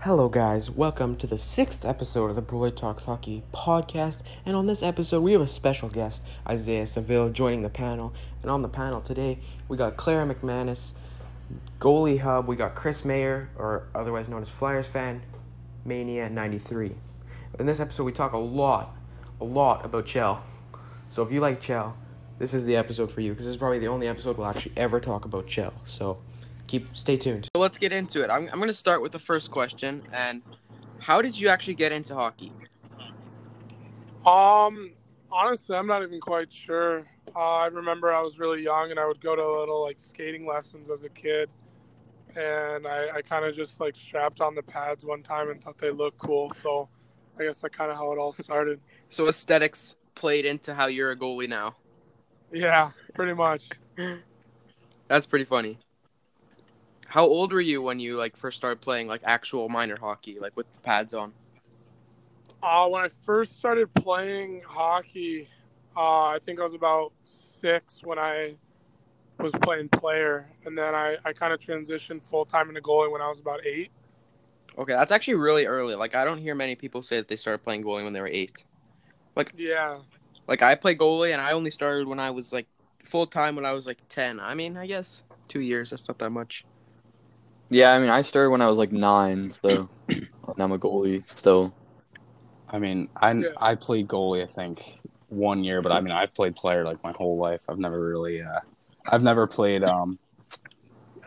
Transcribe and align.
Hello, 0.00 0.28
guys. 0.28 0.70
Welcome 0.70 1.16
to 1.16 1.26
the 1.26 1.38
sixth 1.38 1.84
episode 1.84 2.28
of 2.28 2.36
the 2.36 2.42
Broly 2.42 2.76
Talks 2.76 3.06
Hockey 3.06 3.42
podcast. 3.54 4.20
And 4.44 4.54
on 4.54 4.66
this 4.66 4.82
episode, 4.82 5.22
we 5.22 5.32
have 5.32 5.40
a 5.40 5.46
special 5.46 5.88
guest, 5.88 6.22
Isaiah 6.46 6.86
Saville, 6.86 7.30
joining 7.30 7.62
the 7.62 7.70
panel. 7.70 8.12
And 8.42 8.50
on 8.50 8.60
the 8.60 8.68
panel 8.68 9.00
today, 9.00 9.38
we 9.66 9.78
got 9.78 9.96
Clara 9.96 10.26
McManus, 10.26 10.92
Goalie 11.80 12.20
Hub. 12.20 12.46
We 12.46 12.56
got 12.56 12.74
Chris 12.74 13.02
Mayer, 13.04 13.48
or 13.56 13.88
otherwise 13.94 14.28
known 14.28 14.42
as 14.42 14.50
Flyers 14.50 14.86
fan, 14.86 15.22
Mania 15.86 16.28
93. 16.28 16.94
In 17.58 17.66
this 17.66 17.80
episode, 17.80 18.04
we 18.04 18.12
talk 18.12 18.32
a 18.32 18.38
lot, 18.38 18.94
a 19.40 19.44
lot 19.44 19.86
about 19.86 20.04
Chell. 20.04 20.44
So 21.08 21.22
if 21.22 21.32
you 21.32 21.40
like 21.40 21.62
Chell, 21.62 21.96
this 22.38 22.52
is 22.52 22.66
the 22.66 22.76
episode 22.76 23.10
for 23.10 23.22
you 23.22 23.30
because 23.30 23.46
this 23.46 23.52
is 23.52 23.58
probably 23.58 23.78
the 23.78 23.88
only 23.88 24.08
episode 24.08 24.36
we'll 24.36 24.48
actually 24.48 24.72
ever 24.76 25.00
talk 25.00 25.24
about 25.24 25.46
Chell. 25.46 25.72
So 25.84 26.18
keep 26.66 26.96
stay 26.96 27.16
tuned. 27.16 27.48
So 27.54 27.60
let's 27.60 27.78
get 27.78 27.92
into 27.92 28.22
it. 28.22 28.30
I'm, 28.30 28.48
I'm 28.52 28.58
going 28.58 28.68
to 28.68 28.74
start 28.74 29.02
with 29.02 29.12
the 29.12 29.18
first 29.18 29.50
question. 29.50 30.02
And 30.12 30.42
how 30.98 31.22
did 31.22 31.38
you 31.38 31.48
actually 31.48 31.74
get 31.74 31.92
into 31.92 32.14
hockey? 32.14 32.52
Um, 34.26 34.92
honestly, 35.30 35.76
I'm 35.76 35.86
not 35.86 36.02
even 36.02 36.20
quite 36.20 36.52
sure. 36.52 37.06
Uh, 37.34 37.56
I 37.58 37.66
remember 37.66 38.12
I 38.12 38.22
was 38.22 38.38
really 38.38 38.62
young 38.62 38.90
and 38.90 38.98
I 38.98 39.06
would 39.06 39.20
go 39.20 39.36
to 39.36 39.46
little 39.60 39.82
like 39.82 39.98
skating 39.98 40.46
lessons 40.46 40.90
as 40.90 41.04
a 41.04 41.10
kid. 41.10 41.50
And 42.36 42.86
I, 42.86 43.16
I 43.16 43.22
kind 43.22 43.44
of 43.44 43.54
just 43.54 43.80
like 43.80 43.94
strapped 43.94 44.40
on 44.40 44.54
the 44.54 44.62
pads 44.62 45.04
one 45.04 45.22
time 45.22 45.50
and 45.50 45.62
thought 45.62 45.78
they 45.78 45.90
looked 45.90 46.18
cool. 46.18 46.52
So 46.62 46.88
I 47.38 47.44
guess 47.44 47.58
that's 47.58 47.76
kind 47.76 47.90
of 47.90 47.96
how 47.96 48.12
it 48.12 48.18
all 48.18 48.32
started. 48.32 48.80
So 49.08 49.28
aesthetics 49.28 49.94
played 50.14 50.44
into 50.44 50.74
how 50.74 50.86
you're 50.86 51.10
a 51.10 51.16
goalie 51.16 51.48
now. 51.48 51.76
Yeah, 52.52 52.90
pretty 53.14 53.34
much. 53.34 53.68
That's 55.08 55.26
pretty 55.26 55.44
funny. 55.44 55.78
How 57.14 57.26
old 57.26 57.52
were 57.52 57.60
you 57.60 57.80
when 57.80 58.00
you 58.00 58.16
like 58.16 58.36
first 58.36 58.56
started 58.56 58.80
playing 58.80 59.06
like 59.06 59.20
actual 59.22 59.68
minor 59.68 59.96
hockey, 59.96 60.36
like 60.40 60.56
with 60.56 60.72
the 60.72 60.80
pads 60.80 61.14
on? 61.14 61.32
Uh, 62.60 62.88
when 62.88 63.04
I 63.04 63.08
first 63.24 63.54
started 63.54 63.94
playing 63.94 64.62
hockey, 64.66 65.46
uh, 65.96 66.30
I 66.30 66.40
think 66.42 66.58
I 66.58 66.64
was 66.64 66.74
about 66.74 67.12
six 67.24 68.00
when 68.02 68.18
I 68.18 68.56
was 69.38 69.52
playing 69.62 69.90
player, 69.90 70.50
and 70.66 70.76
then 70.76 70.96
I, 70.96 71.16
I 71.24 71.32
kind 71.32 71.52
of 71.52 71.60
transitioned 71.60 72.20
full 72.24 72.46
time 72.46 72.68
into 72.68 72.80
goalie 72.80 73.12
when 73.12 73.22
I 73.22 73.28
was 73.28 73.38
about 73.38 73.64
eight. 73.64 73.92
Okay, 74.76 74.94
that's 74.94 75.12
actually 75.12 75.34
really 75.34 75.66
early. 75.66 75.94
Like 75.94 76.16
I 76.16 76.24
don't 76.24 76.38
hear 76.38 76.56
many 76.56 76.74
people 76.74 77.00
say 77.00 77.18
that 77.18 77.28
they 77.28 77.36
started 77.36 77.62
playing 77.62 77.84
goalie 77.84 78.02
when 78.02 78.12
they 78.12 78.20
were 78.20 78.26
eight. 78.26 78.64
Like 79.36 79.54
Yeah, 79.56 80.00
Like 80.48 80.62
I 80.62 80.74
play 80.74 80.96
goalie 80.96 81.32
and 81.32 81.40
I 81.40 81.52
only 81.52 81.70
started 81.70 82.08
when 82.08 82.18
I 82.18 82.32
was 82.32 82.52
like 82.52 82.66
full 83.04 83.28
time 83.28 83.54
when 83.54 83.64
I 83.64 83.70
was 83.70 83.86
like 83.86 83.98
ten. 84.08 84.40
I 84.40 84.54
mean, 84.56 84.76
I 84.76 84.88
guess 84.88 85.22
two 85.46 85.60
years. 85.60 85.90
That's 85.90 86.08
not 86.08 86.18
that 86.18 86.30
much. 86.30 86.64
Yeah, 87.74 87.92
I 87.92 87.98
mean, 87.98 88.08
I 88.08 88.22
started 88.22 88.50
when 88.50 88.62
I 88.62 88.68
was 88.68 88.76
like 88.78 88.92
nine, 88.92 89.50
so 89.50 89.88
and 90.08 90.28
I'm 90.60 90.70
a 90.70 90.78
goalie 90.78 91.28
still. 91.36 91.74
I 92.68 92.78
mean, 92.78 93.06
I 93.16 93.32
Yeah. 93.32 93.48
I 93.56 93.74
played 93.74 94.06
goalie 94.06 94.44
I 94.44 94.46
think 94.46 95.00
one 95.28 95.64
year, 95.64 95.82
but 95.82 95.90
I 95.90 96.00
mean 96.00 96.12
I've 96.14 96.32
played 96.34 96.54
player 96.54 96.84
like 96.84 97.02
my 97.02 97.10
whole 97.10 97.36
life. 97.36 97.64
I've 97.68 97.80
never 97.80 97.98
really 97.98 98.40
uh, 98.42 98.60
I've 99.10 99.24
never 99.24 99.48
played 99.48 99.82
um 99.82 100.20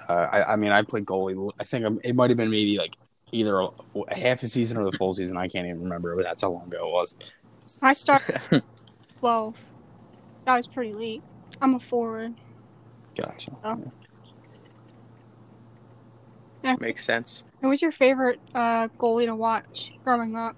uh, 0.08 0.14
I 0.14 0.54
I 0.54 0.56
mean 0.56 0.72
I 0.72 0.84
played 0.84 1.06
goalie. 1.06 1.52
I 1.60 1.66
think 1.66 1.84
I'm- 1.84 2.00
it 2.06 2.16
might 2.16 2.30
have 2.30 2.38
been 2.38 2.50
maybe 2.50 2.78
like 2.78 2.96
either 3.34 3.60
a, 3.60 3.68
a 4.08 4.16
half 4.16 4.42
a 4.42 4.48
season 4.48 4.78
or 4.78 4.90
the 4.90 4.98
full 4.98 5.14
season. 5.14 5.36
I 5.36 5.50
can't 5.50 5.68
even 5.68 5.84
remember, 5.84 6.16
but 6.16 6.24
that's 6.24 6.44
how 6.44 6.52
long 6.52 6.68
ago 6.68 6.88
it 6.88 6.92
was. 6.94 7.18
I 7.82 7.92
started 7.92 8.64
12. 9.20 9.58
That 10.46 10.56
was 10.56 10.68
pretty 10.68 10.94
late. 10.94 11.24
I'm 11.62 11.76
a 11.76 11.80
forward. 11.82 12.36
Gotcha. 13.22 13.52
Oh. 16.64 16.76
Makes 16.80 17.06
sense. 17.06 17.44
Who 17.62 17.70
was 17.70 17.82
your 17.82 17.92
favorite 17.92 18.40
uh, 18.54 18.88
goalie 18.98 19.26
to 19.26 19.36
watch 19.36 19.94
growing 20.04 20.36
up? 20.36 20.56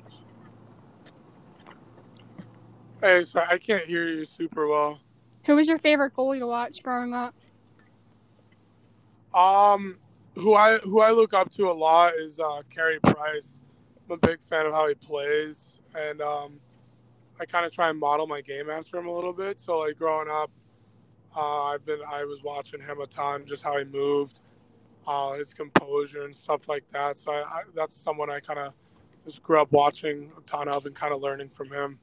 hey, 3.01 3.23
sorry, 3.23 3.47
I 3.49 3.57
can't 3.57 3.85
hear 3.85 4.07
you 4.07 4.25
super 4.25 4.67
well. 4.67 4.99
Who 5.45 5.55
was 5.55 5.67
your 5.67 5.79
favorite 5.79 6.13
goalie 6.13 6.39
to 6.39 6.47
watch 6.47 6.83
growing 6.83 7.13
up? 7.13 7.33
Um, 9.33 9.97
who 10.35 10.55
I 10.55 10.79
who 10.79 10.99
I 11.01 11.11
look 11.11 11.33
up 11.33 11.53
to 11.55 11.69
a 11.69 11.73
lot 11.73 12.13
is 12.15 12.39
uh, 12.39 12.61
Carey 12.69 12.99
Price. 12.99 13.59
I'm 14.05 14.15
a 14.15 14.17
big 14.17 14.41
fan 14.41 14.65
of 14.65 14.73
how 14.73 14.87
he 14.87 14.95
plays, 14.95 15.79
and 15.95 16.21
um, 16.21 16.59
I 17.39 17.45
kind 17.45 17.65
of 17.65 17.71
try 17.71 17.89
and 17.89 17.99
model 17.99 18.27
my 18.27 18.41
game 18.41 18.69
after 18.69 18.97
him 18.97 19.07
a 19.07 19.13
little 19.13 19.33
bit. 19.33 19.59
So 19.59 19.79
like 19.79 19.97
growing 19.97 20.29
up, 20.29 20.51
uh, 21.35 21.63
I've 21.65 21.85
been 21.85 21.99
I 22.07 22.25
was 22.25 22.41
watching 22.43 22.81
him 22.81 22.99
a 22.99 23.07
ton, 23.07 23.45
just 23.45 23.63
how 23.63 23.77
he 23.77 23.85
moved, 23.85 24.41
uh, 25.09 25.33
his 25.33 25.55
composure 25.55 26.23
and 26.23 26.35
stuff 26.35 26.69
like 26.69 26.87
that. 26.89 27.17
So 27.17 27.31
I, 27.31 27.39
I, 27.39 27.61
that's 27.73 27.99
someone 27.99 28.29
I 28.29 28.39
kind 28.39 28.59
of 28.59 28.73
just 29.25 29.41
grew 29.41 29.59
up 29.59 29.71
watching 29.71 30.31
a 30.37 30.41
ton 30.41 30.67
of 30.67 30.85
and 30.85 30.93
kind 30.95 31.11
of 31.11 31.19
learning 31.19 31.49
from 31.49 31.71
him. 31.71 31.99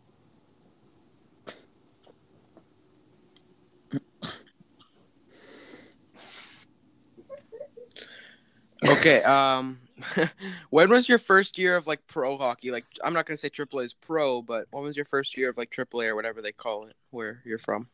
Okay. 8.89 9.23
Um, 9.23 9.79
when 10.71 10.91
was 10.91 11.09
your 11.09 11.19
first 11.19 11.59
year 11.59 11.77
of 11.77 11.87
like 11.87 12.05
pro 12.09 12.37
hockey? 12.37 12.73
Like, 12.73 12.83
I'm 13.05 13.13
not 13.15 13.25
gonna 13.25 13.37
say 13.37 13.51
AAA 13.51 13.85
is 13.85 13.95
pro, 13.95 14.43
but 14.43 14.67
when 14.73 14.83
was 14.83 14.97
your 14.97 15.05
first 15.05 15.37
year 15.37 15.51
of 15.51 15.57
like 15.57 15.71
AAA 15.71 16.09
or 16.09 16.17
whatever 16.17 16.43
they 16.43 16.53
call 16.53 16.87
it, 16.87 16.97
where 17.11 17.41
you're 17.45 17.59
from? 17.59 17.89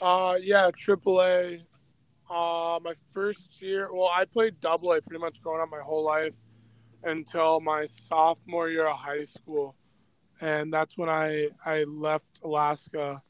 Uh, 0.00 0.36
yeah, 0.42 0.70
AAA. 0.72 1.62
Uh, 2.28 2.80
my 2.82 2.94
first 3.14 3.62
year. 3.62 3.92
Well, 3.92 4.10
I 4.12 4.24
played 4.24 4.60
Double 4.60 4.92
A 4.92 5.00
pretty 5.00 5.20
much 5.20 5.40
growing 5.40 5.62
up 5.62 5.68
my 5.70 5.80
whole 5.80 6.04
life 6.04 6.34
until 7.04 7.60
my 7.60 7.86
sophomore 7.86 8.68
year 8.68 8.88
of 8.88 8.96
high 8.96 9.24
school, 9.24 9.76
and 10.40 10.72
that's 10.72 10.98
when 10.98 11.08
I 11.08 11.50
I 11.64 11.84
left 11.84 12.40
Alaska 12.42 13.22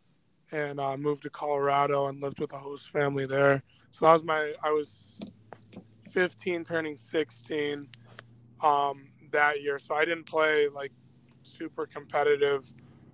and 0.51 0.81
uh, 0.81 0.97
moved 0.97 1.25
to 1.25 1.31
Colorado 1.31 2.06
and 2.06 2.23
lived 2.23 2.41
with 2.41 2.53
a 2.53 2.59
host 2.59 2.91
family 2.91 3.27
there. 3.27 3.62
So 3.91 4.06
that 4.06 4.15
was 4.15 4.25
my. 4.25 4.55
I 4.62 4.71
was 4.71 5.19
15, 6.12 6.65
turning 6.65 6.97
16, 6.97 7.89
um, 8.62 9.09
that 9.33 9.61
year. 9.61 9.79
So 9.79 9.95
I 9.95 10.06
didn't 10.06 10.25
play 10.25 10.69
like 10.69 10.93
super 11.43 11.85
competitive 11.87 12.73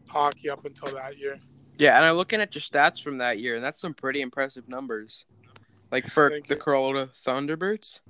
hockey 0.08 0.48
up 0.48 0.64
until 0.64 0.94
that 0.94 1.18
year. 1.18 1.40
Yeah, 1.78 1.96
and 1.96 2.04
I'm 2.04 2.14
looking 2.14 2.40
at 2.40 2.54
your 2.54 2.62
stats 2.62 3.02
from 3.02 3.18
that 3.18 3.40
year, 3.40 3.56
and 3.56 3.64
that's 3.64 3.80
some 3.80 3.94
pretty 3.94 4.20
impressive 4.20 4.68
numbers. 4.68 5.24
Like 5.92 6.06
for 6.06 6.30
Thank 6.30 6.48
the 6.48 6.54
you. 6.54 6.60
Colorado 6.60 7.10
Thunderbirds, 7.12 8.00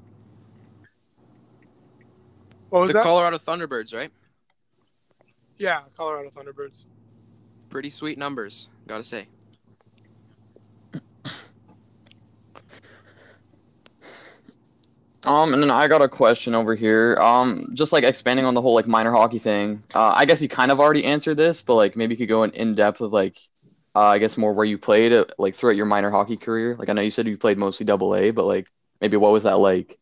What 2.70 2.80
was 2.80 2.88
the 2.90 2.94
that? 2.94 3.02
Colorado 3.02 3.38
Thunderbirds, 3.38 3.92
right? 3.92 4.10
yeah, 5.58 5.82
Colorado 5.96 6.30
Thunderbirds. 6.30 6.84
Pretty 7.70 7.90
sweet 7.90 8.18
numbers, 8.18 8.68
gotta 8.86 9.02
say. 9.04 9.26
Um, 15.24 15.54
and 15.54 15.62
then 15.62 15.70
I 15.70 15.86
got 15.86 16.02
a 16.02 16.08
question 16.08 16.54
over 16.54 16.74
here. 16.74 17.16
Um, 17.20 17.68
just 17.74 17.92
like 17.92 18.02
expanding 18.04 18.44
on 18.44 18.54
the 18.54 18.60
whole 18.60 18.74
like 18.74 18.88
minor 18.88 19.12
hockey 19.12 19.38
thing. 19.38 19.84
Uh, 19.94 20.12
I 20.16 20.24
guess 20.24 20.42
you 20.42 20.48
kind 20.48 20.72
of 20.72 20.80
already 20.80 21.04
answered 21.04 21.36
this, 21.36 21.62
but 21.62 21.74
like 21.76 21.94
maybe 21.96 22.14
you 22.14 22.18
could 22.18 22.28
go 22.28 22.42
in 22.42 22.50
in 22.52 22.74
depth 22.74 23.00
with 23.00 23.12
like, 23.12 23.38
uh, 23.94 24.00
I 24.00 24.18
guess 24.18 24.38
more 24.38 24.52
where 24.52 24.64
you 24.64 24.78
played 24.78 25.12
uh, 25.12 25.26
like 25.38 25.54
throughout 25.54 25.76
your 25.76 25.86
minor 25.86 26.10
hockey 26.10 26.36
career. 26.36 26.76
Like 26.78 26.88
I 26.88 26.92
know 26.92 27.02
you 27.02 27.10
said 27.10 27.26
you 27.26 27.36
played 27.36 27.58
mostly 27.58 27.84
Double 27.84 28.14
A, 28.14 28.30
but 28.30 28.46
like 28.46 28.68
maybe 29.00 29.16
what 29.16 29.32
was 29.32 29.42
that 29.42 29.58
like? 29.58 29.98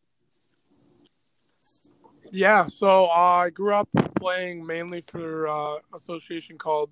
Yeah, 2.32 2.66
so 2.66 3.06
uh, 3.06 3.42
I 3.44 3.50
grew 3.50 3.74
up 3.74 3.88
playing 4.14 4.64
mainly 4.64 5.00
for 5.00 5.48
uh, 5.48 5.78
association 5.96 6.58
called 6.58 6.90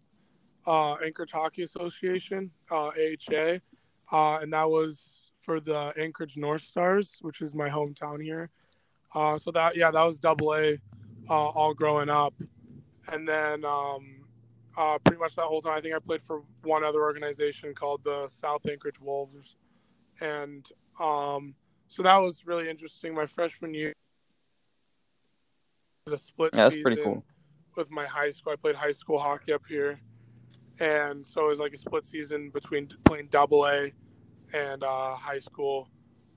uh, 0.66 0.94
Anchorage 0.94 1.30
Hockey 1.30 1.62
Association, 1.62 2.50
uh, 2.72 2.88
AHA, 2.88 3.58
uh, 4.10 4.40
and 4.40 4.52
that 4.52 4.68
was 4.68 5.30
for 5.40 5.60
the 5.60 5.92
Anchorage 5.96 6.36
North 6.36 6.62
Stars, 6.62 7.18
which 7.20 7.40
is 7.40 7.54
my 7.54 7.68
hometown 7.68 8.20
here. 8.20 8.50
Uh, 9.14 9.38
so 9.38 9.52
that 9.52 9.76
yeah, 9.76 9.92
that 9.92 10.02
was 10.02 10.18
Double 10.18 10.54
A, 10.56 10.78
all 11.28 11.72
growing 11.72 12.10
up, 12.10 12.34
and 13.06 13.26
then 13.28 13.64
um, 13.64 14.17
uh, 14.78 14.96
pretty 15.04 15.18
much 15.18 15.34
that 15.34 15.42
whole 15.42 15.60
time 15.60 15.74
I 15.74 15.80
think 15.80 15.94
I 15.94 15.98
played 15.98 16.22
for 16.22 16.42
one 16.62 16.84
other 16.84 17.02
organization 17.02 17.74
called 17.74 18.04
the 18.04 18.28
South 18.28 18.64
Anchorage 18.66 19.00
Wolves, 19.00 19.56
and 20.20 20.66
um, 21.00 21.54
so 21.88 22.02
that 22.02 22.16
was 22.16 22.46
really 22.46 22.70
interesting. 22.70 23.14
My 23.14 23.26
freshman 23.26 23.74
year 23.74 23.92
a 26.06 26.18
split 26.18 26.54
Yeah, 26.54 26.64
that's 26.64 26.76
pretty 26.76 27.02
cool. 27.02 27.24
with 27.76 27.90
my 27.90 28.06
high 28.06 28.30
school. 28.30 28.52
I 28.52 28.56
played 28.56 28.76
high 28.76 28.92
school 28.92 29.18
hockey 29.18 29.52
up 29.52 29.62
here, 29.68 30.00
and 30.80 31.26
so 31.26 31.46
it 31.46 31.48
was 31.48 31.58
like 31.58 31.74
a 31.74 31.78
split 31.78 32.04
season 32.04 32.50
between 32.50 32.88
playing 33.04 33.28
Double 33.30 33.66
A 33.66 33.92
and 34.54 34.82
uh, 34.82 35.14
high 35.16 35.38
school 35.38 35.88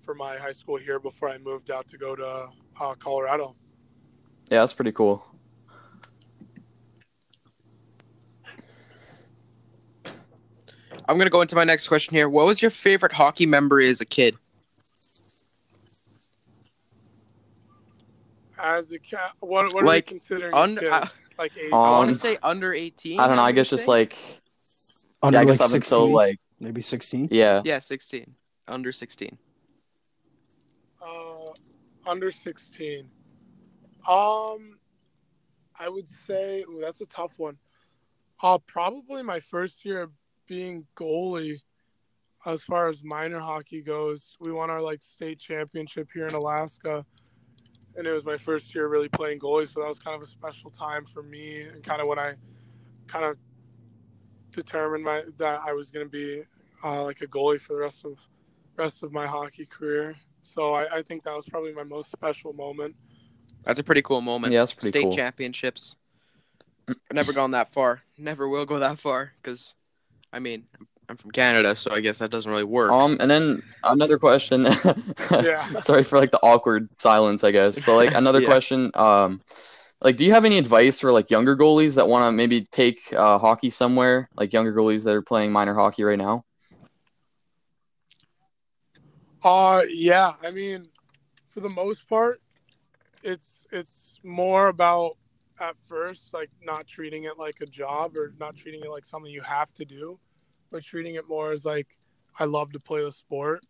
for 0.03 0.15
my 0.15 0.38
high 0.38 0.51
school 0.51 0.77
here 0.77 0.99
before 0.99 1.29
I 1.29 1.38
moved 1.38 1.71
out 1.71 1.88
to 1.89 1.97
go 1.97 2.15
to 2.15 2.49
uh, 2.79 2.95
Colorado. 2.95 3.55
Yeah, 4.49 4.59
that's 4.59 4.73
pretty 4.73 4.91
cool. 4.91 5.25
I'm 11.07 11.18
gonna 11.18 11.30
go 11.30 11.42
into 11.42 11.56
my 11.56 11.63
next 11.63 11.88
question 11.88 12.15
here. 12.15 12.30
What 12.30 12.45
was 12.45 12.62
your 12.62 12.71
favorite 12.71 13.12
hockey 13.13 13.45
memory 13.45 13.89
as 13.89 14.01
a 14.01 14.06
kid? 14.06 14.36
As 18.59 18.92
a 18.92 19.00
cat, 19.00 19.31
what 19.39 19.74
what 19.74 19.83
are 19.83 19.88
Like, 19.88 20.06
we 20.07 20.19
considering? 20.19 20.53
under- 20.53 20.80
a 20.80 20.83
kid? 20.83 20.92
uh, 20.92 21.07
like 21.38 21.57
eight. 21.57 21.74
I 21.74 21.75
want 21.92 22.09
Um, 22.09 22.13
to 22.13 22.19
say 22.19 22.38
under 22.44 22.74
18. 22.74 23.19
I 23.19 23.27
don't 23.27 23.36
know. 23.38 23.42
I 23.42 23.51
guess 23.51 23.69
just 23.69 23.86
say? 23.86 23.88
like 23.92 24.15
Under 25.24 25.36
yeah, 25.38 25.42
I 25.42 25.44
like 25.45 25.57
guess 25.57 25.62
up 25.62 25.75
until 25.75 25.80
16, 26.07 26.12
like 26.13 26.39
maybe 26.59 26.81
16. 26.81 27.30
yeah. 27.31 27.62
Yeah, 27.65 27.80
16. 27.80 28.36
Under 28.68 28.92
16. 28.92 29.38
Uh, 31.01 31.51
under 32.07 32.30
16. 32.31 33.09
Um, 34.07 34.77
I 35.80 35.89
would 35.89 36.07
say 36.07 36.62
ooh, 36.69 36.80
that's 36.81 37.01
a 37.01 37.06
tough 37.07 37.39
one. 37.39 37.57
Uh, 38.44 38.59
probably 38.59 39.24
my 39.24 39.39
first 39.39 39.83
year 39.86 40.09
being 40.51 40.86
goalie. 40.98 41.62
As 42.45 42.62
far 42.62 42.89
as 42.89 43.01
minor 43.06 43.39
hockey 43.39 43.81
goes, 43.81 44.36
we 44.42 44.51
won 44.51 44.69
our 44.69 44.81
like 44.81 45.01
state 45.01 45.39
championship 45.39 46.09
here 46.13 46.25
in 46.25 46.33
Alaska, 46.33 47.06
and 47.95 48.06
it 48.06 48.12
was 48.12 48.25
my 48.25 48.36
first 48.36 48.75
year 48.75 48.89
really 48.89 49.07
playing 49.07 49.39
goalie. 49.39 49.71
So 49.71 49.80
that 49.80 49.88
was 49.88 50.00
kind 50.00 50.13
of 50.13 50.21
a 50.21 50.25
special 50.25 50.69
time 50.69 51.06
for 51.06 51.24
me, 51.24 51.62
and 51.62 51.81
kind 51.81 52.01
of 52.01 52.07
when 52.07 52.19
I 52.19 52.33
kind 53.07 53.24
of 53.24 53.38
determined 54.51 55.06
my 55.06 55.24
that 55.38 55.62
I 55.65 55.71
was 55.71 55.89
going 55.89 56.06
to 56.06 56.09
be 56.09 56.44
uh, 56.83 57.01
like 57.03 57.21
a 57.21 57.27
goalie 57.27 57.62
for 57.62 57.74
the 57.74 57.80
rest 57.80 58.03
of 58.03 58.18
rest 58.75 59.03
of 59.03 59.13
my 59.13 59.27
hockey 59.27 59.65
career. 59.65 60.18
So 60.44 60.74
I, 60.74 60.98
I 60.98 61.01
think 61.01 61.24
that 61.24 61.33
was 61.33 61.45
probably 61.45 61.71
my 61.71 61.83
most 61.83 62.12
special 62.12 62.51
moment. 62.51 62.95
That's 63.63 63.80
a 63.80 63.83
pretty 63.83 64.01
cool 64.01 64.19
moment. 64.19 64.51
Yeah, 64.51 64.59
that's 64.62 64.74
pretty 64.74 64.89
State 64.89 65.03
cool. 65.03 65.15
championships. 65.15 65.95
I've 66.89 66.98
never 67.13 67.31
gone 67.31 67.51
that 67.51 67.71
far. 67.71 68.01
Never 68.18 68.50
will 68.50 68.65
go 68.65 68.80
that 68.80 69.00
far 69.00 69.31
because, 69.42 69.75
I 70.33 70.39
mean, 70.39 70.63
I'm 71.10 71.18
from 71.18 71.31
Canada, 71.31 71.75
so 71.75 71.92
I 71.92 72.00
guess 72.00 72.19
that 72.19 72.31
doesn't 72.31 72.50
really 72.50 72.63
work. 72.63 72.92
Um, 72.92 73.18
and 73.19 73.30
then 73.30 73.62
another 73.83 74.18
question. 74.18 74.66
Yeah. 75.44 75.66
Sorry 75.80 76.04
for 76.04 76.19
like 76.19 76.31
the 76.31 76.39
awkward 76.44 76.89
silence, 77.00 77.44
I 77.44 77.51
guess. 77.51 77.81
But 77.81 77.95
like 77.95 78.16
another 78.16 78.39
Yeah. 78.42 78.48
question. 78.48 78.92
Um, 78.94 79.42
like, 80.01 80.18
do 80.18 80.25
you 80.25 80.33
have 80.33 80.45
any 80.45 80.57
advice 80.57 81.00
for 81.00 81.12
like 81.12 81.30
younger 81.30 81.56
goalies 81.56 81.95
that 81.95 82.07
want 82.07 82.25
to 82.28 82.31
maybe 82.31 82.66
take 82.72 83.01
uh, 83.13 83.38
hockey 83.38 83.69
somewhere? 83.69 84.30
Like 84.36 84.54
younger 84.54 84.74
goalies 84.74 85.04
that 85.04 85.16
are 85.16 85.22
playing 85.22 85.51
minor 85.51 85.75
hockey 85.75 86.04
right 86.04 86.18
now. 86.18 86.44
Uh 89.44 89.81
yeah, 89.89 90.34
I 90.44 90.51
mean, 90.51 90.89
for 91.50 91.62
the 91.62 91.69
most 91.69 92.07
part, 92.07 92.42
it's 93.24 93.66
it's 93.72 94.19
more 94.24 94.68
about 94.68 95.18
at 95.62 95.75
first 95.88 96.34
like 96.34 96.50
not 96.62 96.88
treating 96.88 97.25
it 97.25 97.38
like 97.38 97.62
a 97.62 97.66
job 97.66 98.18
or 98.18 98.34
not 98.40 98.56
treating 98.56 98.81
it 98.84 98.90
like 98.90 99.06
something 99.06 99.31
you 99.31 99.44
have 99.44 99.72
to 99.74 99.86
do, 99.86 100.19
but 100.72 100.84
treating 100.84 101.16
it 101.16 101.28
more 101.30 101.52
as 101.52 101.63
like 101.63 101.88
I 102.40 102.46
love 102.46 102.72
to 102.74 102.80
play 102.80 103.04
the 103.04 103.12
sport. 103.12 103.63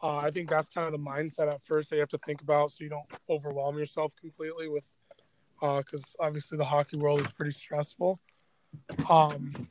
Uh, 0.00 0.18
I 0.18 0.30
think 0.30 0.48
that's 0.48 0.68
kind 0.68 0.86
of 0.86 0.92
the 0.92 1.04
mindset 1.04 1.52
at 1.52 1.64
first 1.64 1.90
that 1.90 1.96
you 1.96 2.00
have 2.00 2.08
to 2.10 2.18
think 2.18 2.40
about 2.40 2.70
so 2.70 2.84
you 2.84 2.90
don't 2.90 3.10
overwhelm 3.28 3.76
yourself 3.76 4.14
completely 4.20 4.68
with 4.68 4.88
because 5.60 6.14
obviously 6.20 6.56
the 6.56 6.64
hockey 6.64 6.96
world 6.96 7.20
is 7.20 7.32
pretty 7.32 7.50
stressful. 7.50 8.16
Um, 9.10 9.68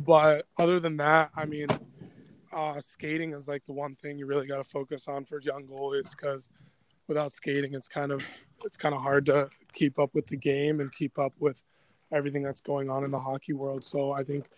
but 0.00 0.46
other 0.58 0.80
than 0.80 0.96
that, 0.96 1.30
I 1.36 1.44
mean, 1.44 1.66
uh, 2.52 2.80
skating 2.80 3.32
is 3.32 3.46
like 3.46 3.64
the 3.64 3.72
one 3.72 3.96
thing 3.96 4.18
you 4.18 4.24
really 4.24 4.46
got 4.46 4.58
to 4.58 4.64
focus 4.64 5.04
on 5.08 5.24
for 5.24 5.40
young 5.40 5.64
goalies 5.64 6.10
because 6.10 6.48
without 7.06 7.32
skating, 7.32 7.74
it's 7.74 7.88
kind 7.88 8.12
of 8.12 8.24
it's 8.64 8.76
kind 8.76 8.94
of 8.94 9.00
hard 9.00 9.26
to 9.26 9.48
keep 9.72 9.98
up 9.98 10.14
with 10.14 10.26
the 10.26 10.36
game 10.36 10.80
and 10.80 10.92
keep 10.92 11.18
up 11.18 11.32
with 11.38 11.62
everything 12.12 12.42
that's 12.42 12.60
going 12.60 12.90
on 12.90 13.04
in 13.04 13.10
the 13.10 13.18
hockey 13.18 13.52
world. 13.52 13.84
So 13.84 14.12
I 14.12 14.22
think 14.22 14.48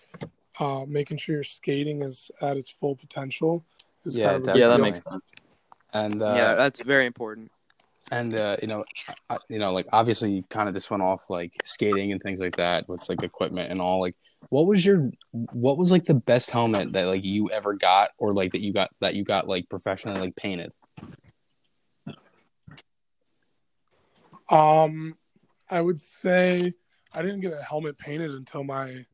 uh, 0.60 0.84
making 0.86 1.18
sure 1.18 1.36
your 1.36 1.44
skating 1.44 2.02
is 2.02 2.30
at 2.40 2.56
its 2.56 2.70
full 2.70 2.96
potential 2.96 3.64
is 4.04 4.16
Yeah, 4.16 4.28
kind 4.28 4.48
of. 4.48 4.56
Yeah, 4.56 4.68
that 4.68 4.80
makes 4.80 5.00
sense. 5.10 5.32
And 5.92 6.22
uh, 6.22 6.34
yeah, 6.36 6.54
that's 6.54 6.80
very 6.80 7.06
important. 7.06 7.50
and 8.10 8.34
uh, 8.34 8.56
you 8.60 8.68
know, 8.68 8.84
I, 9.28 9.38
you 9.48 9.58
know, 9.58 9.72
like 9.72 9.86
obviously, 9.92 10.32
you 10.32 10.42
kind 10.48 10.68
of 10.68 10.74
just 10.74 10.90
went 10.90 11.02
off 11.02 11.28
like 11.30 11.52
skating 11.64 12.12
and 12.12 12.20
things 12.22 12.40
like 12.40 12.56
that 12.56 12.88
with 12.88 13.06
like 13.08 13.22
equipment 13.22 13.70
and 13.70 13.80
all. 13.80 14.00
Like, 14.00 14.14
what 14.50 14.66
was 14.66 14.84
your, 14.84 15.10
what 15.32 15.78
was 15.78 15.90
like 15.90 16.04
the 16.04 16.14
best 16.14 16.50
helmet 16.50 16.92
that 16.92 17.06
like 17.06 17.24
you 17.24 17.50
ever 17.50 17.74
got, 17.74 18.10
or 18.18 18.32
like 18.32 18.52
that 18.52 18.60
you 18.60 18.72
got 18.72 18.90
that 19.00 19.14
you 19.14 19.24
got 19.24 19.48
like 19.48 19.68
professionally 19.68 20.20
like 20.20 20.36
painted? 20.36 20.72
Um, 24.48 25.16
I 25.68 25.80
would 25.80 26.00
say 26.00 26.74
I 27.12 27.22
didn't 27.22 27.40
get 27.40 27.52
a 27.52 27.62
helmet 27.62 27.98
painted 27.98 28.32
until 28.32 28.64
my 28.64 29.06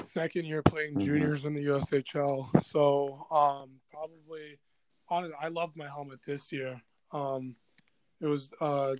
second 0.00 0.46
year 0.46 0.62
playing 0.62 0.94
Mhm. 0.94 1.04
juniors 1.04 1.44
in 1.44 1.54
the 1.54 1.64
USHL. 1.64 2.48
So 2.64 3.26
um, 3.30 3.80
probably, 3.90 4.58
honestly, 5.08 5.36
I 5.40 5.48
loved 5.48 5.76
my 5.76 5.88
helmet 5.88 6.20
this 6.24 6.52
year. 6.52 6.80
Um, 7.12 7.56
it 8.20 8.26
was 8.26 8.48
uh, 8.60 8.96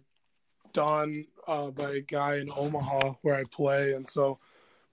done 0.72 1.26
uh, 1.46 1.70
by 1.70 1.92
a 1.92 2.00
guy 2.00 2.36
in 2.36 2.50
Omaha 2.56 3.14
where 3.22 3.34
I 3.34 3.44
play, 3.44 3.92
and 3.92 4.06
so 4.06 4.40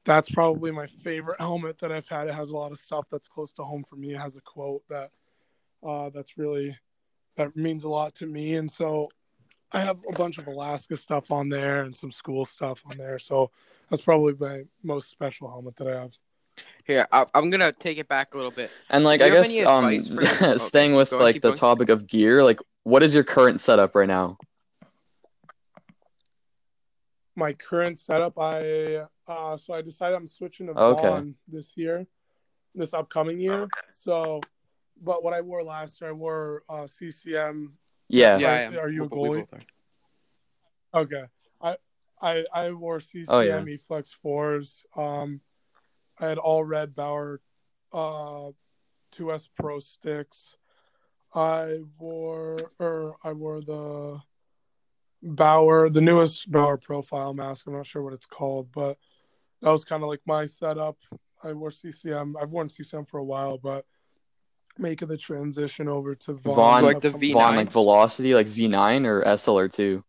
that's 0.03 0.29
probably 0.29 0.71
my 0.71 0.87
favorite 0.87 1.39
helmet 1.39 1.79
that 1.79 1.91
I've 1.91 2.07
had. 2.07 2.27
It 2.27 2.35
has 2.35 2.51
a 2.51 2.57
lot 2.57 2.71
of 2.71 2.79
stuff 2.79 3.07
that's 3.09 3.27
close 3.27 3.51
to 3.53 3.63
home 3.63 3.83
for 3.83 3.95
me. 3.95 4.13
It 4.13 4.19
has 4.19 4.37
a 4.37 4.41
quote 4.41 4.87
that 4.89 5.11
uh, 5.83 6.09
that's 6.09 6.37
really 6.37 6.77
that 7.35 7.55
means 7.55 7.83
a 7.83 7.89
lot 7.89 8.15
to 8.15 8.25
me, 8.25 8.55
and 8.55 8.71
so 8.71 9.09
I 9.71 9.81
have 9.81 9.99
a 10.09 10.13
bunch 10.13 10.37
of 10.37 10.47
Alaska 10.47 10.95
stuff 10.95 11.31
on 11.31 11.49
there 11.49 11.81
and 11.81 11.95
some 11.95 12.11
school 12.11 12.45
stuff 12.45 12.83
on 12.89 12.97
there. 12.97 13.19
So 13.19 13.51
that's 13.89 14.01
probably 14.01 14.33
my 14.39 14.63
most 14.83 15.09
special 15.09 15.49
helmet 15.49 15.75
that 15.77 15.87
I 15.87 16.01
have. 16.01 16.11
Here, 16.85 17.07
I, 17.11 17.25
I'm 17.33 17.49
gonna 17.49 17.73
take 17.73 17.97
it 17.97 18.07
back 18.07 18.33
a 18.33 18.37
little 18.37 18.51
bit. 18.51 18.71
And 18.89 19.03
like 19.03 19.21
I 19.21 19.29
guess 19.29 19.59
um 19.59 19.85
advice 19.85 20.07
for- 20.07 20.21
okay, 20.45 20.57
staying 20.57 20.95
with 20.95 21.11
go 21.11 21.19
like 21.19 21.33
keep 21.33 21.41
the 21.41 21.49
going. 21.49 21.57
topic 21.57 21.89
of 21.89 22.07
gear, 22.07 22.43
like 22.43 22.59
what 22.83 23.03
is 23.03 23.13
your 23.13 23.25
current 23.25 23.59
setup 23.59 23.93
right 23.93 24.07
now? 24.07 24.37
My 27.35 27.53
current 27.53 27.99
setup, 27.99 28.39
I 28.39 29.05
uh, 29.27 29.57
so 29.57 29.73
I 29.73 29.81
decided 29.81 30.15
I'm 30.15 30.27
switching 30.27 30.67
to 30.67 30.79
Okay. 30.79 31.33
This 31.47 31.75
year, 31.75 32.07
this 32.73 32.93
upcoming 32.93 33.39
year. 33.39 33.67
So, 33.91 34.41
but 35.03 35.23
what 35.23 35.33
I 35.33 35.41
wore 35.41 35.63
last 35.63 35.99
year, 35.99 36.11
I 36.11 36.13
wore 36.13 36.63
uh, 36.69 36.87
CCM. 36.87 37.73
Yeah. 38.09 38.37
Yeah. 38.37 38.49
I 38.49 38.61
am. 38.61 38.77
are 38.77 38.89
you 38.89 39.03
a 39.03 39.07
We- 39.07 39.29
we 39.29 39.29
goalie? 39.41 39.65
Okay, 40.93 41.25
I 41.61 41.77
I 42.21 42.45
I 42.53 42.71
wore 42.71 42.99
CCM 42.99 43.25
Oh, 43.29 43.39
yeah. 43.41 43.59
eFlex 43.59 44.09
fours. 44.13 44.85
Um, 44.95 45.41
I 46.19 46.27
had 46.27 46.37
all 46.37 46.63
red 46.63 46.95
Bauer, 46.95 47.41
uh, 47.93 48.51
2S 49.11 49.49
Pro 49.55 49.79
sticks. 49.79 50.57
I 51.35 51.79
wore 51.99 52.71
or 52.79 53.17
I 53.23 53.33
wore 53.33 53.61
the 53.61 54.21
Bauer, 55.21 55.89
the 55.89 56.01
newest 56.01 56.49
Bauer 56.49 56.77
profile 56.77 57.33
mask. 57.33 57.67
I'm 57.67 57.73
not 57.73 57.85
sure 57.85 58.01
what 58.01 58.13
it's 58.13 58.25
called, 58.25 58.71
but 58.71 58.97
that 59.61 59.71
was 59.71 59.83
kind 59.83 60.03
of 60.03 60.09
like 60.09 60.21
my 60.25 60.45
setup. 60.45 60.97
I 61.43 61.53
wore 61.53 61.71
CCM. 61.71 62.35
I've 62.37 62.51
worn 62.51 62.69
CCM 62.69 63.05
for 63.05 63.17
a 63.17 63.23
while, 63.25 63.57
but 63.57 63.85
making 64.79 65.07
the 65.07 65.17
transition 65.17 65.87
over 65.87 66.15
to 66.15 66.33
Vaughn. 66.33 66.55
Vaughn- 66.55 66.83
Like 66.83 67.01
the 67.01 67.09
upcoming- 67.09 67.31
V9? 67.31 67.33
Vaughn 67.33 67.55
like 67.55 67.71
velocity, 67.71 68.33
like 68.33 68.47
V9 68.47 69.05
or 69.05 69.23
SLR2. 69.23 70.03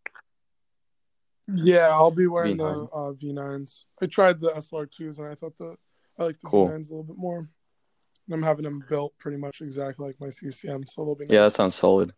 Yeah, 1.54 1.88
I'll 1.90 2.10
be 2.10 2.26
wearing 2.26 2.56
V9s. 2.58 2.90
the 2.90 2.94
uh, 2.94 3.12
V9s. 3.12 3.84
I 4.02 4.06
tried 4.06 4.40
the 4.40 4.50
SLR2s 4.50 5.18
and 5.18 5.28
I 5.28 5.34
thought 5.34 5.56
the 5.58 5.76
I 6.18 6.24
like 6.24 6.38
the 6.40 6.46
Cool. 6.48 6.68
V9s 6.68 6.88
a 6.90 6.94
little 6.94 7.04
bit 7.04 7.16
more. 7.16 7.38
And 7.38 8.34
I'm 8.34 8.42
having 8.42 8.64
them 8.64 8.84
built 8.88 9.14
pretty 9.18 9.38
much 9.38 9.60
exactly 9.62 10.06
like 10.08 10.20
my 10.20 10.28
CCM, 10.28 10.86
so 10.86 11.04
they'll 11.04 11.14
be 11.14 11.32
Yeah, 11.32 11.44
that 11.44 11.54
sounds 11.54 11.74
solid. 11.74 12.12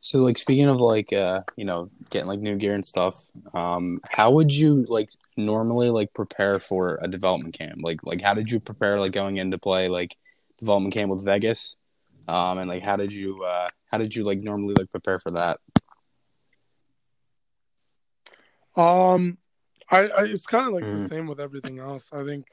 So 0.00 0.18
like 0.18 0.36
speaking 0.36 0.66
of 0.66 0.80
like 0.80 1.12
uh 1.12 1.42
you 1.56 1.64
know 1.64 1.90
getting 2.10 2.26
like 2.28 2.40
new 2.40 2.56
gear 2.56 2.74
and 2.74 2.84
stuff, 2.84 3.28
um 3.54 4.00
how 4.10 4.32
would 4.32 4.52
you 4.52 4.84
like 4.88 5.10
normally 5.36 5.90
like 5.90 6.12
prepare 6.12 6.58
for 6.58 6.98
a 7.00 7.06
development 7.08 7.54
camp? 7.54 7.78
Like 7.82 8.02
like 8.02 8.20
how 8.20 8.34
did 8.34 8.50
you 8.50 8.58
prepare 8.60 8.98
like 8.98 9.12
going 9.12 9.36
into 9.36 9.56
play 9.56 9.88
like 9.88 10.16
development 10.58 10.92
camp 10.94 11.10
with 11.12 11.24
Vegas? 11.24 11.76
Um 12.28 12.58
and 12.58 12.68
like 12.68 12.82
how 12.82 12.96
did 12.96 13.12
you 13.12 13.42
uh 13.44 13.68
how 13.90 13.98
did 13.98 14.14
you 14.16 14.24
like 14.24 14.40
normally 14.40 14.74
like 14.74 14.90
prepare 14.90 15.18
for 15.18 15.30
that? 15.32 15.58
Um, 18.76 19.38
I, 19.90 20.08
I 20.08 20.22
it's 20.24 20.46
kind 20.46 20.66
of 20.66 20.74
like 20.74 20.84
the 20.84 20.96
Mhm. 20.96 21.08
same 21.08 21.26
with 21.26 21.40
everything 21.40 21.78
else. 21.78 22.10
I 22.12 22.24
think 22.24 22.46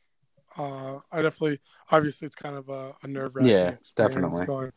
uh, 0.57 0.99
I 1.11 1.21
definitely 1.21 1.59
obviously 1.89 2.25
it's 2.27 2.35
kind 2.35 2.55
of 2.55 2.69
a, 2.69 2.93
a 3.03 3.07
nerve 3.07 3.35
wracking 3.35 3.49
Yeah, 3.51 3.69
experience 3.69 3.93
definitely. 3.95 4.45
going 4.45 4.71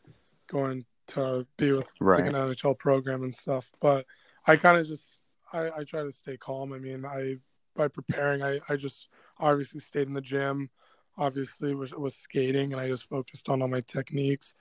going 0.47 0.85
to 1.07 1.45
be 1.57 1.71
with 1.73 1.91
Right. 1.99 2.23
like 2.25 2.33
an 2.33 2.39
NHL 2.39 2.77
program 2.79 3.23
and 3.23 3.33
stuff. 3.35 3.71
But 3.79 4.05
I 4.47 4.55
kind 4.55 4.77
of 4.77 4.87
just 4.87 5.21
I, 5.53 5.69
I 5.79 5.83
try 5.83 6.03
to 6.03 6.11
stay 6.11 6.37
calm. 6.37 6.73
I 6.73 6.79
mean, 6.79 7.05
I 7.05 7.35
by 7.75 7.89
preparing, 7.89 8.41
I 8.41 8.59
I 8.69 8.75
just 8.77 9.09
obviously 9.37 9.81
stayed 9.81 10.07
in 10.07 10.13
the 10.13 10.21
gym. 10.21 10.69
Obviously, 11.17 11.75
was 11.75 11.93
was 11.93 12.15
skating, 12.15 12.71
and 12.73 12.81
I 12.81 12.87
just 12.87 13.03
focused 13.03 13.49
on 13.49 13.61
all 13.61 13.67
my 13.67 13.81
techniques. 13.81 14.55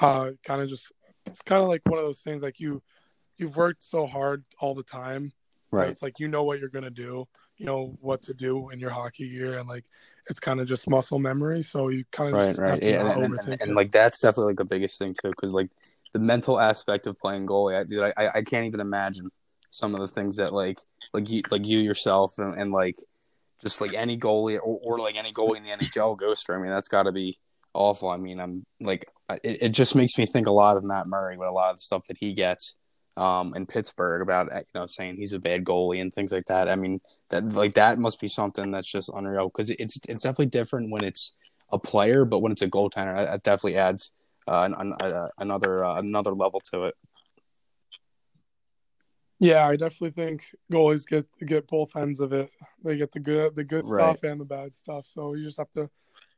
Uh, 0.00 0.30
kind 0.44 0.60
of 0.62 0.68
just 0.68 0.92
it's 1.24 1.42
kind 1.42 1.62
of 1.62 1.68
like 1.68 1.82
one 1.86 1.98
of 1.98 2.04
those 2.04 2.20
things 2.20 2.42
like 2.42 2.60
you 2.60 2.82
you've 3.38 3.56
worked 3.56 3.82
so 3.82 4.06
hard 4.06 4.44
all 4.60 4.74
the 4.74 4.82
time 4.82 5.32
Right. 5.70 5.90
it's 5.90 6.02
like 6.02 6.18
you 6.18 6.28
know 6.28 6.42
what 6.44 6.58
you're 6.58 6.68
gonna 6.68 6.90
do, 6.90 7.26
you 7.58 7.66
know 7.66 7.96
what 8.00 8.22
to 8.22 8.34
do 8.34 8.70
in 8.70 8.78
your 8.78 8.90
hockey 8.90 9.28
gear, 9.28 9.58
and 9.58 9.68
like 9.68 9.84
it's 10.30 10.40
kind 10.40 10.60
of 10.60 10.66
just 10.66 10.88
muscle 10.88 11.18
memory. 11.18 11.62
So 11.62 11.88
you 11.88 12.04
kind 12.12 12.30
of 12.30 12.34
Right, 12.34 12.58
right. 12.58 12.82
Yeah, 12.82 13.12
and, 13.12 13.34
and, 13.38 13.62
and, 13.62 13.74
like 13.74 13.90
that's 13.90 14.20
definitely 14.20 14.52
like 14.52 14.58
the 14.58 14.64
biggest 14.64 14.98
thing 14.98 15.14
too, 15.20 15.30
because 15.30 15.52
like 15.52 15.68
the 16.12 16.18
mental 16.18 16.58
aspect 16.58 17.06
of 17.06 17.18
playing 17.18 17.46
goalie, 17.46 17.78
I, 17.78 17.84
dude, 17.84 18.02
I 18.02 18.12
I- 18.16 18.38
I 18.38 18.42
can't 18.42 18.64
even 18.64 18.80
imagine 18.80 19.30
some 19.70 19.94
of 19.94 20.00
the 20.00 20.08
things 20.08 20.36
that 20.36 20.52
like 20.52 20.78
like 21.12 21.28
you 21.30 21.42
like 21.50 21.66
you 21.66 21.78
yourself 21.78 22.38
and, 22.38 22.54
and 22.54 22.72
like 22.72 22.96
just 23.60 23.80
like 23.80 23.92
any 23.92 24.16
goalie 24.16 24.56
or, 24.56 24.80
or 24.82 24.98
like 24.98 25.16
any 25.16 25.32
goalie 25.32 25.56
in 25.58 25.64
the 25.64 25.70
NHL 25.70 26.16
goes 26.16 26.42
through. 26.42 26.56
I 26.56 26.58
mean, 26.60 26.70
that's 26.70 26.88
got 26.88 27.02
to 27.04 27.12
be 27.12 27.36
awful. 27.76 28.08
I 28.08 28.16
mean, 28.16 28.40
I'm 28.40 28.64
like 28.80 29.06
it, 29.42 29.58
it 29.62 29.68
just 29.70 29.94
makes 29.94 30.18
me 30.18 30.26
think 30.26 30.46
a 30.46 30.52
lot 30.52 30.76
of 30.76 30.84
Matt 30.84 31.06
Murray 31.06 31.36
with 31.36 31.48
a 31.48 31.52
lot 31.52 31.70
of 31.70 31.76
the 31.76 31.82
stuff 31.82 32.06
that 32.08 32.16
he 32.18 32.32
gets 32.34 32.76
um, 33.16 33.54
in 33.54 33.66
Pittsburgh 33.66 34.22
about 34.22 34.48
you 34.52 34.62
know 34.74 34.86
saying 34.86 35.16
he's 35.16 35.32
a 35.32 35.38
bad 35.38 35.64
goalie 35.64 36.00
and 36.00 36.12
things 36.12 36.32
like 36.32 36.46
that. 36.46 36.68
I 36.68 36.76
mean 36.76 37.00
that 37.30 37.52
like 37.52 37.74
that 37.74 37.98
must 37.98 38.20
be 38.20 38.28
something 38.28 38.70
that's 38.70 38.90
just 38.90 39.10
unreal 39.14 39.48
because 39.48 39.70
it's 39.70 39.98
it's 40.08 40.22
definitely 40.22 40.46
different 40.46 40.90
when 40.90 41.04
it's 41.04 41.36
a 41.70 41.78
player, 41.78 42.24
but 42.24 42.38
when 42.40 42.52
it's 42.52 42.62
a 42.62 42.68
goaltender, 42.68 43.16
that 43.16 43.42
definitely 43.42 43.76
adds 43.76 44.12
uh, 44.46 44.60
an, 44.62 44.74
an, 44.78 44.92
uh, 45.00 45.28
another 45.38 45.84
uh, 45.84 45.98
another 45.98 46.32
level 46.32 46.60
to 46.72 46.84
it. 46.84 46.94
Yeah, 49.38 49.68
I 49.68 49.76
definitely 49.76 50.12
think 50.12 50.46
goalies 50.72 51.06
get 51.06 51.26
get 51.46 51.66
both 51.66 51.94
ends 51.96 52.20
of 52.20 52.32
it. 52.32 52.48
They 52.82 52.96
get 52.96 53.12
the 53.12 53.20
good 53.20 53.54
the 53.54 53.64
good 53.64 53.84
Right. 53.84 54.16
stuff 54.16 54.22
and 54.22 54.40
the 54.40 54.44
bad 54.46 54.74
stuff. 54.74 55.06
So 55.06 55.34
you 55.34 55.44
just 55.44 55.58
have 55.58 55.72
to 55.74 55.90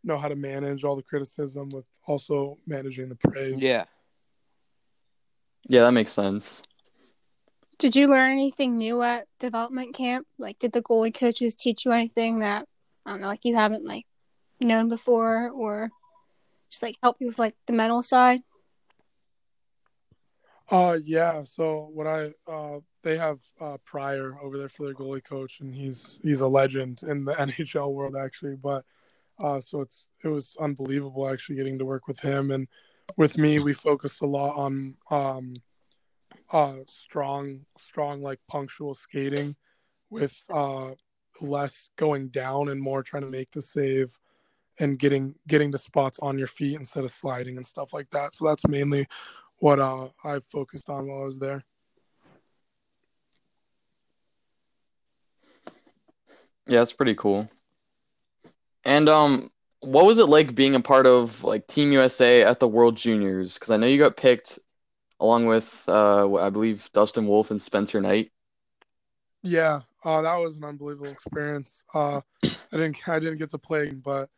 know 0.05 0.19
how 0.19 0.29
to 0.29 0.37
manage 0.37 0.85
all 0.85 0.97
the 0.97 1.03
criticism 1.03 1.71
with 1.71 1.87
also 2.07 2.59
managing 2.67 3.09
the 3.09 3.17
praise. 3.17 3.63
Yeah. 3.63 3.85
Yeah, 5.69 5.83
that 5.83 5.93
makes 5.93 6.13
sense. 6.13 6.63
Did 7.79 7.95
you 7.95 8.09
learn 8.09 8.33
anything 8.33 8.77
new 8.77 9.03
at 9.03 9.29
development 9.39 9.95
camp? 9.95 10.27
Like, 10.39 10.59
did 10.59 10.73
the 10.73 10.83
goalie 10.83 11.15
coaches 11.15 11.55
teach 11.55 11.85
you 11.85 11.93
anything 11.93 12.41
that 12.41 12.67
I 13.07 13.11
don't 13.13 13.21
know, 13.21 13.29
like 13.29 13.45
you 13.45 13.55
haven't 13.55 13.85
like 13.85 14.05
known 14.61 14.89
before, 14.89 15.51
or 15.51 15.91
just 16.71 16.83
like 16.83 16.97
help 17.03 17.17
you 17.21 17.29
with 17.29 17.39
like 17.39 17.55
the 17.67 17.73
mental 17.73 18.03
side? 18.03 18.41
Uh 20.71 20.99
yeah, 21.03 21.43
so 21.45 21.91
what 21.95 22.07
I 22.07 22.33
uh 22.47 22.81
they 23.03 23.17
have 23.17 23.41
uh 23.61 23.79
Prior 23.85 24.35
over 24.43 24.59
there 24.59 24.69
for 24.69 24.85
their 24.85 24.95
goalie 24.95 25.25
coach 25.25 25.61
and 25.61 25.75
he's 25.75 26.21
he's 26.23 26.41
a 26.41 26.49
legend 26.49 27.03
in 27.03 27.25
the 27.25 27.33
NHL 27.39 27.93
world 27.93 28.17
actually, 28.17 28.57
but 28.57 28.85
uh 29.41 29.61
so 29.61 29.81
it's 29.81 30.09
it 30.25 30.29
was 30.29 30.57
unbelievable 30.61 31.29
actually 31.29 31.57
getting 31.57 31.79
to 31.79 31.85
work 31.85 32.09
with 32.09 32.21
him 32.21 32.51
and 32.51 32.69
with 33.17 33.39
me 33.39 33.59
we 33.59 33.73
focused 33.73 34.21
a 34.23 34.27
lot 34.27 34.55
on 34.57 34.97
um 35.11 35.55
uh 36.53 36.77
strong 36.89 37.61
strong 37.79 38.21
like 38.21 38.41
punctual 38.49 38.95
skating 38.95 39.57
with 40.11 40.43
uh 40.53 40.91
less 41.41 41.91
going 41.97 42.29
down 42.29 42.69
and 42.69 42.81
more 42.81 43.03
trying 43.03 43.23
to 43.23 43.31
make 43.31 43.51
the 43.53 43.63
save 43.63 44.19
and 44.79 44.99
getting 44.99 45.35
getting 45.47 45.71
the 45.71 45.79
spots 45.79 46.19
on 46.21 46.39
your 46.39 46.47
feet 46.47 46.79
instead 46.79 47.05
of 47.05 47.11
sliding 47.11 47.57
and 47.57 47.67
stuff 47.67 47.93
like 47.93 48.11
that. 48.11 48.35
So 48.35 48.47
that's 48.47 48.67
mainly 48.67 49.07
what 49.59 49.81
uh, 49.81 50.09
I 50.25 50.39
focused 50.41 50.89
on 50.89 51.09
while 51.09 51.23
I 51.23 51.25
was 51.25 51.39
there. 51.39 51.63
Yeah, 56.67 56.83
it's 56.83 56.93
pretty 56.93 57.15
cool. 57.15 57.49
And 58.85 59.09
um, 59.09 59.51
what 59.81 60.07
was 60.07 60.19
it 60.19 60.27
like 60.27 60.55
being 60.55 60.75
a 60.75 60.81
part 60.81 61.07
of 61.07 61.45
like 61.45 61.67
Team 61.67 61.93
USA 61.93 62.43
at 62.43 62.59
the 62.61 62.69
World 62.69 62.97
Juniors? 62.97 63.55
Because 63.55 63.71
I 63.71 63.77
know 63.77 63.87
you 63.87 63.99
got 63.99 64.17
picked 64.17 64.59
along 65.21 65.47
with 65.47 65.85
uh, 65.89 66.35
I 66.37 66.51
believe 66.51 66.89
Dustin 66.93 67.27
Wolf 67.27 67.51
and 67.51 67.61
Spencer 67.61 68.01
Knight. 68.01 68.31
Yeah, 69.43 69.83
uh, 70.05 70.23
that 70.23 70.37
was 70.37 70.57
an 70.57 70.65
unbelievable 70.65 71.11
experience. 71.11 71.85
Uh, 71.95 72.21
I 72.43 72.77
didn't 72.77 73.09
I 73.09 73.19
didn't 73.19 73.39
get 73.39 73.51
to 73.51 73.59
play, 73.59 73.93
but 73.93 74.29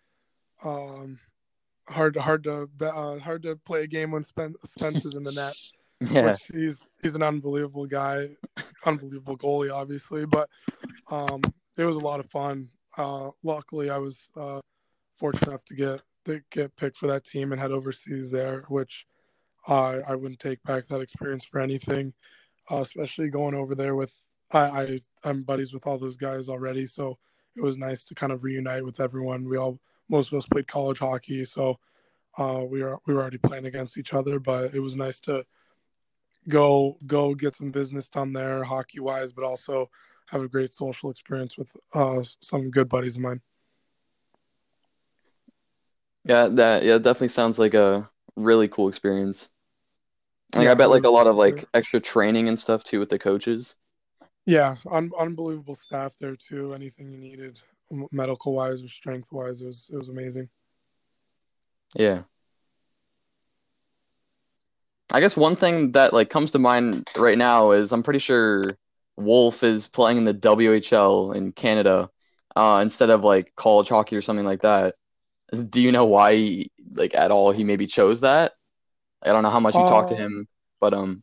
um, 0.64 1.18
hard 1.88 2.16
hard 2.16 2.44
to 2.44 2.68
uh, 2.82 3.18
hard 3.18 3.42
to 3.44 3.56
play 3.56 3.82
a 3.82 3.86
game 3.86 4.10
when 4.10 4.22
Spen- 4.22 4.54
Spence 4.64 5.04
is 5.04 5.14
in 5.14 5.22
the 5.22 5.32
net. 5.32 5.54
Yeah, 6.02 6.30
Which 6.30 6.40
he's 6.50 6.88
he's 7.02 7.14
an 7.14 7.22
unbelievable 7.22 7.84
guy, 7.84 8.28
unbelievable 8.86 9.36
goalie, 9.36 9.70
obviously. 9.70 10.24
But 10.24 10.48
um, 11.10 11.42
it 11.76 11.84
was 11.84 11.96
a 11.96 12.00
lot 12.00 12.20
of 12.20 12.26
fun. 12.30 12.68
Uh, 12.96 13.30
luckily, 13.42 13.90
I 13.90 13.98
was 13.98 14.28
uh, 14.36 14.60
fortunate 15.16 15.48
enough 15.48 15.64
to 15.66 15.74
get 15.74 16.02
to 16.24 16.42
get 16.50 16.76
picked 16.76 16.96
for 16.96 17.06
that 17.08 17.24
team 17.24 17.52
and 17.52 17.60
head 17.60 17.72
overseas 17.72 18.30
there, 18.30 18.64
which 18.68 19.06
I 19.66 20.00
I 20.08 20.14
wouldn't 20.14 20.40
take 20.40 20.62
back 20.64 20.86
that 20.86 21.00
experience 21.00 21.44
for 21.44 21.60
anything. 21.60 22.14
Uh, 22.70 22.82
especially 22.82 23.28
going 23.30 23.54
over 23.54 23.74
there 23.74 23.94
with 23.94 24.22
I, 24.52 24.60
I 24.60 25.00
I'm 25.24 25.42
buddies 25.42 25.72
with 25.72 25.86
all 25.86 25.98
those 25.98 26.16
guys 26.16 26.48
already, 26.48 26.86
so 26.86 27.18
it 27.56 27.62
was 27.62 27.76
nice 27.76 28.04
to 28.04 28.14
kind 28.14 28.32
of 28.32 28.44
reunite 28.44 28.84
with 28.84 29.00
everyone. 29.00 29.48
We 29.48 29.56
all 29.56 29.80
most 30.08 30.32
of 30.32 30.38
us 30.38 30.46
played 30.46 30.66
college 30.68 30.98
hockey, 30.98 31.44
so 31.44 31.78
uh, 32.38 32.64
we 32.68 32.82
were 32.82 32.98
we 33.06 33.14
were 33.14 33.20
already 33.20 33.38
playing 33.38 33.66
against 33.66 33.98
each 33.98 34.14
other, 34.14 34.38
but 34.38 34.74
it 34.74 34.80
was 34.80 34.96
nice 34.96 35.20
to 35.20 35.44
go 36.48 36.96
go 37.06 37.34
get 37.34 37.54
some 37.54 37.70
business 37.70 38.08
done 38.08 38.32
there 38.32 38.64
hockey 38.64 38.98
wise 38.98 39.32
but 39.32 39.44
also 39.44 39.90
have 40.30 40.42
a 40.42 40.48
great 40.48 40.72
social 40.72 41.10
experience 41.10 41.56
with 41.58 41.76
uh 41.94 42.22
some 42.40 42.70
good 42.70 42.88
buddies 42.88 43.16
of 43.16 43.22
mine 43.22 43.40
yeah, 46.24 46.48
that 46.48 46.82
yeah, 46.84 46.98
definitely 46.98 47.28
sounds 47.28 47.58
like 47.58 47.74
a 47.74 48.08
really 48.36 48.68
cool 48.68 48.88
experience. 48.88 49.48
Like 50.54 50.64
Yeah, 50.64 50.72
I 50.72 50.74
bet 50.74 50.90
like 50.90 51.04
a 51.04 51.10
lot 51.10 51.26
of 51.26 51.36
like 51.36 51.64
extra 51.74 52.00
training 52.00 52.48
and 52.48 52.58
stuff 52.58 52.84
too 52.84 52.98
with 53.00 53.08
the 53.08 53.18
coaches. 53.18 53.76
yeah 54.46 54.76
un- 54.90 55.10
unbelievable 55.18 55.74
staff 55.74 56.14
there 56.20 56.36
too 56.36 56.74
anything 56.74 57.10
you 57.10 57.18
needed 57.18 57.60
medical 58.12 58.54
wise 58.54 58.82
or 58.82 58.88
strength 58.88 59.32
wise 59.32 59.60
it 59.60 59.66
was 59.66 59.90
it 59.92 59.96
was 59.96 60.08
amazing 60.08 60.48
Yeah. 61.94 62.22
I 65.12 65.20
guess 65.20 65.36
one 65.36 65.56
thing 65.56 65.92
that 65.92 66.12
like 66.12 66.30
comes 66.30 66.52
to 66.52 66.58
mind 66.58 67.10
right 67.18 67.36
now 67.38 67.72
is 67.72 67.92
I'm 67.92 68.02
pretty 68.02 68.20
sure 68.20 68.64
Wolf 69.20 69.62
is 69.62 69.88
playing 69.88 70.18
in 70.18 70.24
the 70.24 70.34
WHL 70.34 71.32
in 71.34 71.52
Canada, 71.52 72.10
uh, 72.56 72.80
instead 72.82 73.10
of 73.10 73.24
like 73.24 73.52
college 73.56 73.88
hockey 73.88 74.16
or 74.16 74.22
something 74.22 74.46
like 74.46 74.62
that. 74.62 74.96
Do 75.70 75.80
you 75.82 75.92
know 75.92 76.06
why, 76.06 76.34
he, 76.34 76.72
like 76.94 77.14
at 77.14 77.30
all, 77.30 77.52
he 77.52 77.64
maybe 77.64 77.86
chose 77.86 78.20
that? 78.22 78.52
I 79.22 79.32
don't 79.32 79.42
know 79.42 79.50
how 79.50 79.60
much 79.60 79.74
you 79.76 79.84
talked 79.84 80.10
to 80.10 80.14
Uh, 80.14 80.18
him, 80.18 80.48
but 80.80 80.94
um, 80.94 81.22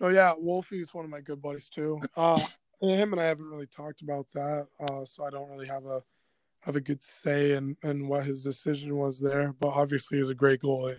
oh 0.00 0.08
yeah 0.08 0.34
wolfie's 0.34 0.94
one 0.94 1.04
of 1.04 1.10
my 1.10 1.20
good 1.20 1.40
buddies 1.42 1.68
too 1.68 2.00
uh 2.16 2.38
him 2.80 3.12
and 3.12 3.20
i 3.20 3.24
haven't 3.24 3.48
really 3.48 3.66
talked 3.66 4.02
about 4.02 4.26
that 4.32 4.66
uh 4.88 5.04
so 5.04 5.24
i 5.24 5.30
don't 5.30 5.50
really 5.50 5.66
have 5.66 5.84
a 5.86 6.02
have 6.60 6.76
a 6.76 6.80
good 6.80 7.02
say 7.02 7.52
in 7.52 7.76
in 7.82 8.08
what 8.08 8.24
his 8.24 8.42
decision 8.42 8.96
was 8.96 9.20
there 9.20 9.54
but 9.60 9.68
obviously 9.68 10.18
he's 10.18 10.30
a 10.30 10.34
great 10.34 10.60
goalie 10.62 10.98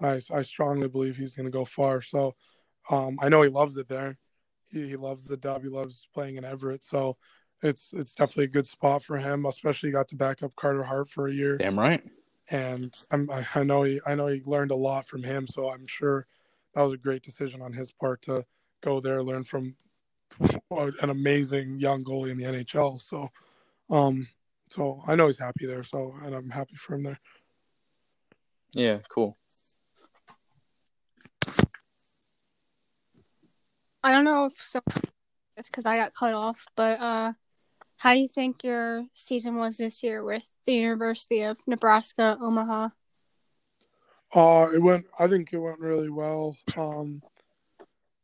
i 0.00 0.20
i 0.32 0.42
strongly 0.42 0.88
believe 0.88 1.16
he's 1.16 1.34
going 1.34 1.46
to 1.46 1.50
go 1.50 1.64
far 1.64 2.00
so 2.00 2.34
um 2.90 3.18
i 3.20 3.28
know 3.28 3.42
he 3.42 3.48
loves 3.48 3.76
it 3.76 3.88
there 3.88 4.18
he, 4.74 4.88
he 4.88 4.96
loves 4.96 5.26
the 5.26 5.36
dub 5.36 5.62
he 5.62 5.68
loves 5.68 6.08
playing 6.12 6.36
in 6.36 6.44
everett 6.44 6.84
so 6.84 7.16
it's 7.62 7.92
it's 7.94 8.14
definitely 8.14 8.44
a 8.44 8.48
good 8.48 8.66
spot 8.66 9.02
for 9.02 9.16
him 9.16 9.46
especially 9.46 9.88
he 9.88 9.92
got 9.92 10.08
to 10.08 10.16
back 10.16 10.42
up 10.42 10.54
carter 10.56 10.82
hart 10.82 11.08
for 11.08 11.28
a 11.28 11.32
year 11.32 11.56
Damn 11.56 11.78
right. 11.78 12.02
and 12.50 12.94
I'm, 13.10 13.30
I 13.30 13.46
I 13.54 13.64
know 13.64 13.84
he 13.84 14.00
I 14.06 14.14
know 14.14 14.26
he 14.26 14.42
learned 14.44 14.70
a 14.70 14.76
lot 14.76 15.06
from 15.06 15.22
him, 15.22 15.46
so 15.46 15.70
I'm 15.70 15.86
sure 15.86 16.26
that 16.74 16.82
was 16.82 16.92
a 16.92 16.98
great 16.98 17.22
decision 17.22 17.62
on 17.62 17.72
his 17.72 17.92
part 17.92 18.22
to 18.22 18.44
go 18.82 19.00
there, 19.00 19.22
learn 19.22 19.44
from 19.44 19.76
an 20.70 21.10
amazing 21.10 21.78
young 21.78 22.04
goalie 22.04 22.30
in 22.30 22.36
the 22.36 22.44
NHL. 22.44 23.00
So, 23.00 23.30
um, 23.90 24.28
so 24.68 25.00
I 25.06 25.14
know 25.14 25.26
he's 25.26 25.38
happy 25.38 25.66
there. 25.66 25.82
So, 25.82 26.14
and 26.22 26.34
I'm 26.34 26.50
happy 26.50 26.76
for 26.76 26.94
him 26.94 27.02
there. 27.02 27.20
yeah, 28.72 28.98
cool. 29.08 29.36
I 34.04 34.12
don't 34.12 34.24
know 34.24 34.44
if 34.44 34.62
some 34.62 34.82
it's 35.56 35.70
because 35.70 35.86
I 35.86 35.96
got 35.96 36.14
cut 36.14 36.34
off, 36.34 36.66
but 36.76 37.00
uh, 37.00 37.32
how 37.96 38.12
do 38.12 38.20
you 38.20 38.28
think 38.28 38.62
your 38.62 39.06
season 39.14 39.56
was 39.56 39.78
this 39.78 40.02
year 40.02 40.22
with 40.22 40.46
the 40.66 40.74
University 40.74 41.40
of 41.40 41.56
Nebraska 41.66 42.36
Omaha? 42.38 42.90
Uh, 44.34 44.68
it 44.74 44.82
went. 44.82 45.06
I 45.18 45.26
think 45.26 45.54
it 45.54 45.58
went 45.58 45.78
really 45.78 46.10
well. 46.10 46.54
Um, 46.76 47.22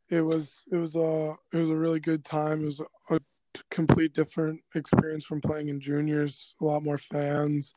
it 0.09 0.21
was 0.21 0.63
it 0.71 0.75
was 0.75 0.95
a 0.95 1.33
it 1.51 1.57
was 1.57 1.69
a 1.69 1.75
really 1.75 1.99
good 1.99 2.23
time. 2.23 2.61
It 2.61 2.65
was 2.65 2.81
a 3.09 3.19
complete 3.71 4.13
different 4.13 4.61
experience 4.75 5.25
from 5.25 5.41
playing 5.41 5.69
in 5.69 5.81
juniors. 5.81 6.53
A 6.61 6.65
lot 6.65 6.83
more 6.83 6.99
fans, 6.99 7.73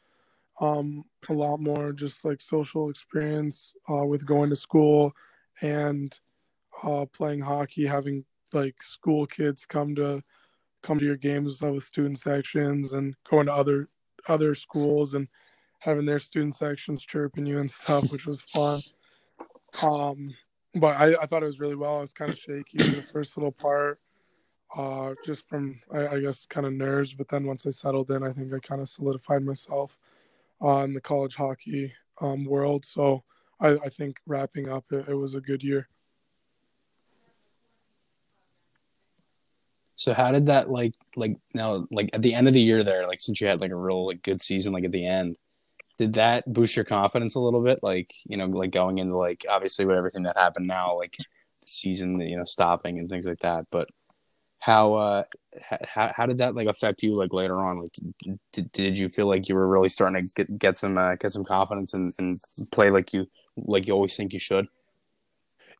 um, 0.60 1.06
a 1.30 1.32
lot 1.32 1.58
more 1.58 1.92
just 1.92 2.22
like 2.22 2.42
social 2.42 2.90
experience 2.90 3.72
uh, 3.88 4.04
with 4.04 4.26
going 4.26 4.50
to 4.50 4.56
school 4.56 5.12
and 5.62 6.18
uh, 6.82 7.06
playing 7.12 7.40
hockey. 7.40 7.86
Having 7.86 8.24
like 8.52 8.82
school 8.82 9.26
kids 9.26 9.66
come 9.66 9.94
to 9.96 10.22
come 10.82 10.98
to 10.98 11.04
your 11.04 11.16
games 11.16 11.60
with 11.60 11.82
student 11.82 12.18
sections 12.18 12.92
and 12.92 13.14
going 13.28 13.46
to 13.46 13.52
other 13.52 13.88
other 14.28 14.54
schools 14.54 15.14
and 15.14 15.28
having 15.80 16.06
their 16.06 16.18
student 16.18 16.54
sections 16.54 17.04
chirping 17.04 17.46
you 17.46 17.58
and 17.58 17.70
stuff, 17.70 18.10
which 18.10 18.26
was 18.26 18.40
fun. 18.40 18.80
Um, 19.86 20.34
but 20.74 20.96
I, 20.96 21.14
I 21.22 21.26
thought 21.26 21.42
it 21.42 21.46
was 21.46 21.60
really 21.60 21.74
well. 21.74 21.98
I 21.98 22.00
was 22.00 22.12
kind 22.12 22.30
of 22.30 22.38
shaky 22.38 22.82
in 22.82 22.92
the 22.92 23.02
first 23.02 23.36
little 23.36 23.52
part, 23.52 24.00
uh, 24.74 25.14
just 25.24 25.46
from 25.48 25.80
I, 25.92 26.08
I 26.08 26.20
guess 26.20 26.46
kind 26.46 26.66
of 26.66 26.72
nerves. 26.72 27.14
But 27.14 27.28
then 27.28 27.44
once 27.44 27.66
I 27.66 27.70
settled 27.70 28.10
in, 28.10 28.24
I 28.24 28.32
think 28.32 28.52
I 28.52 28.58
kind 28.60 28.80
of 28.80 28.88
solidified 28.88 29.42
myself 29.42 29.98
uh, 30.62 30.78
in 30.78 30.94
the 30.94 31.00
college 31.00 31.36
hockey 31.36 31.92
um, 32.20 32.44
world. 32.44 32.84
So 32.84 33.24
I, 33.60 33.76
I 33.84 33.88
think 33.88 34.20
wrapping 34.26 34.68
up, 34.68 34.84
it, 34.90 35.08
it 35.08 35.14
was 35.14 35.34
a 35.34 35.40
good 35.40 35.62
year. 35.62 35.88
So 39.96 40.12
how 40.12 40.32
did 40.32 40.46
that 40.46 40.70
like 40.70 40.94
like 41.16 41.36
now 41.54 41.86
like 41.90 42.10
at 42.12 42.22
the 42.22 42.34
end 42.34 42.48
of 42.48 42.54
the 42.54 42.60
year 42.60 42.82
there 42.82 43.06
like 43.06 43.20
since 43.20 43.40
you 43.40 43.46
had 43.46 43.60
like 43.60 43.70
a 43.70 43.76
real 43.76 44.06
like 44.06 44.22
good 44.22 44.42
season 44.42 44.72
like 44.72 44.84
at 44.84 44.90
the 44.90 45.06
end 45.06 45.36
did 45.98 46.14
that 46.14 46.52
boost 46.52 46.74
your 46.74 46.84
confidence 46.84 47.36
a 47.36 47.40
little 47.40 47.62
bit? 47.62 47.80
Like 47.82 48.12
you 48.24 48.36
know 48.36 48.46
like 48.46 48.72
going 48.72 48.98
into 48.98 49.16
like 49.16 49.44
obviously 49.48 49.86
with 49.86 49.96
everything 49.96 50.24
that 50.24 50.36
happened 50.36 50.66
now 50.66 50.96
like 50.96 51.16
the 51.16 51.24
season 51.66 52.20
you 52.20 52.36
know 52.36 52.44
stopping 52.44 52.98
and 52.98 53.08
things 53.08 53.26
like 53.26 53.38
that 53.40 53.66
but 53.70 53.88
how 54.64 54.94
uh 54.94 55.22
how, 55.86 56.10
how 56.16 56.26
did 56.26 56.38
that 56.38 56.54
like 56.54 56.66
affect 56.66 57.02
you 57.02 57.14
like 57.16 57.32
later 57.34 57.60
on? 57.60 57.80
Like 57.80 57.92
did, 58.52 58.72
did 58.72 58.98
you 58.98 59.10
feel 59.10 59.26
like 59.26 59.46
you 59.48 59.54
were 59.54 59.68
really 59.68 59.90
starting 59.90 60.22
to 60.22 60.34
get, 60.34 60.58
get 60.58 60.78
some 60.78 60.96
uh, 60.96 61.16
get 61.16 61.32
some 61.32 61.44
confidence 61.44 61.92
and, 61.92 62.12
and 62.18 62.40
play 62.72 62.90
like 62.90 63.12
you 63.12 63.26
like 63.56 63.86
you 63.86 63.92
always 63.92 64.16
think 64.16 64.32
you 64.32 64.38
should 64.38 64.66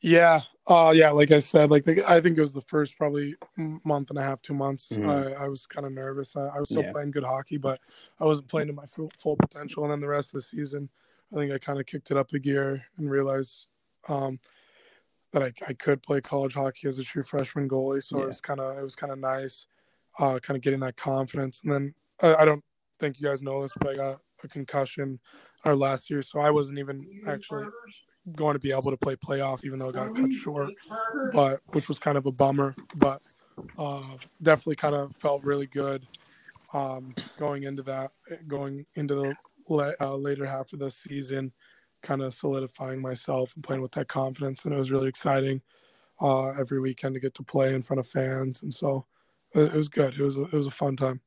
Yeah. 0.05 0.43
Uh 0.67 0.93
yeah, 0.95 1.11
like 1.11 1.31
I 1.31 1.39
said, 1.39 1.71
like 1.71 1.85
the, 1.85 2.05
I 2.09 2.21
think 2.21 2.37
it 2.37 2.41
was 2.43 2.53
the 2.53 2.61
first 2.61 2.97
probably 2.97 3.35
month 3.57 4.11
and 4.11 4.19
a 4.19 4.23
half, 4.23 4.43
two 4.43 4.55
months. 4.55 4.93
Mhm. 4.93 5.09
I, 5.39 5.45
I 5.45 5.49
was 5.49 5.67
kind 5.67 5.87
of 5.87 5.93
nervous. 5.93 6.37
I, 6.37 6.43
I 6.43 6.59
was 6.61 6.69
still 6.69 6.83
Yeah. 6.83 6.93
playing 6.93 7.11
good 7.11 7.25
hockey, 7.25 7.57
but 7.57 7.81
I 8.21 8.25
wasn't 8.25 8.49
playing 8.49 8.69
to 8.69 8.75
my 8.75 8.85
full, 8.87 9.11
full 9.17 9.37
potential. 9.37 9.83
And 9.83 9.93
then 9.93 10.01
the 10.01 10.09
rest 10.09 10.29
of 10.29 10.35
the 10.35 10.41
season, 10.43 10.91
I 11.33 11.37
think 11.37 11.53
I 11.53 11.59
kind 11.59 11.81
of 11.81 11.87
kicked 11.87 12.11
it 12.11 12.17
up 12.19 12.33
a 12.33 12.39
gear 12.39 12.83
and 12.99 13.11
realized 13.11 13.67
um, 14.09 14.41
that 15.33 15.43
I, 15.43 15.53
I 15.67 15.73
could 15.73 16.03
play 16.03 16.21
college 16.21 16.55
hockey 16.55 16.87
as 16.87 16.99
a 16.99 17.03
true 17.03 17.23
freshman 17.23 17.69
goalie. 17.69 18.03
So 18.03 18.19
Yeah. 18.19 18.25
it 18.25 18.27
was 18.27 18.41
kind 18.43 18.61
of 18.61 18.77
it 18.79 18.83
was 18.83 18.97
kind 18.97 19.13
of 19.13 19.19
nice, 19.19 19.67
uh, 20.19 20.39
kind 20.39 20.57
of 20.57 20.63
getting 20.63 20.81
that 20.81 20.97
confidence. 20.97 21.63
And 21.65 21.73
then 21.73 21.95
I, 22.21 22.35
I 22.43 22.45
don't 22.45 22.65
think 23.01 23.21
you 23.21 23.29
guys 23.29 23.41
know 23.43 23.63
this, 23.63 23.73
but 23.79 23.89
I 23.89 23.95
got 23.97 24.21
a 24.43 24.49
concussion 24.49 25.19
our 25.65 25.75
last 25.75 26.11
year, 26.11 26.21
so 26.21 26.41
I 26.41 26.51
wasn't 26.51 26.79
even 26.79 27.07
actually 27.27 27.65
going 28.35 28.55
to 28.55 28.61
be 28.61 28.73
able 28.73 28.91
to 28.91 28.97
play 28.97 29.17
playoff, 29.17 29.65
even 29.65 29.79
though 29.79 29.89
it 29.89 29.95
got 29.95 30.15
cut 30.15 30.33
short. 30.33 30.71
But 31.33 31.61
which 31.73 31.89
was 31.89 31.99
kind 31.99 32.17
of 32.17 32.27
a 32.27 32.33
bummer. 32.33 32.75
But 32.97 33.23
uh, 33.79 34.01
definitely 34.43 34.77
kind 34.77 34.95
of 34.95 35.15
felt 35.17 35.45
really 35.45 35.67
good 35.67 36.07
um, 36.75 37.15
going 37.39 37.63
into 37.63 37.83
that, 37.85 38.11
going 38.47 38.85
into 38.95 39.15
the 39.15 39.35
la- 39.69 39.93
uh, 40.01 40.17
later 40.17 40.45
half 40.45 40.73
of 40.73 40.81
the 40.81 40.91
season, 40.91 41.53
kind 42.03 42.23
of 42.23 42.35
solidifying 42.35 43.01
myself 43.01 43.55
and 43.55 43.65
playing 43.65 43.83
with 43.83 43.93
that 43.93 44.09
confidence, 44.09 44.65
and 44.65 44.75
it 44.75 44.79
was 44.79 44.93
really 44.93 45.09
exciting. 45.09 45.63
Uh, 46.21 46.51
every 46.51 46.81
weekend 46.81 47.15
to 47.15 47.21
get 47.21 47.35
to 47.35 47.43
play 47.43 47.75
in 47.75 47.83
front 47.83 47.99
of 47.99 48.07
fans, 48.07 48.63
and 48.63 48.73
so 48.73 49.05
it, 49.53 49.63
it 49.63 49.75
was 49.75 49.89
good. 49.89 50.15
It 50.15 50.23
was 50.23 50.37
it 50.37 50.53
was 50.53 50.67
a 50.67 50.71
fun 50.71 50.97
time. 50.97 51.21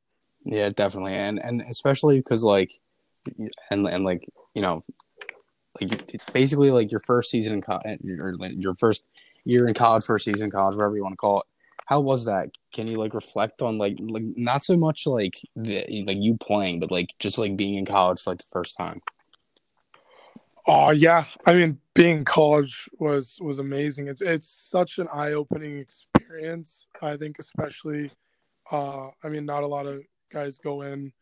Yeah, 0.44 0.70
definitely, 0.70 1.14
and 1.14 1.38
and 1.42 1.62
especially 1.68 2.18
because 2.18 2.42
like, 2.42 2.70
and 3.70 3.86
and 3.86 4.04
like 4.04 4.26
you 4.54 4.62
know, 4.62 4.82
like 5.80 6.20
basically 6.32 6.70
like 6.70 6.90
your 6.90 7.00
first 7.00 7.30
season 7.30 7.54
in 7.54 7.60
college, 7.60 8.00
or 8.04 8.34
your 8.50 8.74
first 8.74 9.06
year 9.44 9.68
in 9.68 9.74
college, 9.74 10.04
first 10.04 10.24
season 10.24 10.46
in 10.46 10.50
college, 10.50 10.76
whatever 10.76 10.96
you 10.96 11.02
want 11.02 11.12
to 11.12 11.16
call 11.16 11.40
it. 11.40 11.46
How 11.86 12.00
was 12.00 12.26
that? 12.26 12.50
Can 12.72 12.86
you 12.86 12.96
like 12.96 13.14
reflect 13.14 13.62
on 13.62 13.78
like 13.78 13.96
like 14.00 14.24
not 14.36 14.64
so 14.64 14.76
much 14.76 15.06
like 15.06 15.40
the 15.56 16.04
like 16.06 16.18
you 16.18 16.36
playing, 16.36 16.80
but 16.80 16.90
like 16.90 17.14
just 17.18 17.38
like 17.38 17.56
being 17.56 17.76
in 17.76 17.86
college 17.86 18.20
for 18.20 18.30
like 18.30 18.38
the 18.38 18.44
first 18.44 18.76
time? 18.76 19.00
Oh 20.66 20.90
yeah, 20.90 21.24
I 21.46 21.54
mean, 21.54 21.80
being 21.94 22.18
in 22.18 22.24
college 22.26 22.90
was 22.98 23.38
was 23.40 23.58
amazing. 23.58 24.08
It's 24.08 24.20
it's 24.20 24.48
such 24.48 24.98
an 24.98 25.08
eye 25.12 25.32
opening 25.32 25.78
experience. 25.78 26.86
I 27.00 27.16
think, 27.16 27.38
especially, 27.38 28.10
uh, 28.70 29.08
I 29.24 29.28
mean, 29.30 29.46
not 29.46 29.62
a 29.62 29.66
lot 29.66 29.86
of 29.86 30.02
guys 30.30 30.58
go 30.58 30.82
in 30.82 31.12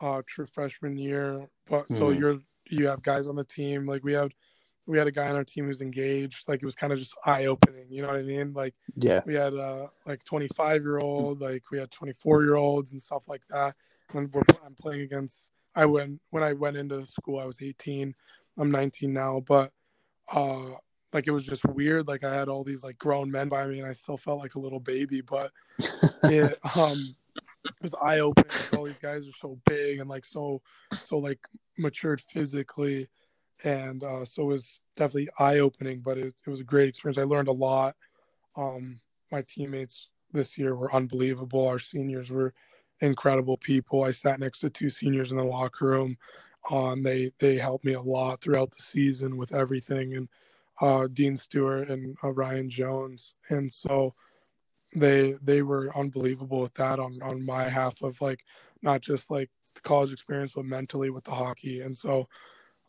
uh, 0.00 0.20
true 0.26 0.44
freshman 0.44 0.98
year, 0.98 1.48
but 1.70 1.88
so 1.88 2.10
Mhm. 2.10 2.18
you're 2.18 2.40
you 2.72 2.88
have 2.88 3.02
guys 3.02 3.26
on 3.26 3.36
the 3.36 3.44
team. 3.44 3.86
Like 3.86 4.02
we 4.04 4.12
have, 4.14 4.30
we 4.86 4.98
had 4.98 5.06
a 5.06 5.12
guy 5.12 5.28
on 5.28 5.36
our 5.36 5.44
team 5.44 5.66
who's 5.66 5.80
engaged. 5.80 6.48
Like 6.48 6.62
it 6.62 6.64
was 6.64 6.74
kind 6.74 6.92
of 6.92 6.98
just 6.98 7.14
eye 7.24 7.46
opening. 7.46 7.86
You 7.90 8.02
know 8.02 8.08
what 8.08 8.16
I 8.16 8.22
mean? 8.22 8.52
Like 8.52 8.74
Yeah, 8.96 9.20
we 9.24 9.34
had 9.34 9.54
uh 9.54 9.86
like 10.06 10.24
25 10.24 10.82
year 10.82 10.98
old 10.98 11.40
like 11.40 11.70
we 11.70 11.78
had 11.78 11.90
24 11.90 12.42
year 12.42 12.56
olds 12.56 12.92
and 12.92 13.00
stuff 13.00 13.22
like 13.28 13.46
that 13.48 13.74
when 14.12 14.30
we're 14.32 14.42
i'm 14.64 14.74
playing 14.74 15.02
against 15.02 15.50
i 15.74 15.84
went 15.84 16.20
when 16.30 16.42
i 16.42 16.52
went 16.52 16.76
into 16.76 17.04
school 17.06 17.38
i 17.38 17.44
was 17.44 17.60
18 17.60 18.14
i'm 18.58 18.70
19 18.70 19.12
now 19.12 19.42
but 19.46 19.72
uh 20.32 20.70
like 21.12 21.26
it 21.26 21.30
was 21.30 21.44
just 21.44 21.64
weird 21.64 22.08
like 22.08 22.24
i 22.24 22.34
had 22.34 22.48
all 22.48 22.64
these 22.64 22.82
like 22.82 22.98
grown 22.98 23.30
men 23.30 23.48
by 23.48 23.66
me 23.66 23.78
and 23.78 23.88
i 23.88 23.92
still 23.92 24.16
felt 24.16 24.40
like 24.40 24.54
a 24.54 24.60
little 24.60 24.80
baby 24.80 25.20
but 25.20 25.50
it 26.24 26.58
um 26.76 26.96
was 27.82 27.94
eye 27.94 28.20
opening 28.20 28.50
like, 28.58 28.72
all 28.72 28.84
these 28.84 28.98
guys 28.98 29.26
are 29.26 29.38
so 29.38 29.58
big 29.66 29.98
and 29.98 30.08
like 30.08 30.24
so 30.24 30.62
so 31.02 31.18
like 31.18 31.40
matured 31.78 32.20
physically. 32.20 33.08
And 33.64 34.02
uh 34.02 34.24
so 34.24 34.42
it 34.42 34.46
was 34.46 34.80
definitely 34.96 35.30
eye 35.38 35.58
opening 35.58 36.00
but 36.00 36.18
it, 36.18 36.34
it 36.46 36.50
was 36.50 36.60
a 36.60 36.64
great 36.64 36.88
experience. 36.88 37.18
I 37.18 37.24
learned 37.24 37.48
a 37.48 37.52
lot. 37.52 37.96
Um 38.56 39.00
my 39.30 39.42
teammates 39.42 40.08
this 40.32 40.56
year 40.58 40.74
were 40.74 40.94
unbelievable. 40.94 41.66
Our 41.66 41.78
seniors 41.78 42.30
were 42.30 42.54
incredible 43.00 43.56
people. 43.56 44.04
I 44.04 44.12
sat 44.12 44.40
next 44.40 44.60
to 44.60 44.70
two 44.70 44.88
seniors 44.90 45.32
in 45.32 45.38
the 45.38 45.44
locker 45.44 45.86
room 45.86 46.16
um 46.70 47.02
they 47.02 47.32
they 47.40 47.56
helped 47.56 47.84
me 47.84 47.92
a 47.94 48.00
lot 48.00 48.40
throughout 48.40 48.70
the 48.70 48.82
season 48.82 49.36
with 49.36 49.52
everything. 49.52 50.14
And 50.14 50.28
uh 50.80 51.08
dean 51.12 51.36
stewart 51.36 51.88
and 51.88 52.16
uh, 52.22 52.32
ryan 52.32 52.70
jones. 52.70 53.34
And 53.50 53.72
so 53.72 54.14
they 54.94 55.32
they 55.42 55.62
were 55.62 55.96
unbelievable 55.96 56.60
with 56.60 56.74
that 56.74 56.98
on 56.98 57.12
on 57.22 57.44
my 57.46 57.68
half 57.68 58.02
of 58.02 58.20
like 58.20 58.44
not 58.82 59.00
just 59.00 59.30
like 59.30 59.50
the 59.74 59.80
college 59.80 60.12
experience 60.12 60.52
but 60.52 60.64
mentally 60.64 61.10
with 61.10 61.24
the 61.24 61.30
hockey. 61.30 61.80
And 61.80 61.96
so 61.96 62.26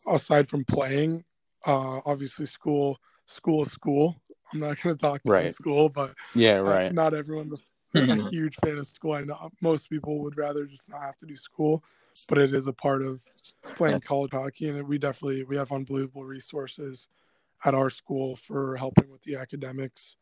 aside 0.06 0.48
from 0.48 0.64
playing 0.64 1.24
uh 1.66 2.00
obviously 2.04 2.46
school 2.46 2.98
school 3.26 3.64
school. 3.64 4.16
I'm 4.52 4.60
not 4.60 4.80
going 4.80 4.96
to 4.96 5.00
talk 5.00 5.22
to 5.22 5.30
Right. 5.30 5.54
school 5.54 5.88
but 5.88 6.14
yeah, 6.34 6.58
uh, 6.58 6.62
right. 6.62 6.92
not 6.92 7.14
everyone's 7.14 7.52
a, 7.52 7.98
a 7.98 8.30
huge 8.30 8.56
fan 8.56 8.78
of 8.78 8.86
school. 8.86 9.12
I 9.14 9.22
know 9.22 9.50
most 9.60 9.88
people 9.88 10.18
would 10.20 10.36
rather 10.36 10.66
just 10.66 10.88
not 10.88 11.00
have 11.02 11.16
to 11.18 11.26
do 11.26 11.36
school 11.36 11.82
but 12.28 12.38
it 12.38 12.54
is 12.54 12.66
a 12.66 12.72
part 12.72 13.02
of 13.02 13.20
playing 13.76 14.00
college 14.00 14.30
hockey 14.32 14.68
and 14.68 14.86
we 14.86 14.98
definitely 14.98 15.42
we 15.44 15.56
have 15.56 15.72
unbelievable 15.72 16.24
resources 16.24 17.08
at 17.64 17.74
our 17.74 17.90
school 17.90 18.36
for 18.36 18.76
helping 18.76 19.10
with 19.10 19.22
the 19.22 19.36
academics 19.36 20.16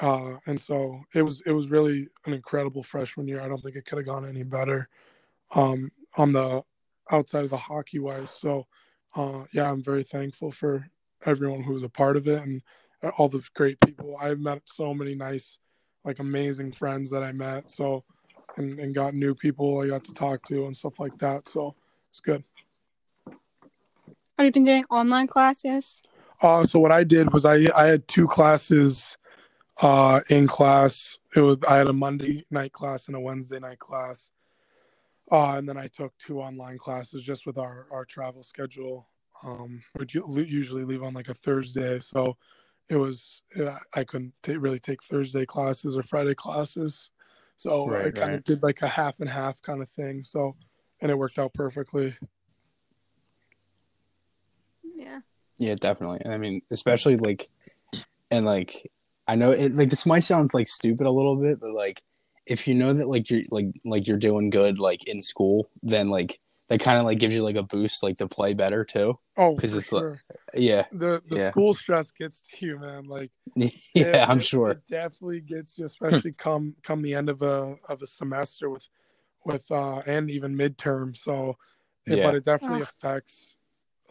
uh, 0.00 0.36
and 0.46 0.60
so 0.60 1.00
it 1.14 1.22
was 1.22 1.42
it 1.46 1.52
was 1.52 1.70
really 1.70 2.06
an 2.26 2.32
incredible 2.32 2.82
freshman 2.82 3.26
year. 3.26 3.40
I 3.40 3.48
don't 3.48 3.62
think 3.62 3.76
it 3.76 3.84
could 3.84 3.98
have 3.98 4.06
gone 4.06 4.26
any 4.26 4.42
better 4.42 4.88
um, 5.54 5.90
on 6.16 6.32
the 6.32 6.62
outside 7.10 7.44
of 7.44 7.50
the 7.50 7.56
hockey 7.56 7.98
wise. 7.98 8.30
So 8.30 8.66
uh, 9.16 9.44
yeah, 9.52 9.70
I'm 9.70 9.82
very 9.82 10.04
thankful 10.04 10.52
for 10.52 10.86
everyone 11.24 11.62
who 11.62 11.72
was 11.72 11.82
a 11.82 11.88
part 11.88 12.16
of 12.16 12.28
it 12.28 12.42
and 12.42 12.62
all 13.16 13.28
the 13.28 13.42
great 13.54 13.80
people. 13.80 14.16
I've 14.20 14.40
met 14.40 14.62
so 14.66 14.94
many 14.94 15.14
nice, 15.14 15.58
like 16.04 16.18
amazing 16.18 16.72
friends 16.72 17.10
that 17.10 17.22
I 17.22 17.32
met. 17.32 17.70
So 17.70 18.04
and, 18.56 18.78
and 18.78 18.94
got 18.94 19.14
new 19.14 19.34
people 19.34 19.80
I 19.82 19.86
got 19.86 20.04
to 20.04 20.12
talk 20.12 20.42
to 20.48 20.64
and 20.64 20.76
stuff 20.76 21.00
like 21.00 21.18
that. 21.18 21.48
So 21.48 21.74
it's 22.10 22.20
good. 22.20 22.44
Have 24.36 24.46
you 24.46 24.52
been 24.52 24.64
doing 24.64 24.84
online 24.90 25.26
classes? 25.26 26.02
Uh, 26.40 26.64
so 26.64 26.78
what 26.78 26.92
I 26.92 27.02
did 27.02 27.32
was 27.32 27.44
I 27.44 27.66
I 27.76 27.86
had 27.86 28.06
two 28.06 28.28
classes 28.28 29.18
uh, 29.82 30.20
in 30.28 30.46
class. 30.46 31.18
It 31.36 31.40
was 31.40 31.58
I 31.68 31.76
had 31.76 31.86
a 31.86 31.92
Monday 31.92 32.44
night 32.50 32.72
class 32.72 33.06
and 33.06 33.16
a 33.16 33.20
Wednesday 33.20 33.58
night 33.58 33.78
class, 33.78 34.30
uh, 35.30 35.54
and 35.56 35.68
then 35.68 35.76
I 35.76 35.88
took 35.88 36.16
two 36.18 36.40
online 36.40 36.78
classes 36.78 37.24
just 37.24 37.46
with 37.46 37.58
our 37.58 37.86
our 37.90 38.04
travel 38.04 38.42
schedule. 38.42 39.08
Um, 39.44 39.82
would 39.96 40.12
usually 40.12 40.84
leave 40.84 41.02
on 41.02 41.14
like 41.14 41.28
a 41.28 41.34
Thursday, 41.34 42.00
so 42.00 42.36
it 42.90 42.96
was 42.96 43.42
I 43.94 44.04
couldn't 44.04 44.34
ta 44.42 44.54
really 44.58 44.80
take 44.80 45.02
Thursday 45.04 45.46
classes 45.46 45.96
or 45.96 46.02
Friday 46.02 46.34
classes, 46.34 47.10
so 47.56 47.94
I 47.94 48.10
Right, 48.10 48.14
kind 48.14 48.34
of 48.34 48.44
did 48.44 48.62
like 48.62 48.82
a 48.82 48.88
half 48.88 49.20
and 49.20 49.28
half 49.28 49.62
kind 49.62 49.82
of 49.82 49.88
thing. 49.88 50.24
So, 50.24 50.56
and 51.00 51.10
it 51.10 51.18
worked 51.18 51.38
out 51.38 51.54
perfectly. 51.54 52.16
Yeah. 54.82 55.20
Yeah, 55.58 55.74
definitely. 55.74 56.20
I 56.26 56.38
mean, 56.38 56.62
especially 56.70 57.16
like, 57.16 57.48
and 58.30 58.44
like, 58.44 58.90
I 59.28 59.36
know 59.36 59.50
it 59.50 59.74
like 59.74 59.90
this 59.90 60.06
might 60.06 60.24
sound 60.24 60.52
like 60.54 60.66
stupid 60.68 61.06
a 61.06 61.10
little 61.10 61.36
bit, 61.36 61.60
but 61.60 61.72
like, 61.74 62.02
if 62.46 62.66
you 62.66 62.74
know 62.74 62.92
that 62.94 63.08
like 63.08 63.30
you're 63.30 63.42
like 63.50 63.66
like 63.84 64.06
you're 64.08 64.16
doing 64.16 64.50
good 64.50 64.78
like 64.78 65.04
in 65.06 65.20
school, 65.22 65.70
then 65.82 66.08
like 66.08 66.40
that 66.68 66.80
kind 66.80 66.98
of 66.98 67.04
like 67.04 67.18
gives 67.18 67.34
you 67.34 67.42
like 67.42 67.56
a 67.56 67.62
boost 67.62 68.02
like 68.02 68.18
to 68.18 68.26
play 68.28 68.54
better 68.54 68.84
too. 68.84 69.18
Oh, 69.36 69.54
'Cause 69.56 69.72
for 69.72 69.78
it's 69.78 69.92
like- 69.92 70.00
sure. 70.02 70.22
Yeah, 70.54 70.84
the 70.90 71.22
the 71.26 71.36
yeah. 71.36 71.50
school 71.50 71.74
stress 71.74 72.10
gets 72.10 72.40
to 72.40 72.66
you, 72.66 72.78
man. 72.78 73.04
Like 73.04 73.30
yeah, 73.54 73.68
it- 73.94 74.28
I'm 74.28 74.40
sure. 74.40 74.70
it 74.70 74.82
definitely 74.88 75.40
gets 75.42 75.78
you, 75.78 75.84
especially 75.92 76.32
come 76.32 76.76
come 76.82 77.02
the 77.02 77.14
end 77.14 77.28
of 77.28 77.42
a 77.42 77.76
of 77.88 78.00
a 78.02 78.06
semester 78.06 78.70
with 78.70 78.88
with 79.44 79.70
uh 79.70 79.98
and 80.06 80.30
even 80.30 80.56
midterm. 80.56 81.16
So, 81.16 81.56
it, 82.06 82.18
Yeah. 82.18 82.24
but 82.24 82.34
it 82.34 82.44
definitely 82.44 82.82
Ugh. 82.82 82.88
affects. 82.98 83.56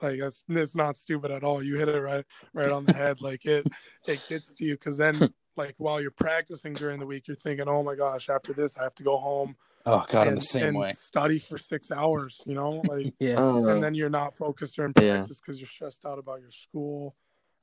Like 0.02 0.20
it's 0.20 0.44
it's 0.48 0.76
not 0.76 0.96
stupid 0.96 1.32
at 1.32 1.44
all. 1.44 1.64
You 1.64 1.78
hit 1.78 1.90
it 1.90 2.00
right 2.00 2.26
right 2.54 2.72
on 2.72 2.86
the 2.86 2.94
head. 2.94 3.18
Like 3.22 3.46
it 3.46 3.68
it 4.06 4.26
gets 4.26 4.54
to 4.56 4.66
you 4.66 4.76
because 4.76 4.98
then 4.98 5.30
like 5.56 5.76
while 5.78 6.00
you're 6.00 6.12
practicing 6.12 6.76
during 6.76 7.00
the 7.00 7.06
week, 7.06 7.28
you're 7.28 7.36
thinking, 7.36 7.68
oh 7.68 7.84
my 7.84 7.96
gosh, 7.96 8.30
after 8.30 8.54
this 8.54 8.78
I 8.78 8.84
have 8.84 8.96
to 8.96 9.04
go 9.04 9.18
home 9.18 9.56
Oh 9.86 10.04
god, 10.10 10.28
and, 10.28 10.38
the 10.38 10.42
same 10.42 10.66
and 10.66 10.76
way. 10.78 10.92
study 10.92 11.40
for 11.40 11.58
six 11.58 11.92
hours. 11.92 12.42
You 12.46 12.54
know, 12.56 12.70
like 12.70 13.14
Yeah, 13.20 13.38
and 13.38 13.82
then 13.84 13.96
you're 13.96 14.10
not 14.10 14.36
focused 14.36 14.76
during 14.76 14.94
practice 14.94 15.40
because 15.40 15.60
you're 15.60 15.68
stressed 15.68 16.06
out 16.06 16.20
about 16.20 16.42
your 16.42 16.52
school. 16.52 17.16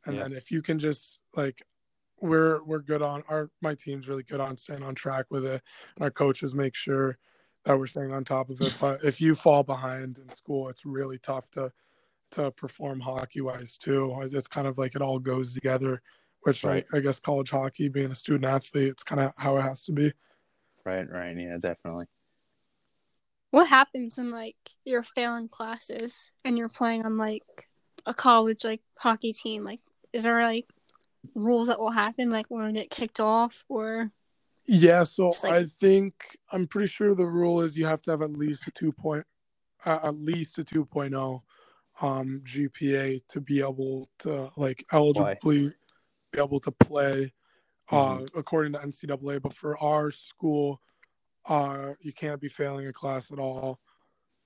And 0.07 0.17
Yeah. 0.17 0.25
then 0.25 0.33
if 0.33 0.51
you 0.51 0.63
can 0.63 0.79
just 0.79 1.21
like 1.35 1.63
we're 2.21 2.63
we're 2.65 2.81
good 2.81 3.03
on 3.03 3.23
our 3.29 3.51
my 3.61 3.75
team's 3.75 4.09
really 4.09 4.23
good 4.23 4.41
on 4.41 4.57
staying 4.57 4.83
on 4.83 4.95
track 4.95 5.27
with 5.31 5.45
it. 5.45 5.63
Our 6.01 6.11
coaches 6.11 6.55
make 6.55 6.75
sure 6.75 7.19
that 7.65 7.79
we're 7.79 7.87
staying 7.87 8.13
on 8.13 8.25
top 8.25 8.51
of 8.51 8.61
it. 8.61 8.75
But 8.79 9.05
if 9.05 9.21
you 9.21 9.35
fall 9.35 9.63
behind 9.63 10.19
in 10.19 10.31
school, 10.31 10.69
it's 10.69 10.85
really 10.85 11.19
tough 11.19 11.51
to 11.53 11.73
to 12.35 12.51
perform 12.51 13.01
hockey 13.01 13.41
wise 13.41 13.77
too. 13.77 14.15
It's 14.23 14.49
kind 14.49 14.67
of 14.67 14.79
like 14.79 14.95
it 14.95 15.03
all 15.03 15.19
goes 15.19 15.55
together. 15.55 16.03
Which 16.43 16.63
Right. 16.63 16.85
I, 16.93 16.99
I 16.99 17.01
guess 17.01 17.21
college 17.21 17.51
hockey, 17.51 17.89
being 17.89 18.11
a 18.11 18.15
student 18.15 18.45
athlete, 18.45 18.89
it's 18.89 19.03
kind 19.03 19.21
of 19.21 19.33
how 19.39 19.57
it 19.57 19.63
has 19.63 19.83
to 19.85 19.93
be. 19.93 20.13
Right, 20.85 21.09
right, 21.11 21.35
yeah, 21.37 21.57
definitely. 21.59 22.05
What 23.51 23.69
happens 23.69 24.19
when 24.19 24.31
like 24.31 24.57
you're 24.85 25.03
failing 25.03 25.49
classes 25.49 26.33
and 26.45 26.59
you're 26.59 26.69
playing 26.69 27.07
on 27.07 27.17
like 27.17 27.69
a 28.05 28.13
college 28.13 28.65
like 28.65 28.83
hockey 28.99 29.33
team? 29.33 29.65
Like, 29.65 29.81
is 30.13 30.25
there 30.25 30.43
like 30.43 30.67
rules 31.35 31.69
that 31.69 31.79
will 31.79 31.93
happen? 31.93 32.29
Like, 32.31 32.47
when 32.49 32.67
you 32.67 32.73
get 32.73 32.91
kicked 32.91 33.21
off 33.21 33.65
or 33.69 34.11
Yeah, 34.67 35.05
so 35.05 35.31
Just 35.31 35.45
like- 35.45 35.53
I 35.55 35.65
think 35.65 36.37
I'm 36.53 36.67
pretty 36.67 36.89
sure 36.89 37.15
the 37.15 37.27
rule 37.27 37.63
is 37.63 37.79
you 37.79 37.87
have 37.87 38.03
to 38.03 38.11
have 38.11 38.23
at 38.23 38.33
least 38.33 38.67
a 38.67 38.71
two 38.71 38.93
point, 38.93 39.25
uh, 39.87 40.01
at 40.03 40.17
least 40.17 40.59
a 40.59 40.65
2.0 40.65 41.41
um, 42.01 42.43
GPA 42.45 43.27
to 43.29 43.41
be 43.41 43.61
able 43.61 44.09
to 44.21 44.51
like 44.57 44.85
eligibly 44.93 45.71
be 46.33 46.39
able 46.39 46.61
to 46.61 46.73
play, 46.73 47.33
uh, 47.91 48.21
according 48.35 48.73
to 48.73 48.79
NCAA. 48.79 49.41
But 49.41 49.55
for 49.55 49.79
our 49.79 50.11
school, 50.11 50.81
uh, 51.49 51.93
you 52.01 52.13
can't 52.13 52.41
be 52.41 52.49
failing 52.49 52.87
a 52.87 52.93
class 52.93 53.31
at 53.31 53.39
all. 53.39 53.81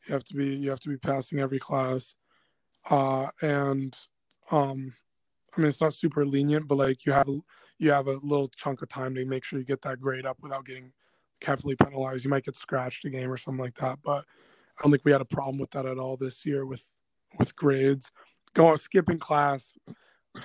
You 0.06 0.14
have 0.14 0.24
to 0.24 0.36
be 0.36 0.56
you 0.56 0.70
have 0.70 0.80
to 0.80 0.88
be 0.88 0.98
passing 0.98 1.40
every 1.40 1.58
class, 1.58 2.14
uh, 2.90 3.28
and 3.42 3.96
um, 4.50 4.94
I 5.56 5.60
mean 5.60 5.68
it's 5.68 5.80
not 5.80 5.94
super 5.94 6.24
lenient, 6.24 6.68
but 6.68 6.78
like 6.78 7.04
you 7.04 7.12
have 7.12 7.28
you 7.78 7.90
have 7.90 8.06
a 8.06 8.18
little 8.22 8.48
chunk 8.48 8.82
of 8.82 8.88
time 8.88 9.14
to 9.14 9.24
make 9.24 9.44
sure 9.44 9.58
you 9.58 9.64
get 9.64 9.82
that 9.82 10.00
grade 10.00 10.26
up 10.26 10.38
without 10.40 10.66
getting 10.66 10.92
heavily 11.42 11.76
penalized. 11.76 12.24
You 12.24 12.30
might 12.30 12.44
get 12.44 12.56
scratched 12.56 13.04
a 13.04 13.10
game 13.10 13.30
or 13.30 13.36
something 13.36 13.62
like 13.62 13.76
that, 13.76 14.00
but 14.02 14.24
I 14.78 14.82
don't 14.82 14.92
think 14.92 15.04
we 15.04 15.12
had 15.12 15.20
a 15.20 15.26
problem 15.26 15.58
with 15.58 15.70
that 15.72 15.86
at 15.86 15.98
all 15.98 16.16
this 16.16 16.44
year 16.44 16.66
with 16.66 16.84
with 17.38 17.54
grades. 17.56 18.10
Going 18.54 18.76
skipping 18.76 19.18
class 19.18 19.76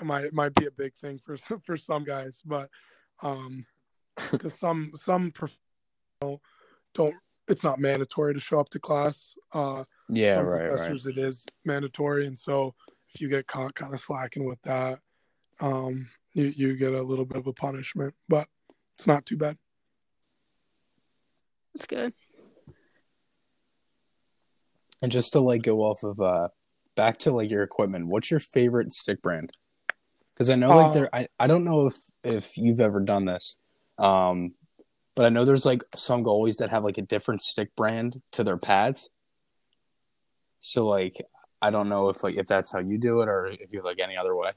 might 0.04 0.34
might 0.34 0.56
be 0.56 0.65
a 0.65 0.72
big 0.72 0.93
thing 0.96 1.19
for 1.24 1.38
for 1.65 1.78
some 1.78 2.04
guys, 2.04 2.41
but 2.46 2.69
um, 3.22 3.65
because 4.32 4.58
some 4.58 4.91
some 4.96 5.32
prof- 5.32 5.60
don't, 6.22 6.41
don't 6.93 7.15
it's 7.48 7.63
not 7.63 7.80
mandatory 7.80 8.34
to 8.34 8.39
show 8.39 8.60
up 8.60 8.69
to 8.69 8.80
class. 8.80 9.36
Uh, 9.54 9.84
Yeah, 10.10 10.36
some 10.36 10.46
right, 10.46 10.60
right. 10.62 10.69
professors 10.69 11.06
it 11.06 11.17
is 11.17 11.46
mandatory, 11.65 12.26
and 12.26 12.38
so 12.38 12.74
if 13.13 13.22
you 13.22 13.30
get 13.30 13.48
caught 13.48 13.76
kind 13.76 13.93
of 13.93 14.00
slacking 14.00 14.46
with 14.46 14.62
that, 14.63 15.00
um, 15.60 16.10
you 16.34 16.46
you 16.56 16.76
get 16.76 16.93
a 16.93 17.04
little 17.04 17.26
bit 17.26 17.38
of 17.38 17.48
a 17.48 17.54
punishment, 17.54 18.13
but 18.28 18.48
it's 18.96 19.08
not 19.08 19.26
too 19.26 19.38
bad. 19.38 19.58
it's 21.76 21.88
good. 21.88 22.13
And 25.02 25.12
just 25.12 25.34
to 25.34 25.39
like 25.41 25.63
go 25.63 25.82
off 25.82 26.04
of 26.04 26.22
uh 26.22 26.48
back 26.96 27.18
to 27.20 27.32
like 27.32 27.50
your 27.50 27.64
equipment, 27.64 28.08
what's 28.08 28.30
your 28.32 28.40
favorite 28.40 28.92
stick 28.92 29.22
brand? 29.22 29.52
Because 30.34 30.50
I 30.50 30.56
know 30.56 30.70
like 30.70 30.88
Uh, 30.88 30.94
there 30.94 31.10
I, 31.14 31.28
I 31.40 31.48
don't 31.48 31.64
know 31.64 31.88
if 31.88 31.96
if 32.24 32.58
you've 32.58 32.82
ever 32.82 33.00
done 33.00 33.26
this. 33.26 33.58
Um 33.98 34.54
but 35.16 35.26
I 35.26 35.30
know 35.30 35.46
there's 35.46 35.66
like 35.66 35.84
some 35.96 36.24
goalies 36.24 36.58
that 36.58 36.72
have 36.72 36.84
like 36.84 36.98
a 36.98 37.04
different 37.04 37.44
stick 37.44 37.76
brand 37.76 38.18
to 38.32 38.44
their 38.44 38.58
pads. 38.58 39.10
So 40.60 40.88
like 40.88 41.22
I 41.62 41.70
don't 41.70 41.88
know 41.90 42.10
if 42.10 42.24
like 42.24 42.36
if 42.36 42.48
that's 42.48 42.72
how 42.72 42.80
you 42.80 42.98
do 42.98 43.22
it 43.22 43.30
or 43.30 43.48
if 43.48 43.72
you 43.72 43.84
like 43.84 44.00
any 44.00 44.18
other 44.18 44.36
way. 44.36 44.52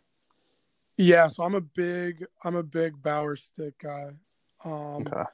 Yeah, 0.97 1.29
so 1.29 1.43
I'm 1.43 1.55
a 1.55 1.61
big 1.61 2.25
I'm 2.43 2.57
a 2.57 2.63
big 2.63 3.03
Bauer 3.03 3.37
stick 3.37 3.79
guy. 3.79 4.13
Um, 4.65 5.03
Okay. 5.07 5.25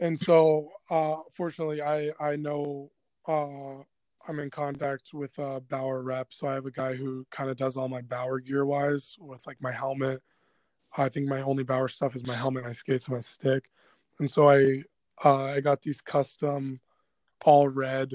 and 0.00 0.18
so 0.18 0.70
uh 0.90 1.16
fortunately 1.32 1.80
i 1.80 2.10
i 2.20 2.36
know 2.36 2.90
uh 3.26 3.82
i'm 4.28 4.40
in 4.40 4.50
contact 4.50 5.12
with 5.12 5.38
uh 5.38 5.60
bauer 5.60 6.02
rep 6.02 6.28
so 6.30 6.46
i 6.46 6.54
have 6.54 6.66
a 6.66 6.70
guy 6.70 6.94
who 6.94 7.26
kind 7.30 7.50
of 7.50 7.56
does 7.56 7.76
all 7.76 7.88
my 7.88 8.02
bauer 8.02 8.40
gear 8.40 8.64
wise 8.64 9.16
with 9.18 9.46
like 9.46 9.60
my 9.60 9.72
helmet. 9.72 10.22
I 10.96 11.08
think 11.08 11.28
my 11.28 11.42
only 11.42 11.62
bauer 11.62 11.88
stuff 11.88 12.16
is 12.16 12.26
my 12.26 12.34
helmet 12.34 12.64
my 12.64 12.72
skates 12.72 13.06
and 13.06 13.14
my 13.16 13.20
stick. 13.20 13.70
And 14.18 14.30
so 14.30 14.48
i 14.48 14.82
uh 15.24 15.44
i 15.46 15.60
got 15.60 15.82
these 15.82 16.00
custom 16.00 16.80
all 17.44 17.68
red 17.68 18.14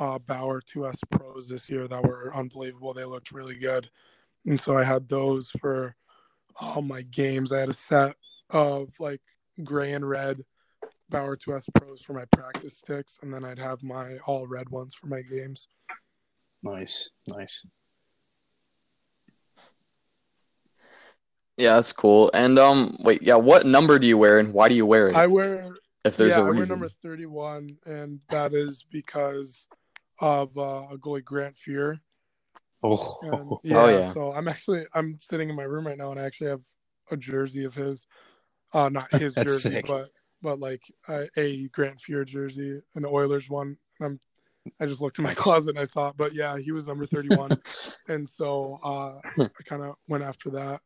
uh 0.00 0.18
bauer 0.18 0.60
2s 0.60 0.98
pros 1.10 1.48
this 1.48 1.70
year 1.70 1.86
that 1.88 2.02
were 2.02 2.34
unbelievable. 2.34 2.92
They 2.92 3.04
looked 3.04 3.32
really 3.32 3.56
good. 3.56 3.88
And 4.46 4.58
so 4.58 4.76
i 4.76 4.84
had 4.84 5.08
those 5.08 5.50
for 5.60 5.94
all 6.60 6.82
my 6.82 7.02
games. 7.02 7.52
I 7.52 7.60
had 7.60 7.68
a 7.68 7.74
set 7.74 8.16
of 8.50 8.98
like 8.98 9.20
gray 9.62 9.92
and 9.92 10.08
red 10.08 10.44
Bauer 11.10 11.36
2S 11.36 11.66
Pros 11.74 12.02
for 12.02 12.12
my 12.12 12.24
practice 12.32 12.78
sticks, 12.78 13.18
and 13.22 13.32
then 13.32 13.44
I'd 13.44 13.58
have 13.58 13.82
my 13.82 14.18
all 14.26 14.46
red 14.46 14.68
ones 14.68 14.94
for 14.94 15.06
my 15.06 15.22
games. 15.22 15.68
Nice. 16.62 17.10
Nice. 17.28 17.66
Yeah, 21.56 21.74
that's 21.74 21.92
cool. 21.92 22.30
And 22.34 22.58
um, 22.58 22.94
wait, 23.00 23.22
yeah, 23.22 23.34
what 23.34 23.66
number 23.66 23.98
do 23.98 24.06
you 24.06 24.16
wear 24.16 24.38
and 24.38 24.52
why 24.52 24.68
do 24.68 24.74
you 24.74 24.86
wear 24.86 25.08
it? 25.08 25.16
I 25.16 25.26
wear 25.26 25.74
if 26.04 26.16
there's 26.16 26.36
yeah, 26.36 26.42
a 26.42 26.46
I 26.46 26.50
wear 26.50 26.66
number 26.66 26.88
31, 27.02 27.70
and 27.84 28.20
that 28.28 28.54
is 28.54 28.84
because 28.90 29.66
of 30.20 30.56
uh, 30.56 30.86
a 30.92 30.98
goalie 30.98 31.24
Grant 31.24 31.56
Fuhr. 31.56 31.98
Oh, 32.82 33.16
And 33.22 33.52
yeah, 33.64 33.76
Oh, 33.76 33.88
yeah. 33.88 34.12
so 34.12 34.32
I'm 34.32 34.46
actually 34.46 34.86
I'm 34.94 35.18
sitting 35.20 35.48
in 35.48 35.56
my 35.56 35.64
room 35.64 35.86
right 35.86 35.98
now, 35.98 36.12
and 36.12 36.20
I 36.20 36.24
actually 36.24 36.50
have 36.50 36.62
a 37.10 37.16
jersey 37.16 37.64
of 37.64 37.74
his. 37.74 38.06
Uh, 38.72 38.88
not 38.88 39.10
his 39.18 39.34
jersey, 39.34 39.70
sick. 39.70 39.86
but 39.86 40.10
but 40.42 40.60
like 40.60 40.82
uh, 41.08 41.24
a 41.36 41.68
Grant 41.68 41.98
Fuhr 42.00 42.24
jersey, 42.26 42.80
an 42.94 43.04
Oilers 43.04 43.48
one. 43.50 43.76
And 44.00 44.06
I'm 44.06 44.20
I 44.80 44.86
just 44.86 45.00
looked 45.00 45.18
in 45.18 45.24
my 45.24 45.34
closet 45.34 45.70
and 45.70 45.78
I 45.78 45.84
saw 45.84 46.08
it, 46.08 46.16
but 46.16 46.34
yeah, 46.34 46.58
he 46.58 46.72
was 46.72 46.86
number 46.86 47.06
31, 47.06 47.50
and 48.08 48.28
so 48.28 48.78
uh, 48.84 49.20
I 49.40 49.62
kind 49.64 49.82
of 49.82 49.94
went 50.08 50.24
after 50.24 50.50
that. 50.50 50.80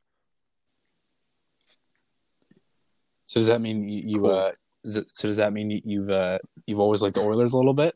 So 3.26 3.40
does 3.40 3.46
that 3.46 3.60
mean 3.60 3.88
you, 3.88 4.02
you 4.04 4.18
Cool. 4.20 4.30
uh 4.30 4.52
so 4.84 5.28
does 5.28 5.36
that 5.36 5.52
mean 5.52 5.70
you, 5.70 5.80
you've 5.84 6.10
uh 6.10 6.38
you've 6.66 6.80
always 6.80 7.02
liked 7.02 7.14
the 7.14 7.22
Oilers 7.22 7.52
a 7.52 7.56
little 7.56 7.72
bit? 7.72 7.94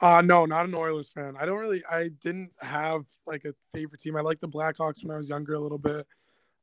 Uh 0.00 0.22
no, 0.22 0.46
not 0.46 0.66
an 0.66 0.74
Oilers 0.74 1.08
fan. 1.08 1.36
I 1.38 1.44
don't 1.46 1.58
really 1.58 1.82
I 1.90 2.10
didn't 2.22 2.52
have 2.60 3.02
like 3.26 3.44
a 3.44 3.54
favorite 3.74 4.00
team. 4.00 4.16
I 4.16 4.20
liked 4.20 4.40
the 4.40 4.48
Blackhawks 4.48 5.02
when 5.04 5.14
I 5.14 5.18
was 5.18 5.28
younger 5.28 5.54
a 5.54 5.60
little 5.60 5.78
bit. 5.78 6.06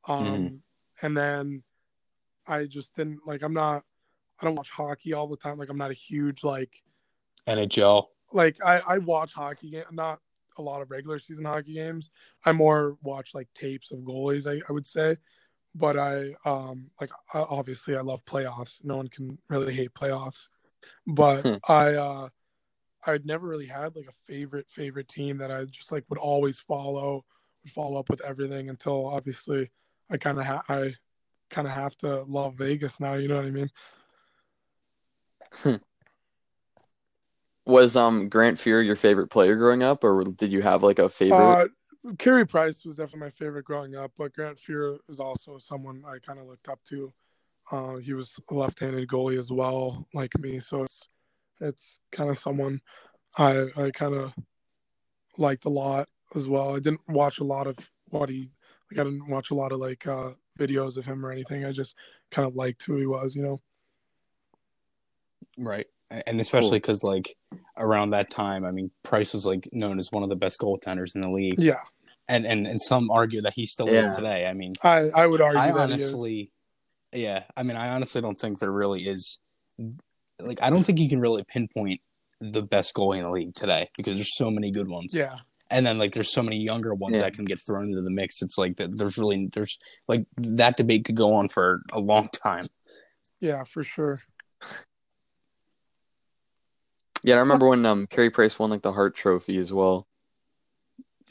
Um 0.08 0.24
Mhm. 0.24 0.58
and 1.02 1.16
then 1.16 1.62
I 2.48 2.66
just 2.66 2.94
didn't 2.94 3.20
like 3.26 3.42
I'm 3.42 3.54
not 3.54 3.84
I 4.40 4.44
don't 4.44 4.54
watch 4.56 4.70
hockey 4.70 5.12
all 5.12 5.26
the 5.28 5.36
time. 5.36 5.56
Like 5.56 5.68
I'm 5.68 5.78
not 5.78 5.90
a 5.90 5.94
huge 5.94 6.42
like 6.44 6.82
NHL. 7.46 8.06
like 8.32 8.56
I, 8.64 8.80
I 8.88 8.98
watch 8.98 9.34
hockey 9.34 9.70
game 9.70 9.84
not 9.92 10.18
a 10.58 10.62
lot 10.62 10.82
of 10.82 10.90
regular 10.90 11.18
season 11.18 11.44
hockey 11.44 11.74
games. 11.74 12.10
I 12.44 12.52
more 12.52 12.96
watch 13.02 13.34
like 13.34 13.48
tapes 13.54 13.90
of 13.90 13.98
goalies, 14.00 14.46
I, 14.50 14.60
I 14.68 14.72
would 14.72 14.86
say. 14.86 15.16
But 15.74 15.98
I 15.98 16.34
um 16.44 16.90
like 17.00 17.10
I- 17.32 17.38
obviously 17.48 17.96
I 17.96 18.00
love 18.00 18.24
playoffs. 18.24 18.84
No 18.84 18.96
one 18.96 19.08
can 19.08 19.38
really 19.48 19.74
hate 19.74 19.94
playoffs. 19.94 20.48
But 21.06 21.40
Hmm. 21.42 21.54
I 21.68 21.94
uh 21.94 22.28
I'd 23.06 23.26
never 23.26 23.46
really 23.46 23.66
had 23.66 23.96
like 23.96 24.06
a 24.08 24.32
favorite 24.32 24.66
favorite 24.70 25.08
team 25.08 25.38
that 25.38 25.50
I 25.50 25.64
just 25.66 25.92
like 25.92 26.04
would 26.08 26.18
always 26.18 26.58
follow, 26.58 27.24
would 27.62 27.72
follow 27.72 27.98
up 27.98 28.08
with 28.08 28.22
everything 28.22 28.68
until 28.70 29.06
obviously 29.06 29.70
I 30.10 30.16
kind 30.16 30.38
of 30.38 30.46
ha- 30.46 30.62
I 30.68 30.94
kind 31.50 31.66
of 31.66 31.74
have 31.74 31.96
to 31.98 32.22
love 32.22 32.54
Vegas 32.54 33.00
now. 33.00 33.14
You 33.14 33.28
know 33.28 33.36
what 33.36 33.44
I 33.44 33.50
mean? 33.50 33.70
Was 37.66 37.96
um 37.96 38.28
Grant 38.28 38.58
Fuhr 38.58 38.84
your 38.84 38.96
favorite 38.96 39.28
player 39.28 39.56
growing 39.56 39.82
up, 39.82 40.04
or 40.04 40.22
did 40.24 40.52
you 40.52 40.60
have 40.60 40.82
like 40.82 40.98
a 40.98 41.08
favorite? 41.08 41.40
Uh, 41.42 41.66
Carey 42.18 42.46
Price 42.46 42.84
was 42.84 42.96
definitely 42.96 43.20
my 43.20 43.30
favorite 43.30 43.64
growing 43.64 43.96
up, 43.96 44.12
but 44.18 44.34
Grant 44.34 44.58
Fuhr 44.58 44.98
is 45.08 45.18
also 45.18 45.58
someone 45.58 46.02
I 46.06 46.18
kind 46.18 46.38
of 46.38 46.46
looked 46.46 46.68
up 46.68 46.80
to. 46.90 47.14
Uh, 47.70 47.96
he 47.96 48.12
was 48.12 48.38
a 48.50 48.54
left-handed 48.54 49.08
goalie 49.08 49.38
as 49.38 49.50
well, 49.50 50.06
like 50.12 50.38
me, 50.38 50.60
so 50.60 50.82
it's 50.82 51.08
it's 51.60 52.00
kind 52.12 52.28
of 52.28 52.36
someone 52.36 52.82
I 53.38 53.68
I 53.76 53.90
kind 53.90 54.14
of 54.14 54.34
liked 55.38 55.64
a 55.64 55.70
lot 55.70 56.08
as 56.34 56.46
well. 56.46 56.76
I 56.76 56.80
didn't 56.80 57.08
watch 57.08 57.38
a 57.38 57.44
lot 57.44 57.66
of 57.66 57.78
what 58.10 58.28
he 58.28 58.50
like. 58.90 59.00
I 59.00 59.04
didn't 59.04 59.28
watch 59.28 59.50
a 59.50 59.54
lot 59.54 59.72
of 59.72 59.80
like 59.80 60.06
uh, 60.06 60.32
videos 60.58 60.96
of 60.96 61.06
him 61.06 61.24
or 61.24 61.32
anything. 61.32 61.64
I 61.64 61.72
just 61.72 61.94
kind 62.30 62.46
of 62.46 62.54
liked 62.54 62.84
who 62.84 62.96
he 62.98 63.06
was, 63.06 63.34
you 63.34 63.42
know. 63.42 63.60
Right. 65.58 65.86
And 66.10 66.40
especially 66.40 66.78
because, 66.78 67.02
like, 67.02 67.34
around 67.76 68.10
that 68.10 68.30
time, 68.30 68.64
I 68.64 68.70
mean, 68.70 68.90
Price 69.02 69.32
was 69.32 69.46
like 69.46 69.68
known 69.72 69.98
as 69.98 70.08
one 70.10 70.22
of 70.22 70.28
the 70.28 70.36
best 70.36 70.60
goaltenders 70.60 71.14
in 71.14 71.22
the 71.22 71.30
league, 71.30 71.58
Yeah, 71.58 71.80
and 72.28 72.46
and 72.46 72.66
and 72.66 72.80
some 72.80 73.10
argue 73.10 73.40
that 73.42 73.54
he 73.54 73.64
still 73.66 73.88
Yeah. 73.88 74.00
is 74.08 74.14
today. 74.14 74.46
I 74.46 74.52
mean, 74.52 74.74
I 74.82 75.08
I 75.14 75.26
would 75.26 75.40
argue 75.40 75.58
I 75.60 75.72
that 75.72 75.88
he 75.88 75.94
is. 75.96 76.04
honestly, 76.12 76.52
yeah, 77.12 77.44
I 77.56 77.62
mean, 77.62 77.76
I 77.76 77.88
honestly 77.88 78.20
don't 78.20 78.38
think 78.38 78.58
there 78.58 78.70
really 78.70 79.06
is. 79.06 79.40
Like, 80.38 80.60
I 80.62 80.68
don't 80.70 80.84
think 80.84 80.98
you 80.98 81.08
can 81.08 81.20
really 81.20 81.42
pinpoint 81.44 82.00
the 82.40 82.62
best 82.62 82.94
goalie 82.94 83.16
in 83.18 83.22
the 83.22 83.30
league 83.30 83.54
today 83.54 83.88
because 83.96 84.16
there's 84.16 84.36
so 84.36 84.50
many 84.50 84.70
good 84.70 84.88
ones. 84.88 85.14
Yeah, 85.16 85.38
and 85.70 85.86
then 85.86 85.96
like 85.98 86.12
there's 86.12 86.30
so 86.32 86.42
many 86.42 86.58
younger 86.58 86.94
ones 86.94 87.16
Yeah. 87.16 87.22
that 87.24 87.34
can 87.34 87.46
get 87.46 87.60
thrown 87.66 87.88
into 87.88 88.02
the 88.02 88.10
mix. 88.10 88.42
It's 88.42 88.58
like 88.58 88.76
that. 88.76 88.98
There's 88.98 89.16
really 89.16 89.48
there's 89.52 89.78
like 90.06 90.26
that 90.36 90.76
debate 90.76 91.06
could 91.06 91.16
go 91.16 91.34
on 91.34 91.48
for 91.48 91.80
a 91.92 91.98
long 91.98 92.28
time. 92.44 92.68
Yeah, 93.40 93.64
for 93.64 93.82
sure. 93.82 94.20
Yeah, 97.24 97.36
I 97.36 97.38
remember 97.38 97.66
when 97.68 97.86
um 97.86 98.06
Carey 98.06 98.28
Price 98.30 98.58
won 98.58 98.68
like 98.68 98.82
the 98.82 98.92
Hart 98.92 99.14
Trophy 99.14 99.56
as 99.56 99.72
well. 99.72 100.06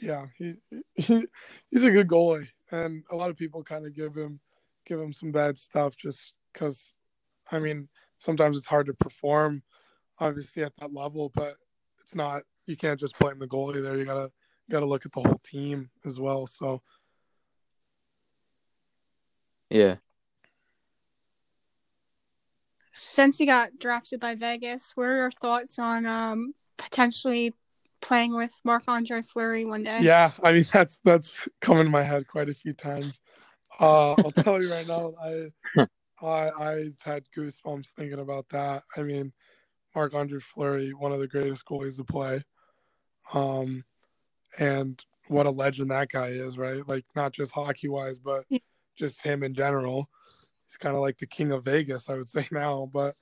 Yeah, 0.02 0.26
he, 0.36 0.56
he 0.96 1.28
he's 1.70 1.84
a 1.84 1.90
good 1.92 2.08
goalie, 2.08 2.48
and 2.72 3.04
a 3.12 3.16
lot 3.16 3.30
of 3.30 3.36
people 3.36 3.62
kind 3.62 3.86
of 3.86 3.94
give 3.94 4.16
him 4.16 4.40
give 4.84 5.00
him 5.00 5.12
some 5.12 5.30
bad 5.30 5.56
stuff 5.56 5.96
just 5.96 6.34
because. 6.52 6.96
I 7.52 7.58
mean, 7.58 7.88
sometimes 8.16 8.56
it's 8.56 8.66
hard 8.66 8.86
to 8.86 8.94
perform, 8.94 9.62
obviously 10.18 10.64
at 10.64 10.74
that 10.78 10.92
level, 10.92 11.30
but 11.32 11.54
it's 12.00 12.14
not. 12.14 12.42
You 12.66 12.76
can't 12.76 12.98
just 12.98 13.16
blame 13.18 13.38
the 13.38 13.46
goalie 13.46 13.82
there. 13.82 13.96
You 13.96 14.04
gotta 14.04 14.32
you 14.66 14.72
gotta 14.72 14.86
look 14.86 15.06
at 15.06 15.12
the 15.12 15.20
whole 15.20 15.38
team 15.44 15.90
as 16.04 16.18
well. 16.18 16.46
So 16.46 16.82
Yeah. 19.70 19.96
Since 22.94 23.38
he 23.38 23.46
got 23.46 23.78
drafted 23.78 24.20
by 24.20 24.34
Vegas, 24.34 24.92
what 24.94 25.04
are 25.04 25.16
your 25.16 25.30
thoughts 25.30 25.78
on 25.78 26.06
um 26.06 26.54
potentially 26.76 27.52
playing 28.00 28.34
with 28.34 28.52
Marc 28.64 28.84
Andre 28.88 29.22
Fleury 29.22 29.64
one 29.64 29.82
day? 29.82 30.00
yeah, 30.02 30.32
I 30.42 30.52
mean 30.52 30.64
that's 30.72 31.00
that's 31.04 31.48
come 31.60 31.78
in 31.78 31.90
my 31.90 32.02
head 32.02 32.26
quite 32.26 32.48
a 32.48 32.54
few 32.54 32.72
times. 32.72 33.20
Uh, 33.80 34.12
I'll 34.12 34.32
tell 34.32 34.60
you 34.60 34.70
right 34.70 34.86
now, 34.86 35.12
I 35.20 35.86
I 36.22 36.50
I've 36.50 36.98
had 37.02 37.24
goosebumps 37.36 37.88
thinking 37.96 38.20
about 38.20 38.48
that. 38.50 38.82
I 38.96 39.02
mean, 39.02 39.32
Marc 39.94 40.14
Andre 40.14 40.38
Fleury, 40.40 40.90
one 40.94 41.12
of 41.12 41.18
the 41.20 41.28
greatest 41.28 41.64
goalies 41.66 41.96
to 41.96 42.04
play. 42.04 42.42
Um, 43.32 43.84
and 44.58 45.02
what 45.28 45.46
a 45.46 45.50
legend 45.50 45.90
that 45.90 46.10
guy 46.10 46.28
is, 46.28 46.56
right? 46.58 46.86
Like 46.86 47.04
not 47.16 47.32
just 47.32 47.52
hockey 47.52 47.88
wise, 47.88 48.18
but 48.18 48.44
Yeah. 48.48 48.58
just 48.96 49.22
him 49.24 49.42
in 49.42 49.54
general. 49.54 50.08
He's 50.74 50.78
kind 50.78 50.96
of 50.96 51.02
like 51.02 51.18
the 51.18 51.26
king 51.26 51.52
of 51.52 51.64
Vegas, 51.64 52.10
I 52.10 52.14
would 52.14 52.28
say 52.28 52.48
now. 52.52 52.90
But 52.92 53.14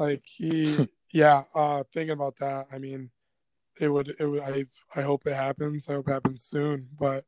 like 0.00 0.24
he, 0.24 0.88
yeah, 1.12 1.44
uh, 1.54 1.84
thinking 1.92 2.10
about 2.10 2.36
that, 2.38 2.66
I 2.72 2.78
mean, 2.78 3.10
it 3.80 3.88
would, 3.88 4.16
it 4.18 4.26
would, 4.26 4.40
I, 4.42 4.64
I 4.96 5.02
hope 5.02 5.26
it 5.26 5.34
happens. 5.34 5.88
I 5.88 5.92
hope 5.92 6.08
it 6.08 6.12
happens 6.12 6.42
soon. 6.42 6.88
But 6.98 7.24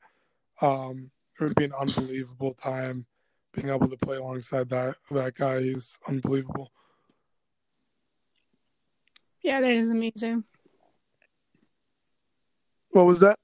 um, 0.60 1.12
it 1.38 1.44
would 1.44 1.54
be 1.54 1.66
an 1.66 1.72
unbelievable 1.78 2.52
time 2.52 3.06
being 3.52 3.68
able 3.68 3.88
to 3.88 3.96
play 3.96 4.16
alongside 4.16 4.68
that 4.70 4.96
that 5.12 5.34
guy. 5.36 5.62
He's 5.62 5.96
unbelievable. 6.08 6.72
Yeah, 9.42 9.60
that 9.60 9.70
is 9.70 9.90
amazing. 9.90 10.42
What 12.90 13.06
was 13.06 13.20
that? 13.20 13.38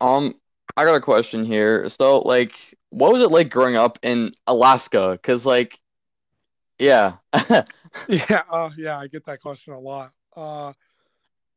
Um, 0.00 0.34
I 0.76 0.84
got 0.84 0.94
a 0.94 1.00
question 1.00 1.44
here. 1.44 1.88
So, 1.88 2.20
like, 2.20 2.54
what 2.90 3.12
was 3.12 3.22
it 3.22 3.30
like 3.30 3.50
growing 3.50 3.76
up 3.76 3.98
in 4.02 4.32
Alaska? 4.46 5.18
Cause, 5.22 5.44
like, 5.44 5.78
yeah, 6.78 7.16
Yeah, 8.08 8.42
uh, 8.50 8.70
yeah, 8.76 8.98
I 8.98 9.06
get 9.06 9.24
that 9.26 9.40
question 9.40 9.74
a 9.74 9.78
lot. 9.78 10.12
Uh, 10.36 10.72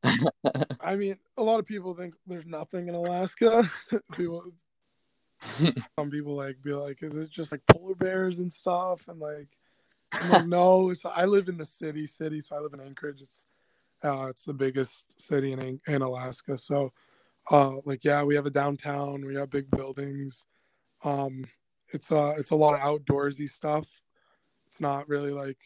I 0.82 0.96
mean, 0.96 1.18
a 1.38 1.44
lot 1.44 1.60
of 1.60 1.66
people 1.66 1.94
think 1.94 2.16
there's 2.28 2.46
nothing 2.46 2.90
in 2.90 2.96
Alaska. 2.96 3.70
people, 4.14 4.44
some 5.42 6.10
people 6.12 6.36
like 6.36 6.62
be 6.62 6.74
like, 6.74 7.02
"Is 7.04 7.16
it 7.16 7.30
just 7.30 7.52
like 7.52 7.62
polar 7.68 7.96
bears 7.96 8.40
and 8.40 8.52
stuff?" 8.52 9.08
And 9.08 9.20
like, 9.20 9.48
like, 10.30 10.46
no, 10.46 10.90
it's 10.90 11.06
I 11.06 11.26
live 11.26 11.48
in 11.48 11.58
the 11.58 11.66
city, 11.66 12.08
city. 12.08 12.42
So 12.42 12.56
I 12.56 12.60
live 12.60 12.74
in 12.74 12.82
Anchorage. 12.82 13.22
It's 13.22 13.46
uh, 14.04 14.28
it's 14.28 14.44
the 14.44 14.54
biggest 14.54 15.20
city 15.22 15.54
in 15.54 15.80
in 15.88 16.02
Alaska. 16.02 16.58
So, 16.58 16.92
uh, 17.52 17.78
like, 17.86 18.04
yeah, 18.04 18.24
we 18.24 18.36
have 18.36 18.46
a 18.46 18.52
downtown. 18.52 19.26
We 19.26 19.36
have 19.36 19.50
big 19.50 19.70
buildings. 19.72 20.46
Um, 21.04 21.46
it's 21.92 22.12
uh, 22.12 22.34
it's 22.38 22.52
a 22.52 22.56
lot 22.56 22.74
of 22.74 22.80
outdoorsy 22.80 23.50
stuff. 23.50 24.02
It's 24.68 24.80
not 24.80 25.08
really 25.08 25.32
like 25.32 25.58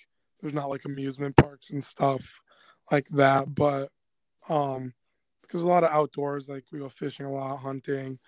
there's 0.42 0.54
not 0.54 0.70
like 0.70 0.86
amusement 0.86 1.36
parks 1.38 1.70
and 1.70 1.84
stuff 1.84 2.42
like 2.92 3.08
that, 3.10 3.54
but 3.54 3.92
um, 4.50 4.94
because 5.42 5.62
a 5.62 5.68
lot 5.68 5.84
of 5.84 5.92
outdoors, 5.92 6.50
like 6.50 6.66
we 6.72 6.80
go 6.80 6.90
fishing 6.90 7.26
a 7.26 7.32
lot, 7.32 7.58
hunting. 7.58 8.20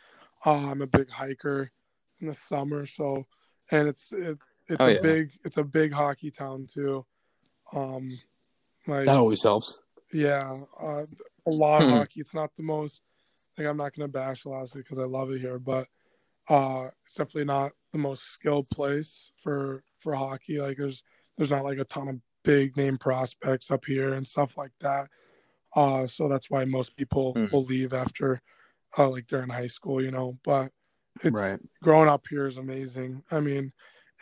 Uh, 0.46 0.70
I'm 0.70 0.82
a 0.82 0.88
big 0.88 1.10
hiker 1.10 1.72
in 2.22 2.28
the 2.28 2.34
summer, 2.34 2.86
so 2.86 3.26
and 3.72 3.88
it's 3.88 4.12
it, 4.12 4.38
it's 4.68 4.80
Oh, 4.80 4.88
a 4.88 4.94
yeah. 4.94 5.02
big 5.02 5.32
it's 5.44 5.58
a 5.58 5.64
big 5.64 5.92
hockey 5.94 6.32
town 6.32 6.68
too. 6.72 7.06
Um, 7.74 8.10
like 8.88 9.06
That 9.08 9.18
always 9.18 9.44
helps. 9.44 9.80
yeah, 10.14 10.54
uh, 10.82 11.04
a 11.46 11.52
lot 11.52 11.82
of 11.82 11.88
Hmm. 11.88 11.96
hockey. 11.96 12.22
It's 12.22 12.34
not 12.34 12.56
the 12.56 12.64
most 12.64 13.02
like 13.58 13.68
I'm 13.68 13.78
not 13.78 13.96
gonna 13.96 14.10
bash 14.10 14.46
Alaska 14.46 14.80
because 14.80 15.00
I 15.00 15.04
love 15.06 15.32
it 15.32 15.40
here, 15.40 15.60
but 15.60 15.88
uh, 16.50 16.90
it's 17.06 17.14
definitely 17.14 17.46
not 17.46 17.72
the 17.92 18.00
most 18.00 18.24
skilled 18.32 18.70
place 18.70 19.32
for 19.38 19.84
for 20.00 20.16
hockey. 20.16 20.60
Like 20.60 20.78
there's 20.78 21.04
there's 21.38 21.52
not 21.52 21.64
like 21.64 21.78
a 21.78 21.84
ton 21.86 22.08
of 22.08 22.20
big 22.44 22.76
name 22.78 22.98
prospects 22.98 23.70
up 23.72 23.86
here 23.86 24.14
and 24.14 24.28
stuff 24.28 24.58
like 24.58 24.72
that. 24.80 25.08
Uh, 25.76 26.08
so 26.08 26.28
that's 26.28 26.50
why 26.50 26.66
most 26.66 26.96
people 26.96 27.34
Hmm. 27.34 27.46
will 27.52 27.64
leave 27.64 27.94
after 27.94 28.42
uh, 28.98 29.10
like 29.10 29.28
during 29.28 29.50
high 29.50 29.68
school, 29.68 30.02
you 30.02 30.12
know. 30.12 30.38
But 30.44 30.72
it's 31.24 31.36
Right. 31.36 31.60
growing 31.84 32.10
up 32.10 32.26
here 32.30 32.48
is 32.48 32.58
amazing. 32.58 33.24
I 33.32 33.40
mean, 33.40 33.72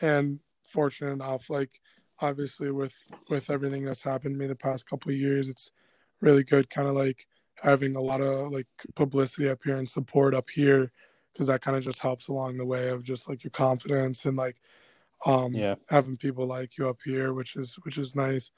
and 0.01 0.39
fortunate 0.67 1.11
enough, 1.13 1.49
like 1.49 1.79
obviously 2.19 2.71
with 2.71 2.95
with 3.29 3.49
everything 3.49 3.83
that's 3.83 4.03
happened 4.03 4.35
to 4.35 4.39
me 4.39 4.47
the 4.47 4.55
past 4.55 4.89
couple 4.89 5.11
of 5.11 5.17
years, 5.17 5.47
it's 5.49 5.71
really 6.19 6.43
good 6.43 6.69
kind 6.69 6.87
of 6.87 6.95
like 6.95 7.27
having 7.61 7.95
a 7.95 8.01
lot 8.01 8.21
of 8.21 8.51
like 8.51 8.67
publicity 8.95 9.49
up 9.49 9.59
here 9.63 9.77
and 9.77 9.89
support 9.89 10.33
up 10.33 10.49
here 10.49 10.91
because 11.33 11.47
that 11.47 11.61
kind 11.61 11.77
of 11.77 11.83
just 11.83 11.99
helps 11.99 12.27
along 12.27 12.57
the 12.57 12.65
way 12.65 12.89
of 12.89 13.03
just 13.03 13.27
like 13.29 13.43
your 13.43 13.51
confidence 13.51 14.25
and 14.25 14.37
like 14.37 14.57
um 15.25 15.53
Yeah. 15.53 15.75
having 15.89 16.17
people 16.17 16.45
like 16.45 16.77
you 16.77 16.87
up 16.87 16.99
here 17.03 17.33
which 17.33 17.55
is 17.55 17.75
which 17.83 17.97
is 17.97 18.15
nice 18.15 18.51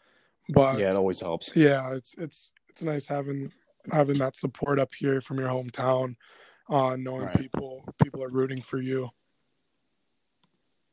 but 0.49 0.79
Yeah, 0.79 0.91
it 0.91 0.95
always 0.95 1.19
helps. 1.21 1.55
yeah 1.55 1.93
it's 1.93 2.15
it's 2.17 2.51
it's 2.69 2.83
nice 2.83 3.07
having 3.07 3.51
having 3.91 4.17
that 4.17 4.35
support 4.35 4.79
up 4.79 4.93
here 4.97 5.21
from 5.21 5.39
your 5.39 5.47
hometown 5.49 6.15
uh 6.69 6.95
knowing 6.97 7.27
Right. 7.27 7.37
people 7.37 7.85
people 8.01 8.23
are 8.23 8.29
rooting 8.31 8.61
for 8.61 8.79
you 8.79 9.09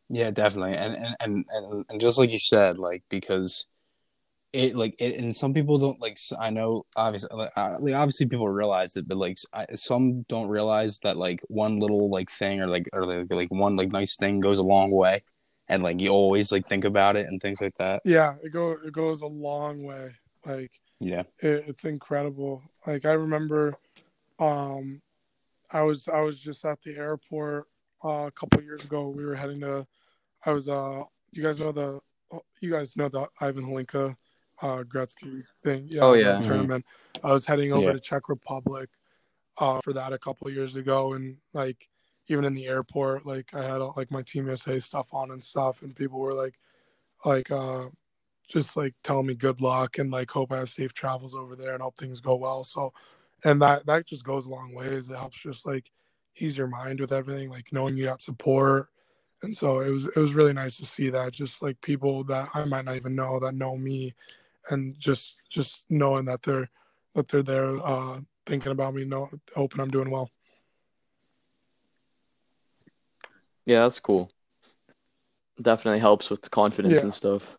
Yeah, 0.08 0.30
definitely. 0.30 0.76
And 0.76 0.94
and, 0.94 1.16
and 1.20 1.44
and 1.50 1.84
and 1.90 2.00
just 2.00 2.16
like 2.18 2.30
you 2.30 2.38
said, 2.38 2.78
like 2.78 3.02
because 3.10 3.66
it 4.52 4.76
like 4.76 4.94
it 4.98 5.16
and 5.16 5.34
some 5.34 5.52
people 5.52 5.76
don't 5.76 6.00
like 6.00 6.16
i 6.38 6.50
know 6.50 6.86
obviously 6.96 7.28
like, 7.36 7.50
uh, 7.56 7.76
obviously 7.94 8.26
people 8.26 8.48
realize 8.48 8.96
it, 8.96 9.06
but 9.06 9.16
like 9.16 9.36
I, 9.52 9.66
some 9.74 10.22
don't 10.28 10.48
realize 10.48 10.98
that 11.00 11.16
like 11.16 11.40
one 11.48 11.76
little 11.76 12.08
like 12.10 12.30
thing 12.30 12.60
or 12.60 12.66
like 12.68 12.86
or 12.92 13.04
like, 13.04 13.26
like 13.32 13.50
one 13.50 13.76
like 13.76 13.92
nice 13.92 14.16
thing 14.16 14.40
goes 14.40 14.58
a 14.58 14.62
long 14.62 14.90
way, 14.90 15.22
and 15.68 15.82
like 15.82 16.00
you 16.00 16.08
always 16.10 16.52
like 16.52 16.68
think 16.68 16.84
about 16.84 17.16
it 17.16 17.26
and 17.26 17.40
things 17.42 17.60
like 17.60 17.74
that. 17.78 18.02
yeah 18.04 18.34
it 18.42 18.50
go 18.50 18.72
it 18.84 18.92
goes 18.92 19.20
a 19.20 19.26
long 19.26 19.82
way 19.82 20.12
like 20.46 20.70
Yeah. 21.00 21.24
it, 21.40 21.64
it's 21.68 21.84
incredible 21.84 22.62
like 22.86 23.04
i 23.04 23.12
remember 23.12 23.74
um 24.38 25.02
i 25.72 25.82
was 25.82 26.08
i 26.08 26.20
was 26.20 26.38
just 26.38 26.64
at 26.64 26.80
the 26.82 26.96
airport 26.96 27.66
uh, 28.04 28.26
a 28.26 28.30
couple 28.30 28.62
years 28.62 28.84
ago 28.84 29.08
we 29.08 29.24
were 29.24 29.34
heading 29.34 29.60
to 29.60 29.86
i 30.44 30.50
was 30.52 30.68
uh 30.68 31.02
you 31.32 31.42
guys 31.42 31.58
know 31.58 31.72
the 31.72 31.98
you 32.60 32.70
guys 32.70 32.96
know 32.96 33.08
the 33.08 33.26
Ivan 33.40 33.64
Hlinka 33.64 34.16
uh 34.62 34.82
gretzky 34.84 35.42
thing 35.62 35.86
yeah 35.90 36.02
Oh, 36.02 36.12
the 36.12 36.18
yeah. 36.20 36.38
Mhm. 36.40 36.46
tournament 36.46 36.86
i 37.24 37.32
was 37.32 37.46
heading 37.46 37.72
over 37.72 37.88
Yeah. 37.88 37.92
to 37.92 38.00
czech 38.00 38.28
republic 38.28 38.90
uh 39.58 39.80
for 39.82 39.92
that 39.92 40.12
a 40.12 40.18
couple 40.18 40.50
years 40.50 40.76
ago 40.76 41.14
and 41.14 41.38
like 41.54 41.88
even 42.28 42.44
in 42.44 42.54
the 42.54 42.66
airport 42.66 43.26
like 43.26 43.54
i 43.54 43.64
had 43.64 43.78
like 43.96 44.10
my 44.10 44.22
team 44.22 44.48
usa 44.48 44.80
stuff 44.80 45.08
on 45.12 45.30
and 45.30 45.42
stuff 45.44 45.82
and 45.82 45.96
people 45.96 46.18
were 46.20 46.34
like 46.34 46.58
like 47.24 47.50
uh 47.50 47.86
just 48.48 48.76
like 48.76 48.94
telling 49.02 49.26
me 49.26 49.34
good 49.34 49.60
luck 49.60 49.98
and 49.98 50.10
like 50.10 50.30
hope 50.30 50.52
I 50.52 50.58
have 50.58 50.70
safe 50.70 50.94
travels 50.94 51.34
over 51.34 51.56
there 51.56 51.74
and 51.74 51.82
hope 51.82 51.96
things 51.98 52.20
go 52.20 52.36
well. 52.36 52.64
So, 52.64 52.92
and 53.44 53.60
that 53.62 53.86
that 53.86 54.06
just 54.06 54.24
goes 54.24 54.46
a 54.46 54.50
long 54.50 54.74
ways. 54.74 55.10
It 55.10 55.16
helps 55.16 55.38
just 55.40 55.66
like 55.66 55.90
ease 56.38 56.56
your 56.58 56.68
mind 56.68 57.00
with 57.00 57.12
everything, 57.12 57.50
like 57.50 57.72
knowing 57.72 57.96
you 57.96 58.04
got 58.06 58.22
support. 58.22 58.88
And 59.42 59.56
so 59.56 59.80
it 59.80 59.90
was 59.90 60.06
it 60.06 60.16
was 60.16 60.34
really 60.34 60.52
nice 60.52 60.76
to 60.78 60.86
see 60.86 61.10
that 61.10 61.32
just 61.32 61.62
like 61.62 61.80
people 61.80 62.24
that 62.24 62.48
I 62.54 62.64
might 62.64 62.84
not 62.84 62.96
even 62.96 63.14
know 63.16 63.40
that 63.40 63.54
know 63.54 63.76
me, 63.76 64.14
and 64.70 64.98
just 64.98 65.42
just 65.50 65.84
knowing 65.88 66.24
that 66.26 66.42
they're 66.42 66.70
that 67.14 67.28
they're 67.28 67.42
there 67.42 67.78
uh, 67.84 68.20
thinking 68.44 68.72
about 68.72 68.94
me, 68.94 69.04
know 69.04 69.28
hoping 69.54 69.80
I'm 69.80 69.90
doing 69.90 70.10
well. 70.10 70.30
Yeah, 73.64 73.82
that's 73.82 74.00
cool. 74.00 74.30
Definitely 75.60 76.00
helps 76.00 76.30
with 76.30 76.42
the 76.42 76.50
confidence 76.50 76.96
Yeah. 76.96 77.04
and 77.04 77.14
stuff. 77.14 77.56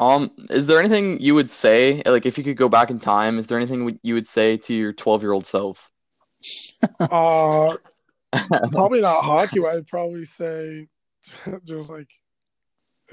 Um, 0.00 0.30
is 0.50 0.66
there 0.66 0.80
anything 0.80 1.20
you 1.20 1.34
would 1.34 1.50
say, 1.50 2.02
like 2.06 2.24
if 2.24 2.38
you 2.38 2.44
could 2.44 2.56
go 2.56 2.68
back 2.68 2.90
in 2.90 2.98
time, 2.98 3.38
is 3.38 3.46
there 3.46 3.58
anything 3.58 3.98
you 4.02 4.14
would 4.14 4.26
say 4.26 4.56
to 4.56 4.74
your 4.74 4.92
12-year-old 4.92 5.46
self? 5.46 5.90
uh 7.00 7.76
probably 8.72 9.00
not 9.00 9.22
hockey. 9.22 9.64
I'd 9.64 9.86
probably 9.86 10.24
say 10.24 10.88
just 11.64 11.90
like 11.90 12.08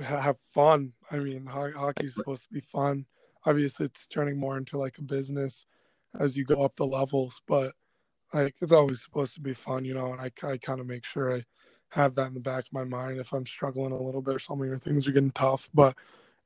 have 0.02 0.38
fun. 0.40 0.94
I 1.12 1.18
mean, 1.18 1.46
ho- 1.46 1.72
hockey's 1.76 2.14
supposed 2.14 2.44
to 2.44 2.54
be 2.54 2.62
fun. 2.62 3.06
Obviously, 3.46 3.86
it's 3.88 4.08
turning 4.08 4.38
more 4.38 4.58
into 4.58 4.78
like 4.78 4.98
a 4.98 5.04
business 5.04 5.66
as 6.20 6.38
you 6.38 6.46
go 6.46 6.64
up 6.64 6.76
the 6.76 6.86
levels, 6.86 7.42
but 7.48 7.74
like 8.34 8.56
it's 8.62 8.72
always 8.72 9.02
supposed 9.02 9.34
to 9.36 9.42
be 9.42 9.54
fun, 9.54 9.86
you 9.86 9.94
know. 9.94 10.14
And 10.14 10.22
I, 10.22 10.32
I 10.48 10.58
kind 10.58 10.80
of 10.80 10.88
make 10.88 11.06
sure 11.06 11.36
I 11.36 11.44
have 11.90 12.16
that 12.16 12.28
in 12.28 12.34
the 12.34 12.40
back 12.40 12.66
of 12.66 12.74
my 12.74 12.84
mind 12.84 13.20
if 13.20 13.34
I'm 13.34 13.46
struggling 13.46 13.92
a 13.92 14.02
little 14.02 14.22
bit 14.22 14.36
or 14.36 14.40
something 14.40 14.70
or 14.70 14.78
things 14.78 15.08
are 15.08 15.12
getting 15.12 15.32
tough. 15.32 15.70
But 15.74 15.98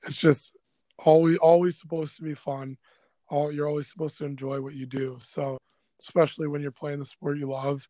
it's 0.06 0.18
just 0.18 0.56
always 1.00 1.38
always 1.38 1.80
supposed 1.80 2.16
to 2.18 2.24
be 2.24 2.34
fun. 2.36 2.78
All 3.30 3.52
you're 3.52 3.68
always 3.68 3.88
supposed 3.88 4.18
to 4.20 4.26
enjoy 4.26 4.62
what 4.62 4.76
you 4.76 4.86
do. 4.86 5.18
So 5.22 5.58
especially 6.00 6.48
when 6.48 6.62
you're 6.62 6.72
playing 6.72 7.00
the 7.00 7.06
sport 7.06 7.38
you 7.38 7.48
love 7.48 7.88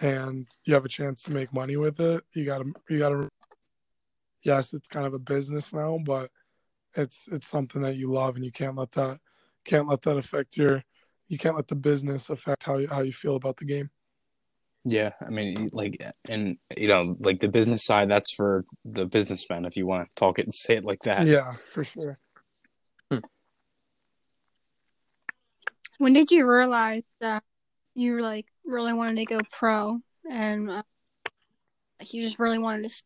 and 0.00 0.48
you 0.64 0.74
have 0.74 0.84
a 0.84 0.88
chance 0.88 1.22
to 1.22 1.30
make 1.30 1.52
money 1.52 1.76
with 1.76 2.00
it, 2.00 2.22
you 2.34 2.44
gotta 2.44 2.72
you 2.88 2.98
gotta 2.98 3.28
yes, 4.42 4.72
it's 4.72 4.88
kind 4.88 5.06
of 5.06 5.14
a 5.14 5.18
business 5.18 5.72
now, 5.72 5.98
but 6.04 6.30
it's 6.94 7.28
it's 7.30 7.48
something 7.48 7.82
that 7.82 7.96
you 7.96 8.12
love 8.12 8.36
and 8.36 8.44
you 8.44 8.50
can't 8.50 8.76
let 8.76 8.92
that 8.92 9.20
can't 9.64 9.86
let 9.88 10.02
that 10.02 10.16
affect 10.16 10.56
your 10.56 10.82
you 11.28 11.38
can't 11.38 11.54
let 11.54 11.68
the 11.68 11.76
business 11.76 12.30
affect 12.30 12.64
how 12.64 12.78
you 12.78 12.88
how 12.88 13.02
you 13.02 13.12
feel 13.12 13.36
about 13.36 13.56
the 13.58 13.64
game. 13.64 13.90
Yeah, 14.84 15.10
I 15.20 15.28
mean, 15.28 15.68
like, 15.74 16.02
and 16.28 16.56
you 16.74 16.88
know, 16.88 17.14
like 17.20 17.40
the 17.40 17.50
business 17.50 17.84
side, 17.84 18.10
that's 18.10 18.32
for 18.32 18.64
the 18.84 19.04
businessmen. 19.04 19.66
If 19.66 19.76
you 19.76 19.86
want 19.86 20.08
to 20.08 20.14
talk 20.14 20.38
it 20.38 20.46
and 20.46 20.54
say 20.54 20.76
it 20.76 20.86
like 20.86 21.02
that. 21.02 21.26
Yeah, 21.26 21.52
for 21.52 21.84
sure. 21.84 22.16
When 25.98 26.14
did 26.14 26.30
you 26.30 26.50
realize 26.50 27.02
that 27.20 27.44
you 27.94 28.20
like 28.20 28.46
really 28.64 28.94
wanted 28.94 29.16
to 29.18 29.26
go 29.26 29.40
pro 29.52 30.00
and 30.30 30.70
uh, 30.70 30.82
like 31.98 32.14
you 32.14 32.22
just 32.22 32.38
really 32.38 32.58
wanted 32.58 32.80
to 32.80 32.86
s- 32.86 33.02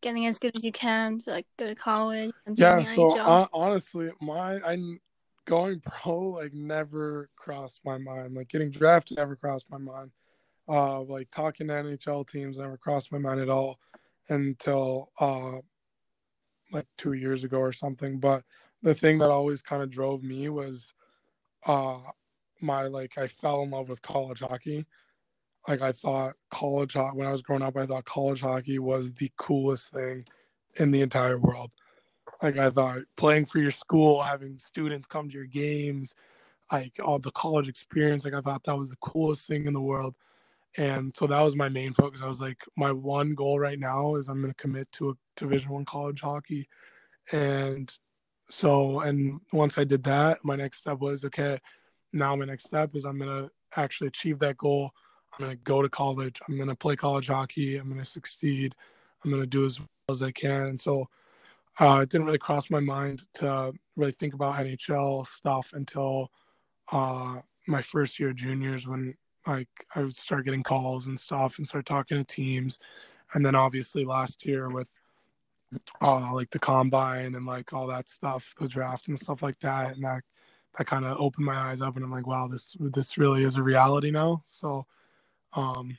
getting 0.00 0.26
as 0.26 0.38
good 0.38 0.54
as 0.56 0.64
you 0.64 0.72
can 0.72 1.20
to 1.20 1.30
like 1.30 1.46
go 1.58 1.66
to 1.66 1.74
college 1.74 2.32
and 2.46 2.56
be 2.56 2.62
in 2.62 2.68
Yeah, 2.68 2.84
so 2.84 3.10
hon- 3.18 3.48
honestly, 3.52 4.10
my 4.20 4.56
I 4.64 4.78
going 5.46 5.80
pro 5.80 6.20
like 6.20 6.54
never 6.54 7.28
crossed 7.36 7.80
my 7.84 7.98
mind. 7.98 8.34
Like 8.34 8.48
getting 8.48 8.70
drafted 8.70 9.18
never 9.18 9.36
crossed 9.36 9.70
my 9.70 9.78
mind. 9.78 10.10
Uh, 10.68 11.02
like 11.02 11.30
talking 11.30 11.66
to 11.68 11.74
NHL 11.74 12.28
teams 12.28 12.58
never 12.58 12.76
crossed 12.76 13.10
my 13.10 13.18
mind 13.18 13.40
at 13.40 13.48
all 13.50 13.80
until 14.28 15.10
uh, 15.20 15.58
like 16.72 16.86
two 16.96 17.14
years 17.14 17.42
ago 17.42 17.58
or 17.58 17.72
something. 17.72 18.20
But 18.20 18.44
the 18.82 18.94
thing 18.94 19.18
that 19.18 19.30
always 19.30 19.62
kind 19.62 19.82
of 19.82 19.90
drove 19.90 20.22
me 20.22 20.48
was 20.48 20.94
uh, 21.66 21.98
my 22.60 22.84
like 22.84 23.18
I 23.18 23.26
fell 23.26 23.62
in 23.62 23.70
love 23.70 23.88
with 23.88 24.02
college 24.02 24.40
hockey. 24.40 24.86
Like 25.68 25.82
I 25.82 25.92
thought 25.92 26.34
college 26.50 26.94
ho- 26.94 27.12
when 27.14 27.26
I 27.26 27.32
was 27.32 27.42
growing 27.42 27.62
up, 27.62 27.76
I 27.76 27.86
thought 27.86 28.04
college 28.04 28.40
hockey 28.40 28.78
was 28.78 29.12
the 29.12 29.30
coolest 29.36 29.92
thing 29.92 30.24
in 30.76 30.90
the 30.90 31.02
entire 31.02 31.38
world. 31.38 31.70
Like 32.42 32.58
I 32.58 32.70
thought 32.70 33.00
playing 33.16 33.46
for 33.46 33.58
your 33.58 33.70
school, 33.70 34.22
having 34.22 34.58
students 34.58 35.06
come 35.06 35.28
to 35.28 35.34
your 35.34 35.46
games, 35.46 36.14
like 36.72 36.98
all 37.02 37.18
the 37.18 37.30
college 37.32 37.68
experience, 37.68 38.24
like 38.24 38.34
I 38.34 38.40
thought 38.40 38.64
that 38.64 38.78
was 38.78 38.90
the 38.90 38.96
coolest 38.96 39.46
thing 39.46 39.66
in 39.66 39.74
the 39.74 39.80
world. 39.80 40.14
And 40.76 41.14
so 41.16 41.26
that 41.26 41.40
was 41.40 41.56
my 41.56 41.68
main 41.68 41.92
focus. 41.92 42.22
I 42.22 42.28
was 42.28 42.40
like, 42.40 42.64
my 42.76 42.92
one 42.92 43.34
goal 43.34 43.58
right 43.58 43.78
now 43.78 44.14
is 44.14 44.28
I'm 44.28 44.40
going 44.40 44.52
to 44.52 44.62
commit 44.62 44.90
to 44.92 45.10
a 45.10 45.14
Division 45.36 45.70
One 45.70 45.84
college 45.84 46.20
hockey, 46.20 46.68
and 47.32 47.92
so 48.48 49.00
and 49.00 49.40
once 49.52 49.78
I 49.78 49.84
did 49.84 50.04
that, 50.04 50.44
my 50.44 50.56
next 50.56 50.78
step 50.78 50.98
was 51.00 51.24
okay. 51.24 51.58
Now 52.12 52.36
my 52.36 52.44
next 52.44 52.66
step 52.66 52.94
is 52.94 53.04
I'm 53.04 53.18
going 53.18 53.46
to 53.46 53.50
actually 53.76 54.08
achieve 54.08 54.38
that 54.40 54.56
goal. 54.56 54.92
I'm 55.32 55.44
going 55.44 55.56
to 55.56 55.62
go 55.62 55.82
to 55.82 55.88
college. 55.88 56.40
I'm 56.48 56.56
going 56.56 56.68
to 56.68 56.74
play 56.74 56.96
college 56.96 57.28
hockey. 57.28 57.76
I'm 57.76 57.88
going 57.88 58.00
to 58.00 58.04
succeed. 58.04 58.74
I'm 59.24 59.30
going 59.30 59.42
to 59.42 59.46
do 59.46 59.64
as 59.64 59.78
well 59.78 59.88
as 60.08 60.22
I 60.22 60.32
can. 60.32 60.62
And 60.62 60.80
so 60.80 61.08
uh, 61.78 62.00
it 62.02 62.08
didn't 62.08 62.26
really 62.26 62.38
cross 62.38 62.70
my 62.70 62.80
mind 62.80 63.22
to 63.34 63.72
really 63.96 64.12
think 64.12 64.34
about 64.34 64.56
NHL 64.56 65.26
stuff 65.26 65.72
until 65.72 66.30
uh, 66.92 67.36
my 67.66 67.82
first 67.82 68.18
year 68.18 68.32
juniors 68.32 68.86
when 68.86 69.14
like 69.46 69.68
I 69.94 70.00
would 70.00 70.16
start 70.16 70.44
getting 70.44 70.62
calls 70.62 71.06
and 71.06 71.18
stuff 71.18 71.58
and 71.58 71.66
start 71.66 71.86
talking 71.86 72.18
to 72.18 72.24
teams. 72.24 72.78
And 73.32 73.46
then 73.46 73.54
obviously 73.54 74.04
last 74.04 74.44
year 74.44 74.68
with 74.68 74.92
uh, 76.02 76.34
like 76.34 76.50
the 76.50 76.58
combine 76.58 77.34
and 77.34 77.46
like 77.46 77.72
all 77.72 77.86
that 77.86 78.08
stuff, 78.08 78.54
the 78.60 78.68
draft 78.68 79.08
and 79.08 79.18
stuff 79.18 79.42
like 79.42 79.58
that. 79.60 79.94
And 79.94 80.04
that, 80.04 80.22
that 80.76 80.86
kind 80.86 81.04
of 81.04 81.16
opened 81.18 81.46
my 81.46 81.56
eyes 81.56 81.80
up 81.80 81.96
and 81.96 82.04
I'm 82.04 82.10
like, 82.10 82.26
wow, 82.26 82.48
this, 82.48 82.76
this 82.78 83.16
really 83.16 83.44
is 83.44 83.56
a 83.56 83.62
reality 83.62 84.10
now. 84.10 84.40
So, 84.44 84.86
um, 85.54 85.98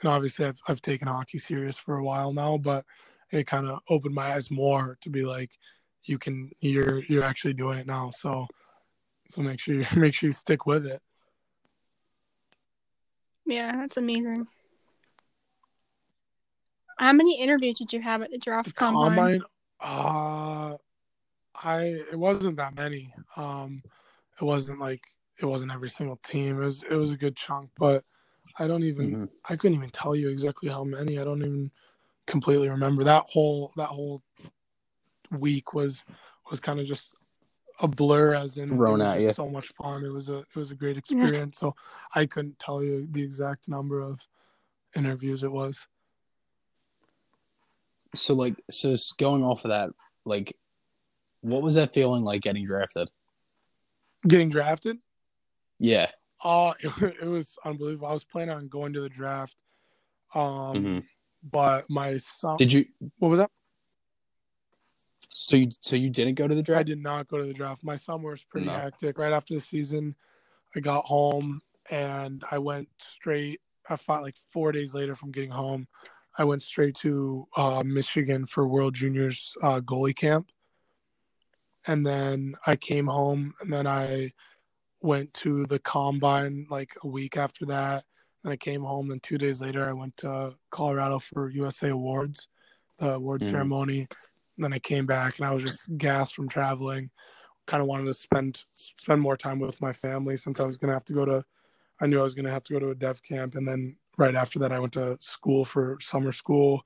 and 0.00 0.08
obviously 0.08 0.46
I've, 0.46 0.60
I've 0.68 0.82
taken 0.82 1.08
hockey 1.08 1.38
serious 1.38 1.76
for 1.76 1.96
a 1.96 2.04
while 2.04 2.32
now, 2.32 2.58
but 2.58 2.84
it 3.30 3.46
kind 3.46 3.66
of 3.66 3.80
opened 3.88 4.14
my 4.14 4.34
eyes 4.34 4.50
more 4.50 4.96
to 5.00 5.10
be 5.10 5.24
like, 5.24 5.50
you 6.04 6.18
can, 6.18 6.50
you're, 6.60 7.02
you're 7.04 7.24
actually 7.24 7.54
doing 7.54 7.78
it 7.78 7.86
now. 7.86 8.10
So, 8.10 8.46
so 9.30 9.42
make 9.42 9.60
sure 9.60 9.74
you 9.74 9.86
make 9.96 10.14
sure 10.14 10.28
you 10.28 10.32
stick 10.32 10.66
with 10.66 10.86
it. 10.86 11.00
yeah, 13.46 13.76
that's 13.76 13.96
amazing. 13.96 14.46
How 16.98 17.12
many 17.12 17.40
interviews 17.40 17.78
did 17.78 17.92
you 17.92 18.00
have 18.00 18.22
at 18.22 18.30
the 18.30 18.38
draft 18.38 18.68
The 18.68 18.72
combine? 18.74 19.40
combine, 19.40 19.42
uh, 19.80 20.76
I 21.54 21.80
it 22.12 22.18
wasn't 22.18 22.56
that 22.58 22.76
many. 22.76 23.12
Um, 23.36 23.82
it 24.40 24.44
wasn't 24.44 24.80
like 24.80 25.02
it 25.40 25.46
wasn't 25.46 25.72
every 25.72 25.88
single 25.88 26.16
team. 26.16 26.60
It 26.60 26.64
was 26.64 26.82
it 26.84 26.94
was 26.94 27.10
a 27.10 27.16
good 27.16 27.36
chunk, 27.36 27.70
but 27.76 28.04
I 28.58 28.66
don't 28.66 28.84
even 28.84 29.10
Mhm. 29.16 29.30
I 29.50 29.56
couldn't 29.56 29.76
even 29.76 29.90
tell 29.90 30.16
you 30.16 30.28
exactly 30.30 30.68
how 30.70 30.84
many. 30.84 31.18
I 31.18 31.24
don't 31.24 31.42
even 31.42 31.70
completely 32.26 32.68
remember 32.68 33.04
that 33.04 33.24
whole 33.30 33.72
that 33.76 33.88
whole 33.88 34.22
week 35.30 35.74
was 35.74 36.04
was 36.50 36.60
kind 36.60 36.80
of 36.80 36.86
just 36.86 37.14
a 37.80 37.88
blur 37.88 38.34
as 38.34 38.56
in 38.56 38.68
Thrown 38.68 39.00
it 39.00 39.04
at 39.04 39.20
you. 39.20 39.32
so 39.32 39.48
much 39.48 39.68
fun. 39.68 40.04
It 40.04 40.12
was 40.12 40.28
a 40.28 40.38
it 40.38 40.56
was 40.56 40.70
a 40.70 40.74
great 40.74 40.96
experience. 41.02 41.58
so 41.58 41.74
I 42.14 42.26
couldn't 42.26 42.58
tell 42.58 42.82
you 42.82 43.06
the 43.10 43.22
exact 43.22 43.68
number 43.68 44.00
of 44.00 44.26
interviews 44.94 45.42
it 45.42 45.52
was. 45.52 45.88
So 48.14 48.34
like, 48.34 48.54
so 48.70 48.92
just 48.92 49.18
going 49.18 49.42
off 49.42 49.64
of 49.64 49.70
that, 49.70 49.90
like, 50.24 50.56
what 51.40 51.62
was 51.62 51.74
that 51.74 51.92
feeling 51.92 52.22
like 52.22 52.42
getting 52.42 52.64
drafted? 52.64 53.10
Getting 54.26 54.48
drafted, 54.50 54.98
Yeah. 55.80 56.08
Oh, 56.44 56.74
it, 56.80 57.16
it 57.22 57.26
was 57.26 57.56
unbelievable. 57.64 58.06
I 58.06 58.12
was 58.12 58.24
planning 58.24 58.54
on 58.54 58.68
going 58.68 58.92
to 58.92 59.00
the 59.00 59.08
draft, 59.08 59.64
um, 60.34 60.42
Mhm. 60.76 61.04
but 61.42 61.88
my 61.88 62.18
son. 62.18 62.56
Did 62.58 62.72
you? 62.72 62.86
what 63.18 63.30
was 63.30 63.38
that? 63.38 63.50
So 65.30 65.56
you 65.56 65.70
so 65.80 65.96
you 65.96 66.10
didn't 66.10 66.34
go 66.34 66.46
to 66.46 66.54
the 66.54 66.62
draft? 66.62 66.80
I 66.80 66.84
did 66.84 67.02
not 67.02 67.28
go 67.28 67.38
to 67.38 67.44
the 67.44 67.54
draft. 67.54 67.82
My 67.82 67.96
summer 67.96 68.30
was 68.30 68.44
pretty 68.44 68.66
No. 68.66 68.74
hectic. 68.74 69.18
Right 69.18 69.32
after 69.32 69.54
the 69.54 69.60
season, 69.60 70.14
I 70.76 70.80
got 70.80 71.06
home 71.06 71.60
and 71.90 72.44
I 72.50 72.58
went 72.58 72.88
straight. 72.98 73.60
I 73.88 73.96
fought 73.96 74.22
like 74.22 74.36
four 74.50 74.72
days 74.72 74.94
later 74.94 75.14
from 75.14 75.32
getting 75.32 75.50
home, 75.50 75.88
I 76.38 76.44
went 76.44 76.62
straight 76.62 76.94
to 76.96 77.46
uh, 77.56 77.82
Michigan 77.84 78.46
for 78.46 78.66
World 78.66 78.94
Juniors 78.94 79.54
uh, 79.62 79.80
goalie 79.80 80.16
camp, 80.16 80.50
and 81.86 82.06
then 82.06 82.54
I 82.66 82.76
came 82.76 83.06
home 83.06 83.54
and 83.60 83.72
then 83.72 83.86
I 83.86 84.32
went 85.04 85.34
to 85.34 85.66
the 85.66 85.78
combine 85.78 86.66
like 86.70 86.94
a 87.04 87.08
week 87.08 87.36
after 87.36 87.66
that. 87.66 88.04
Then 88.42 88.52
I 88.52 88.56
came 88.56 88.82
home. 88.82 89.08
Then 89.08 89.20
two 89.20 89.38
days 89.38 89.60
later, 89.60 89.88
I 89.88 89.92
went 89.92 90.16
to 90.18 90.56
Colorado 90.70 91.18
for 91.18 91.50
USA 91.50 91.90
Awards, 91.90 92.48
the 92.98 93.14
award 93.14 93.42
Mhm. 93.42 93.50
ceremony. 93.50 94.00
And 94.56 94.64
then 94.64 94.72
I 94.72 94.78
came 94.80 95.06
back 95.06 95.38
and 95.38 95.46
I 95.46 95.52
was 95.54 95.64
just 95.64 95.96
gassed 95.98 96.34
from 96.34 96.48
traveling. 96.48 97.10
Kind 97.66 97.82
of 97.82 97.88
wanted 97.88 98.06
to 98.06 98.14
spend 98.14 98.64
spend 98.72 99.22
more 99.22 99.36
time 99.36 99.60
with 99.60 99.80
my 99.80 99.92
family 99.92 100.36
since 100.36 100.60
I 100.60 100.66
was 100.66 100.78
gonna 100.78 100.94
have 100.94 101.04
to 101.06 101.14
go 101.14 101.24
to. 101.26 101.44
I 102.00 102.06
knew 102.06 102.20
I 102.20 102.24
was 102.24 102.34
gonna 102.34 102.50
have 102.50 102.64
to 102.64 102.72
go 102.74 102.78
to 102.80 102.90
a 102.90 102.94
dev 102.94 103.22
camp, 103.22 103.54
and 103.56 103.66
then 103.68 103.96
right 104.18 104.34
after 104.34 104.58
that, 104.60 104.72
I 104.72 104.80
went 104.80 104.94
to 104.94 105.16
school 105.20 105.64
for 105.64 105.98
summer 106.00 106.32
school 106.32 106.84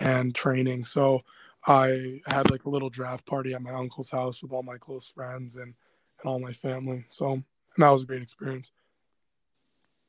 and 0.00 0.34
training. 0.34 0.84
So 0.84 1.22
I 1.66 2.22
had 2.32 2.50
like 2.50 2.64
a 2.66 2.70
little 2.70 2.90
draft 2.90 3.26
party 3.26 3.54
at 3.54 3.62
my 3.62 3.72
uncle's 3.72 4.10
house 4.10 4.42
with 4.42 4.52
all 4.52 4.62
my 4.62 4.78
close 4.78 5.08
friends 5.08 5.56
and, 5.56 5.74
and 6.20 6.26
all 6.26 6.38
my 6.40 6.52
family. 6.52 7.06
So 7.10 7.42
and 7.78 7.84
that 7.84 7.90
was 7.90 8.02
a 8.02 8.06
great 8.06 8.22
experience. 8.22 8.72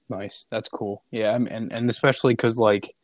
Nice. 0.09 0.47
That's 0.49 0.69
cool. 0.69 1.03
Yeah, 1.11 1.35
and 1.35 1.71
and 1.71 1.89
especially 1.89 2.33
because 2.33 2.57
like, 2.57 2.95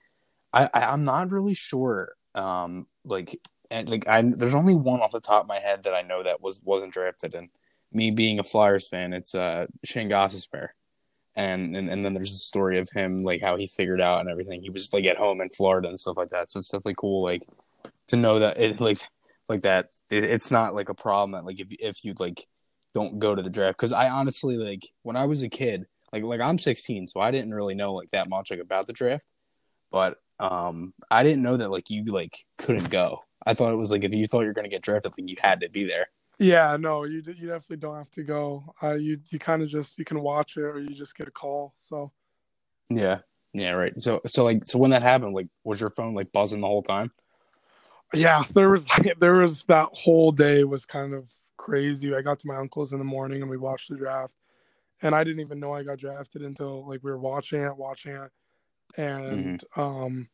I, 0.51 0.69
I 0.73 0.81
I'm 0.85 1.05
not 1.05 1.31
really 1.31 1.53
sure. 1.53 2.13
Um, 2.33 2.87
like 3.03 3.39
and 3.69 3.87
like 3.87 4.07
I 4.07 4.23
there's 4.23 4.55
only 4.55 4.73
one 4.73 5.01
off 5.01 5.11
the 5.11 5.19
top 5.19 5.43
of 5.43 5.47
my 5.47 5.59
head 5.59 5.83
that 5.83 5.93
I 5.93 6.01
know 6.01 6.23
that 6.23 6.41
was 6.41 6.61
wasn't 6.63 6.93
drafted, 6.93 7.35
and 7.35 7.49
me 7.93 8.09
being 8.09 8.39
a 8.39 8.43
Flyers 8.43 8.89
fan, 8.89 9.13
it's 9.13 9.35
uh 9.35 9.67
Shayne 9.83 10.09
Gostisbehere. 10.09 10.69
And, 11.37 11.75
and 11.75 11.89
and 11.89 12.03
then 12.03 12.13
there's 12.13 12.31
a 12.31 12.37
story 12.37 12.79
of 12.79 12.89
him 12.89 13.21
like 13.21 13.41
how 13.43 13.57
he 13.57 13.67
figured 13.67 14.01
out 14.01 14.21
and 14.21 14.29
everything. 14.29 14.61
He 14.61 14.69
was 14.69 14.91
like 14.93 15.05
at 15.05 15.17
home 15.17 15.41
in 15.41 15.49
Florida 15.49 15.89
and 15.89 15.99
stuff 15.99 16.17
like 16.17 16.29
that. 16.29 16.49
So 16.49 16.59
it's 16.59 16.69
definitely 16.69 16.95
cool 16.97 17.21
like 17.23 17.43
to 18.07 18.15
know 18.15 18.39
that 18.39 18.57
it 18.57 18.79
like 18.79 18.99
like 19.47 19.61
that 19.61 19.89
it, 20.09 20.23
it's 20.23 20.49
not 20.49 20.73
like 20.73 20.89
a 20.89 20.95
problem 20.95 21.31
that 21.33 21.45
like 21.45 21.59
if 21.59 21.67
if 21.73 22.03
you 22.03 22.13
like 22.17 22.47
don't 22.95 23.19
go 23.19 23.35
to 23.35 23.41
the 23.41 23.49
draft 23.51 23.77
because 23.77 23.91
I 23.91 24.09
honestly 24.09 24.57
like 24.57 24.87
when 25.03 25.15
I 25.15 25.25
was 25.25 25.43
a 25.43 25.49
kid 25.49 25.85
like 26.11 26.23
like 26.23 26.41
I'm 26.41 26.57
16, 26.57 27.07
so 27.07 27.19
I 27.19 27.29
didn't 27.29 27.53
really 27.53 27.75
know 27.75 27.93
like 27.93 28.09
that 28.11 28.29
much 28.29 28.49
like 28.49 28.61
about 28.61 28.87
the 28.87 28.93
draft. 28.93 29.27
But 29.91 30.17
um, 30.39 30.93
I 31.11 31.23
didn't 31.23 31.43
know 31.43 31.57
that 31.57 31.69
like 31.69 31.89
you 31.89 32.05
like 32.05 32.37
couldn't 32.57 32.89
go. 32.89 33.19
I 33.45 33.53
thought 33.53 33.73
it 33.73 33.77
was 33.77 33.91
like 33.91 34.03
if 34.03 34.13
you 34.13 34.25
thought 34.25 34.41
you're 34.41 34.53
gonna 34.53 34.69
get 34.69 34.81
drafted, 34.81 35.11
like 35.17 35.29
you 35.29 35.35
had 35.41 35.59
to 35.59 35.69
be 35.69 35.83
there. 35.85 36.07
Yeah, 36.39 36.77
no, 36.79 37.03
you 37.03 37.21
you 37.25 37.47
definitely 37.47 37.77
don't 37.77 37.97
have 37.97 38.11
to 38.11 38.23
go. 38.23 38.73
Uh, 38.81 38.93
you 38.93 39.19
you 39.29 39.39
kind 39.39 39.61
of 39.61 39.69
just 39.69 39.99
you 39.99 40.05
can 40.05 40.21
watch 40.21 40.57
it 40.57 40.63
or 40.63 40.79
you 40.79 40.95
just 40.95 41.17
get 41.17 41.27
a 41.27 41.31
call. 41.31 41.73
So 41.75 42.11
Yeah, 42.89 43.19
yeah, 43.53 43.71
right. 43.71 43.99
So 43.99 44.21
so 44.25 44.45
like 44.45 44.65
so 44.65 44.79
when 44.79 44.91
that 44.91 45.03
happened, 45.03 45.35
like 45.35 45.47
was 45.65 45.81
your 45.81 45.89
phone 45.89 46.13
like 46.13 46.31
buzzing 46.31 46.61
the 46.61 46.67
whole 46.67 46.83
time? 46.83 47.11
yeah, 48.13 48.43
there 48.53 48.69
was 48.69 48.87
like 48.89 49.15
there 49.19 49.33
was 49.33 49.65
that 49.65 49.89
whole 49.91 50.31
day 50.31 50.63
was 50.63 50.85
kind 50.85 51.13
of 51.13 51.29
crazy. 51.57 52.13
I 52.15 52.21
got 52.21 52.39
to 52.39 52.47
my 52.47 52.55
uncle's 52.57 52.93
in 52.93 52.99
the 52.99 53.05
morning 53.05 53.41
and 53.41 53.49
we 53.49 53.57
watched 53.57 53.89
the 53.89 53.97
draft, 53.97 54.35
and 55.01 55.15
I 55.15 55.23
didn't 55.23 55.41
even 55.41 55.59
know 55.59 55.73
I 55.73 55.83
got 55.83 55.99
drafted 55.99 56.41
until 56.43 56.87
like 56.87 57.03
we 57.03 57.11
were 57.11 57.19
watching 57.19 57.61
it, 57.63 57.77
watching 57.77 58.15
it, 58.15 58.31
and 58.97 59.63
um 59.75 60.29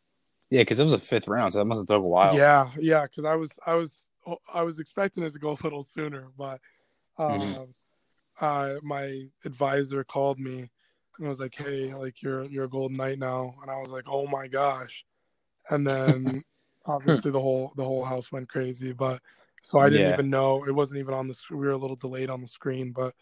Yeah, 0.49 0.61
because 0.61 0.79
it 0.79 0.83
was 0.83 0.93
a 0.93 0.99
fifth 0.99 1.27
round, 1.27 1.53
so 1.53 1.59
that 1.59 1.65
must 1.65 1.81
have 1.81 1.87
took 1.87 2.03
a 2.03 2.07
while. 2.07 2.35
yeah, 2.35 2.71
yeah, 2.79 3.03
because 3.03 3.25
I 3.25 3.35
was 3.35 3.51
I 3.65 3.75
was 3.75 4.07
I 4.53 4.61
was 4.63 4.79
expecting 4.79 5.23
it 5.23 5.33
to 5.33 5.39
go 5.39 5.51
a 5.51 5.57
little 5.63 5.81
sooner, 5.83 6.31
but 6.37 6.61
um, 7.17 7.29
Mhm. 7.41 7.73
uh, 8.41 8.75
my 8.83 9.25
advisor 9.45 10.03
called 10.03 10.39
me 10.39 10.69
and 11.19 11.27
was 11.29 11.39
like, 11.39 11.55
"Hey, 11.55 11.93
like 11.93 12.21
you're 12.21 12.45
you're 12.45 12.65
a 12.65 12.69
Golden 12.69 12.97
Knight 12.97 13.19
now," 13.19 13.55
and 13.61 13.71
I 13.71 13.79
was 13.81 13.91
like, 13.91 14.05
"Oh 14.07 14.27
my 14.27 14.47
gosh!" 14.47 15.05
And 15.69 15.87
then 15.87 16.43
obviously 16.87 17.31
the 17.31 17.41
whole 17.41 17.73
the 17.77 17.85
whole 17.85 18.05
house 18.05 18.31
went 18.31 18.49
crazy, 18.49 18.93
but 18.93 19.21
so 19.63 19.79
I 19.79 19.89
didn't 19.89 20.07
Yeah. 20.07 20.09
even 20.09 20.29
know 20.29 20.65
it 20.65 20.73
wasn't 20.75 20.99
even 20.99 21.13
on 21.13 21.27
the 21.27 21.37
we 21.51 21.57
were 21.57 21.71
a 21.71 21.77
little 21.77 21.95
delayed 21.95 22.29
on 22.29 22.41
the 22.41 22.47
screen, 22.47 22.91
but 22.91 23.15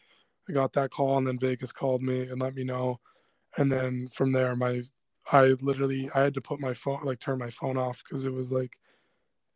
I 0.49 0.53
got 0.53 0.73
that 0.73 0.91
call 0.91 1.17
and 1.17 1.27
then 1.27 1.39
Vegas 1.39 1.71
called 1.71 2.01
me 2.03 2.23
and 2.23 2.41
let 2.41 2.55
me 2.55 2.63
know, 2.63 2.99
and 3.57 3.71
then 3.71 4.09
from 4.09 4.33
there 4.33 4.55
my 4.55 4.83
I 5.31 5.55
literally 5.61 6.09
I 6.15 6.21
had 6.21 6.35
to 6.35 6.41
put 6.41 6.59
my 6.61 6.73
phone 6.73 7.03
like 7.05 7.19
turn 7.19 7.39
my 7.39 7.51
phone 7.51 7.77
off 7.77 8.03
because 8.03 8.25
it 8.25 8.33
was 8.33 8.51
like 8.51 8.77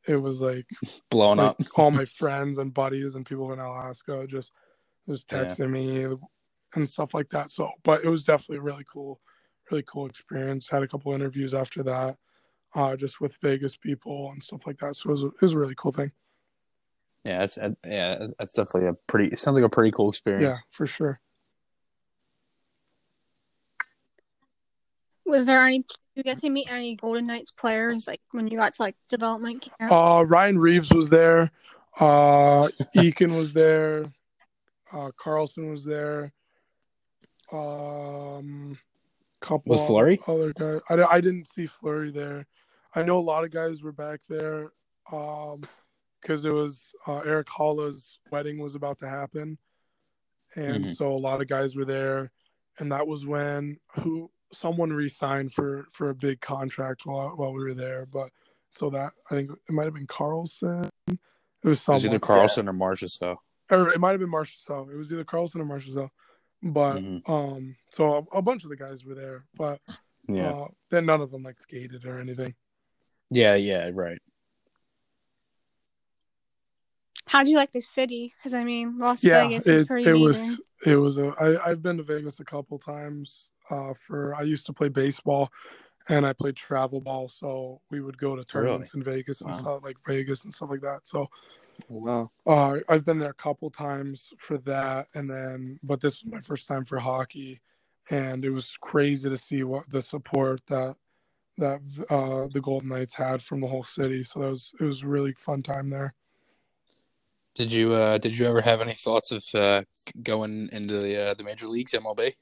it 0.08 0.18
was 0.18 0.42
like 0.42 0.68
blown 1.10 1.38
like 1.38 1.52
up. 1.52 1.62
all 1.78 1.92
my 1.92 2.06
friends 2.06 2.58
and 2.58 2.74
buddies 2.74 3.16
and 3.16 3.26
people 3.26 3.52
in 3.54 3.60
Alaska 3.60 4.26
just 4.28 4.52
just 5.10 5.30
Yeah. 5.32 5.56
texting 5.58 5.72
me 5.72 6.18
and 6.76 6.90
stuff 6.90 7.14
like 7.14 7.30
that. 7.30 7.52
So, 7.52 7.72
but 7.84 8.04
it 8.04 8.10
was 8.10 8.24
definitely 8.24 8.58
a 8.58 8.62
really 8.62 8.86
cool, 8.92 9.22
really 9.72 9.84
cool 9.84 10.08
experience. 10.08 10.70
Had 10.70 10.84
a 10.84 10.88
couple 10.88 11.14
interviews 11.14 11.54
after 11.54 11.84
that, 11.84 12.18
uh, 12.76 12.96
just 12.98 13.22
with 13.22 13.38
Vegas 13.42 13.78
people 13.78 14.32
and 14.32 14.44
stuff 14.44 14.68
like 14.68 14.80
that. 14.80 14.96
So 14.96 15.10
it 15.10 15.14
was 15.14 15.24
a, 15.24 15.28
it 15.28 15.42
was 15.42 15.54
a 15.54 15.60
really 15.60 15.76
cool 15.78 15.92
thing. 15.94 16.12
Yeah, 17.26 17.40
that's 17.40 17.58
uh, 17.58 17.70
yeah, 17.86 18.28
that's 18.38 18.54
definitely 18.54 18.90
a 18.90 18.94
pretty. 19.08 19.30
It 19.30 19.40
sounds 19.40 19.56
like 19.56 19.66
a 19.66 19.70
pretty 19.70 19.92
cool 19.92 20.10
experience. 20.10 20.44
Yeah, 20.44 20.50
experience. 20.50 20.66
for 20.72 20.88
sure. 20.88 21.20
Was 25.26 25.46
there 25.46 25.62
any? 25.62 25.84
You 26.16 26.24
get 26.24 26.38
to 26.40 26.50
meet 26.50 26.72
any 26.72 26.96
Golden 26.96 27.26
Knights 27.26 27.52
players 27.52 28.08
like 28.08 28.22
when 28.32 28.48
you 28.48 28.58
got 28.58 28.74
to 28.74 28.82
like 28.82 28.96
development 29.10 29.68
camp? 29.80 29.92
Uh, 29.92 30.26
Ryan 30.28 30.60
Reaves 30.60 30.94
was 30.94 31.10
there. 31.10 31.52
Uh, 32.00 32.68
Eakin 32.96 33.36
was 33.36 33.54
there. 33.54 34.06
Uh, 34.92 35.10
Karlsson 35.20 35.72
was 35.72 35.86
there. 35.86 36.34
Um, 37.52 38.78
couple 39.40 39.72
Was 39.72 39.86
Fleury? 39.88 40.20
other 40.28 40.54
guys. 40.54 40.82
I, 40.90 41.04
I 41.04 41.22
didn't 41.22 41.48
see 41.48 41.68
Fleury 41.68 42.12
there. 42.12 42.48
I 42.96 43.04
know 43.04 43.18
a 43.18 43.22
lot 43.22 43.44
of 43.44 43.52
guys 43.52 43.82
were 43.82 43.92
back 43.92 44.22
there. 44.30 44.72
Um, 45.12 45.62
because 46.24 46.46
it 46.46 46.52
was 46.52 46.96
uh, 47.06 47.20
Erik 47.20 47.50
Haula's 47.50 48.18
wedding 48.32 48.58
was 48.58 48.74
about 48.74 48.98
to 49.00 49.10
happen, 49.10 49.58
and 50.56 50.86
Mhm. 50.86 50.96
so 50.98 51.12
a 51.12 51.16
lot 51.28 51.42
of 51.42 51.48
guys 51.48 51.76
were 51.76 51.86
there, 51.86 52.32
and 52.80 52.92
that 52.92 53.06
was 53.06 53.26
when 53.26 53.78
who 54.00 54.32
someone 54.52 54.92
re-signed 54.94 55.52
for 55.54 55.86
for 55.94 56.10
a 56.10 56.16
big 56.16 56.40
contract 56.42 57.06
while 57.06 57.36
while 57.36 57.54
we 57.54 57.64
were 57.64 57.74
there. 57.74 58.06
But 58.12 58.32
so 58.72 58.90
that 58.92 59.14
I 59.30 59.36
think 59.36 59.52
it 59.52 59.72
might 59.72 59.84
have 59.86 59.94
been 59.94 60.08
Karlsson. 60.08 60.90
It 61.08 61.20
was 61.64 61.78
It 61.78 61.82
someone, 61.82 61.98
was 61.98 62.06
either 62.06 62.20
Karlsson 62.20 62.68
or 62.68 62.74
Marcia. 62.74 63.10
So 63.10 63.40
or 63.70 63.90
it 63.90 64.00
might 64.00 64.12
have 64.12 64.20
been 64.20 64.30
Marshall. 64.30 64.60
So 64.60 64.90
it 64.90 64.96
was 64.96 65.12
either 65.12 65.24
Karlsson 65.26 65.58
or 65.62 65.66
Marshall. 65.66 66.10
But 66.62 67.02
Mhm. 67.02 67.30
um, 67.30 67.76
so 67.92 68.28
a, 68.32 68.38
a 68.38 68.42
bunch 68.42 68.64
of 68.64 68.70
the 68.70 68.78
guys 68.78 69.04
were 69.04 69.16
there, 69.16 69.46
but 69.58 69.82
yeah, 70.30 70.52
uh, 70.52 70.68
then 70.90 71.06
none 71.06 71.20
of 71.22 71.32
them 71.32 71.44
like 71.44 71.60
skated 71.60 72.06
or 72.06 72.20
anything. 72.20 72.56
yeah, 73.30 73.56
yeah, 73.56 73.90
right. 73.94 74.22
How'd 77.28 77.48
you 77.48 77.58
like 77.58 77.72
the 77.72 77.82
city? 77.82 78.34
Because 78.38 78.54
I 78.54 78.64
mean, 78.64 78.98
Las 79.00 79.24
yeah, 79.24 79.44
Vegas 79.44 79.68
is 79.68 79.82
it, 79.82 79.88
pretty 79.88 80.08
it 80.08 80.14
amazing. 80.14 80.58
was 80.58 80.62
it 80.86 80.96
was 80.98 81.18
a 81.18 81.28
I, 81.40 81.70
I've 81.72 81.82
been 81.82 81.98
to 81.98 82.04
Vegas 82.04 82.40
a 82.40 82.46
couple 82.46 82.78
times. 82.80 83.52
Uh, 83.70 83.94
for 83.94 84.36
I 84.36 84.42
used 84.42 84.66
to 84.66 84.74
play 84.74 84.90
baseball, 84.90 85.50
and 86.10 86.26
I 86.26 86.34
played 86.34 86.56
travel 86.56 87.00
ball, 87.02 87.30
so 87.30 87.82
we 87.90 88.02
would 88.02 88.18
go 88.18 88.36
to 88.36 88.44
tournaments 88.44 88.94
in 88.94 89.02
Vegas 89.02 89.42
and 89.42 89.56
stuff 89.56 89.82
like 89.84 89.98
Vegas 90.06 90.44
and 90.44 90.54
stuff 90.54 90.70
like 90.70 90.82
that. 90.82 91.02
So 91.08 91.30
Wow. 91.88 92.32
uh, 92.46 92.80
I've 92.90 93.06
been 93.06 93.20
there 93.20 93.30
a 93.30 93.34
couple 93.34 93.70
times 93.70 94.34
for 94.38 94.58
that, 94.60 95.08
and 95.16 95.30
then 95.30 95.80
but 95.82 96.02
this 96.02 96.24
was 96.24 96.32
my 96.32 96.42
first 96.42 96.68
time 96.68 96.84
for 96.86 97.00
hockey, 97.00 97.62
and 98.10 98.44
it 98.44 98.50
was 98.50 98.78
crazy 98.82 99.30
to 99.30 99.38
see 99.38 99.64
what 99.64 99.90
the 99.90 100.02
support 100.02 100.62
that 100.68 100.96
that 101.58 101.82
uh, 102.10 102.48
the 102.52 102.62
Golden 102.62 102.90
Knights 102.90 103.16
had 103.16 103.42
from 103.42 103.62
the 103.62 103.68
whole 103.68 103.84
city. 103.84 104.24
So 104.24 104.42
that 104.42 104.50
was 104.50 104.74
it 104.80 104.84
was 104.84 105.04
a 105.04 105.08
really 105.08 105.34
fun 105.34 105.64
time 105.64 105.90
there. 105.90 106.16
Did 107.56 107.72
you 107.72 107.94
uh 107.94 108.18
did 108.18 108.38
you 108.38 108.48
ever 108.48 108.62
have 108.62 108.82
any 108.82 108.94
thoughts 108.94 109.32
of 109.32 109.44
uh 109.54 109.84
going 110.22 110.70
into 110.72 110.98
the 110.98 111.30
uh, 111.30 111.34
the 111.34 111.44
major 111.44 111.68
leagues 111.68 111.94
MLB? 111.94 112.34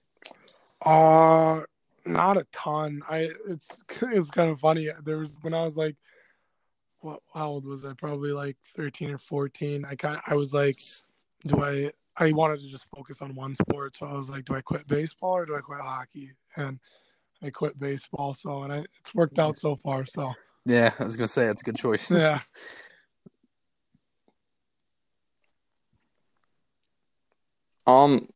Uh 0.85 1.61
not 2.05 2.37
a 2.37 2.45
ton. 2.51 3.01
I 3.09 3.31
it's 3.47 3.67
it's 4.01 4.29
kind 4.29 4.49
of 4.49 4.59
funny. 4.59 4.89
There 5.03 5.17
was 5.17 5.37
when 5.41 5.53
I 5.53 5.63
was 5.63 5.75
like 5.77 5.95
what 7.01 7.19
how 7.33 7.47
old 7.47 7.65
was 7.65 7.83
I? 7.83 7.93
Probably 7.93 8.31
like 8.31 8.57
13 8.75 9.11
or 9.11 9.17
14. 9.17 9.85
I 9.85 9.95
kind 9.95 10.21
I 10.27 10.35
was 10.35 10.53
like 10.53 10.77
do 11.45 11.61
I 11.61 11.91
I 12.17 12.31
wanted 12.31 12.59
to 12.61 12.67
just 12.67 12.85
focus 12.95 13.21
on 13.21 13.35
one 13.35 13.55
sport. 13.55 13.97
So 13.97 14.05
I 14.05 14.13
was 14.13 14.29
like 14.29 14.45
do 14.45 14.55
I 14.55 14.61
quit 14.61 14.87
baseball 14.87 15.37
or 15.37 15.45
do 15.45 15.55
I 15.55 15.61
quit 15.61 15.81
hockey? 15.81 16.31
And 16.55 16.79
I 17.43 17.49
quit 17.49 17.77
baseball. 17.77 18.33
So 18.33 18.63
and 18.63 18.71
I, 18.71 18.77
it's 18.99 19.13
worked 19.13 19.39
out 19.39 19.57
so 19.57 19.75
far. 19.75 20.05
So 20.05 20.31
Yeah, 20.65 20.93
I 20.99 21.03
was 21.03 21.17
gonna 21.17 21.27
say 21.27 21.47
it's 21.47 21.61
a 21.61 21.65
good 21.65 21.75
choice. 21.75 22.09
yeah. 22.11 22.39
Um, 27.91 28.27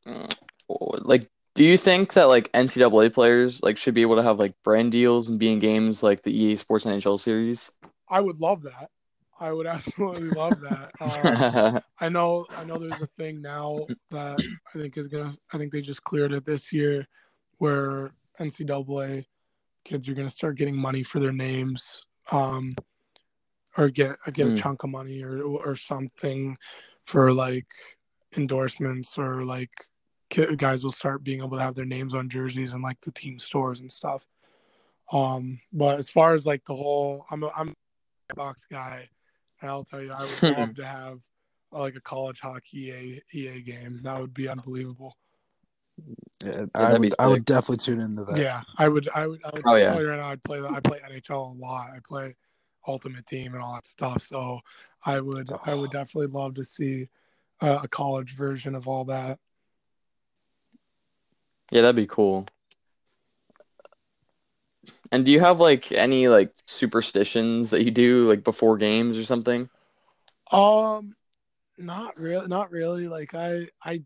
like, 0.67 1.27
do 1.55 1.63
you 1.63 1.77
think 1.77 2.13
that 2.13 2.25
like 2.25 2.51
NCAA 2.53 3.09
players 3.09 3.63
like 3.63 3.77
should 3.77 3.93
be 3.93 4.01
able 4.01 4.17
to 4.17 4.23
have 4.23 4.39
like 4.39 4.53
brand 4.63 4.91
deals 4.91 5.29
and 5.29 5.39
be 5.39 5.51
in 5.51 5.59
games 5.59 6.03
like 6.03 6.21
the 6.23 6.31
EA 6.31 6.55
Sports 6.57 6.85
NHL 6.85 7.19
series? 7.19 7.71
I 8.09 8.19
would 8.21 8.39
love 8.39 8.63
that. 8.63 8.89
I 9.39 9.51
would 9.51 9.67
absolutely 9.75 10.29
love 10.31 10.61
that. 10.61 10.91
Uh, 10.99 11.79
I 11.99 12.09
know 12.09 12.45
I 12.57 12.63
know 12.65 12.77
there's 12.79 13.01
a 13.01 13.07
thing 13.17 13.41
now 13.41 13.87
that 14.11 14.43
I 14.73 14.77
think 14.77 14.97
is 14.97 15.07
gonna 15.07 15.33
I 15.53 15.57
think 15.57 15.71
they 15.71 15.81
just 15.81 16.03
cleared 16.03 16.33
it 16.33 16.45
this 16.45 16.73
year 16.73 17.07
where 17.59 18.13
NCAA 18.39 19.25
kids 19.85 20.09
are 20.09 20.13
gonna 20.13 20.29
start 20.29 20.57
getting 20.57 20.75
money 20.75 21.03
for 21.03 21.19
their 21.19 21.31
names, 21.31 22.05
um 22.31 22.75
or 23.77 23.89
get 23.89 24.17
get 24.33 24.47
a 24.47 24.51
Hmm. 24.51 24.57
chunk 24.57 24.83
of 24.83 24.89
money 24.89 25.23
or 25.23 25.41
or 25.41 25.75
something 25.75 26.57
for 27.05 27.33
like 27.33 27.67
endorsements 28.37 29.17
or 29.17 29.43
like 29.43 29.71
guys 30.57 30.83
will 30.83 30.91
start 30.91 31.23
being 31.23 31.39
able 31.39 31.57
to 31.57 31.63
have 31.63 31.75
their 31.75 31.85
names 31.85 32.13
on 32.13 32.29
jerseys 32.29 32.73
and 32.73 32.83
like 32.83 32.99
the 33.01 33.11
team 33.11 33.39
stores 33.39 33.79
and 33.79 33.91
stuff. 33.91 34.25
Um 35.11 35.59
but 35.71 35.99
as 35.99 36.09
far 36.09 36.33
as 36.33 36.45
like 36.45 36.65
the 36.65 36.75
whole 36.75 37.25
I'm 37.29 37.43
a, 37.43 37.51
I'm 37.55 37.73
a 38.29 38.35
box 38.35 38.65
guy 38.69 39.07
and 39.61 39.69
I'll 39.69 39.83
tell 39.83 40.01
you 40.01 40.11
I 40.11 40.21
would 40.21 40.57
love 40.57 40.75
to 40.75 40.85
have 40.85 41.19
uh, 41.73 41.79
like 41.79 41.95
a 41.95 42.01
college 42.01 42.39
hockey 42.39 42.77
EA, 42.77 43.21
EA 43.33 43.61
game. 43.61 44.01
That 44.03 44.19
would 44.19 44.33
be 44.33 44.47
unbelievable. 44.47 45.17
Yeah, 46.43 46.65
I 46.75 46.91
that'd 46.91 47.13
I 47.19 47.27
would 47.27 47.45
definitely 47.45 47.77
tune 47.77 47.99
into 47.99 48.23
that. 48.25 48.37
Yeah, 48.37 48.61
I 48.77 48.87
would. 48.87 49.09
I 49.15 49.27
would. 49.27 49.41
I 49.43 49.49
would 49.53 49.63
Oh, 49.65 49.75
yeah. 49.75 49.97
right 49.97 50.17
now, 50.17 50.29
I'd 50.29 50.43
play. 50.43 50.59
I 50.61 50.79
play 50.81 50.99
NHL 51.09 51.55
a 51.55 51.59
lot. 51.59 51.89
I 51.89 51.99
play 52.05 52.35
Ultimate 52.87 53.25
Team 53.25 53.53
and 53.53 53.63
all 53.63 53.75
that 53.75 53.85
stuff. 53.85 54.23
So 54.23 54.59
I 55.05 55.19
would. 55.21 55.49
I 55.63 55.73
would 55.73 55.91
definitely 55.91 56.27
love 56.27 56.55
to 56.55 56.65
see 56.65 57.07
uh, 57.61 57.79
a 57.83 57.87
college 57.87 58.35
version 58.35 58.75
of 58.75 58.87
all 58.87 59.05
that. 59.05 59.39
Yeah, 61.71 61.81
that'd 61.81 61.95
be 61.95 62.07
cool. 62.07 62.47
And 65.11 65.25
do 65.25 65.31
you 65.31 65.39
have 65.39 65.59
like 65.59 65.91
any 65.91 66.27
like 66.27 66.53
superstitions 66.67 67.71
that 67.71 67.83
you 67.83 67.91
do 67.91 68.27
like 68.27 68.43
before 68.43 68.77
games 68.77 69.17
or 69.17 69.23
something? 69.23 69.69
Um, 70.51 71.15
not 71.77 72.17
really. 72.19 72.47
Not 72.47 72.71
really. 72.71 73.07
Like 73.07 73.33
I. 73.33 73.67
I. 73.83 74.03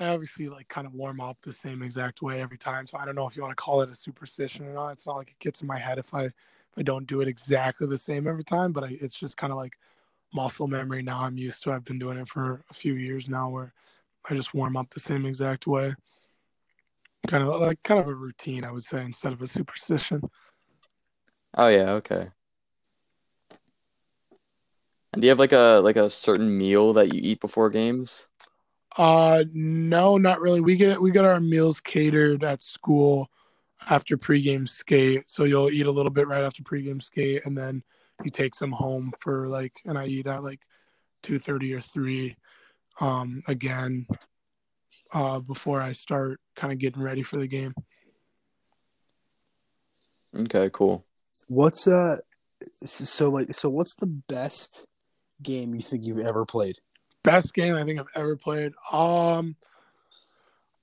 I 0.00 0.08
obviously 0.08 0.48
like 0.48 0.66
kind 0.66 0.88
of 0.88 0.94
warm 0.94 1.20
up 1.20 1.38
the 1.42 1.52
same 1.52 1.80
exact 1.80 2.20
way 2.20 2.40
every 2.40 2.58
time. 2.58 2.84
So 2.84 2.98
I 2.98 3.04
don't 3.04 3.14
know 3.14 3.28
if 3.28 3.36
you 3.36 3.42
want 3.42 3.52
to 3.52 3.62
call 3.62 3.80
it 3.82 3.90
a 3.90 3.94
superstition 3.94 4.66
or 4.66 4.72
not. 4.72 4.88
It's 4.88 5.06
not 5.06 5.14
like 5.14 5.30
it 5.30 5.38
gets 5.38 5.60
in 5.60 5.68
my 5.68 5.78
head 5.78 5.98
if 5.98 6.12
I 6.12 6.24
if 6.24 6.32
I 6.76 6.82
don't 6.82 7.06
do 7.06 7.20
it 7.20 7.28
exactly 7.28 7.86
the 7.86 7.96
same 7.96 8.26
every 8.26 8.42
time. 8.42 8.72
But 8.72 8.82
I, 8.82 8.96
it's 9.00 9.16
just 9.16 9.36
kind 9.36 9.52
of 9.52 9.56
like 9.56 9.78
muscle 10.34 10.66
memory 10.66 11.02
now. 11.02 11.22
I'm 11.22 11.38
used 11.38 11.62
to. 11.62 11.72
I've 11.72 11.84
been 11.84 11.98
doing 11.98 12.18
it 12.18 12.28
for 12.28 12.64
a 12.70 12.74
few 12.74 12.94
years 12.94 13.28
now, 13.28 13.48
where 13.48 13.72
I 14.28 14.34
just 14.34 14.54
warm 14.54 14.76
up 14.76 14.90
the 14.90 15.00
same 15.00 15.26
exact 15.26 15.66
way. 15.66 15.94
kind 17.26 17.42
of 17.42 17.60
like 17.60 17.82
kind 17.82 18.00
of 18.00 18.08
a 18.08 18.14
routine, 18.14 18.64
I 18.64 18.72
would 18.72 18.84
say, 18.84 19.02
instead 19.02 19.32
of 19.32 19.42
a 19.42 19.46
superstition. 19.46 20.22
Oh 21.56 21.68
yeah, 21.68 21.92
okay. 21.92 22.28
And 25.12 25.20
do 25.20 25.26
you 25.26 25.30
have 25.30 25.38
like 25.38 25.52
a 25.52 25.80
like 25.82 25.96
a 25.96 26.10
certain 26.10 26.56
meal 26.58 26.92
that 26.94 27.14
you 27.14 27.20
eat 27.22 27.40
before 27.40 27.70
games? 27.70 28.28
Uh, 28.98 29.44
no, 29.52 30.18
not 30.18 30.40
really. 30.40 30.60
We 30.60 30.76
get 30.76 31.00
we 31.00 31.12
get 31.12 31.24
our 31.24 31.40
meals 31.40 31.80
catered 31.80 32.42
at 32.42 32.62
school 32.62 33.30
after 33.88 34.16
pregame 34.16 34.68
skate. 34.68 35.28
So 35.28 35.44
you'll 35.44 35.70
eat 35.70 35.86
a 35.86 35.90
little 35.90 36.10
bit 36.10 36.26
right 36.26 36.42
after 36.42 36.62
pregame 36.62 37.02
skate, 37.02 37.42
and 37.44 37.56
then 37.56 37.84
you 38.22 38.30
takes 38.30 38.58
some 38.58 38.72
home 38.72 39.12
for 39.20 39.48
like, 39.48 39.80
and 39.84 39.98
I 39.98 40.06
eat 40.06 40.26
at 40.26 40.42
like 40.42 40.60
two 41.22 41.38
thirty 41.38 41.74
or 41.74 41.80
three. 41.80 42.36
Um, 43.00 43.42
again, 43.48 44.06
uh, 45.12 45.40
before 45.40 45.82
I 45.82 45.92
start 45.92 46.40
kind 46.54 46.72
of 46.72 46.78
getting 46.78 47.02
ready 47.02 47.22
for 47.22 47.38
the 47.38 47.46
game. 47.46 47.74
Okay, 50.36 50.70
cool. 50.72 51.04
What's 51.48 51.86
uh 51.86 52.18
so 52.82 53.30
like 53.30 53.54
so 53.54 53.68
what's 53.68 53.94
the 53.94 54.06
best 54.06 54.86
game 55.42 55.74
you 55.74 55.80
think 55.80 56.04
you've 56.04 56.26
ever 56.26 56.44
played? 56.44 56.78
Best 57.22 57.54
game 57.54 57.74
I 57.74 57.84
think 57.84 58.00
I've 58.00 58.06
ever 58.14 58.36
played. 58.36 58.72
Um, 58.92 59.56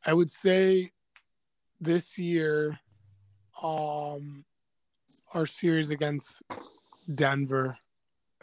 I 0.05 0.13
would 0.13 0.31
say 0.31 0.91
this 1.79 2.17
year, 2.17 2.79
um, 3.61 4.45
our 5.33 5.45
series 5.45 5.89
against 5.89 6.41
Denver, 7.15 7.77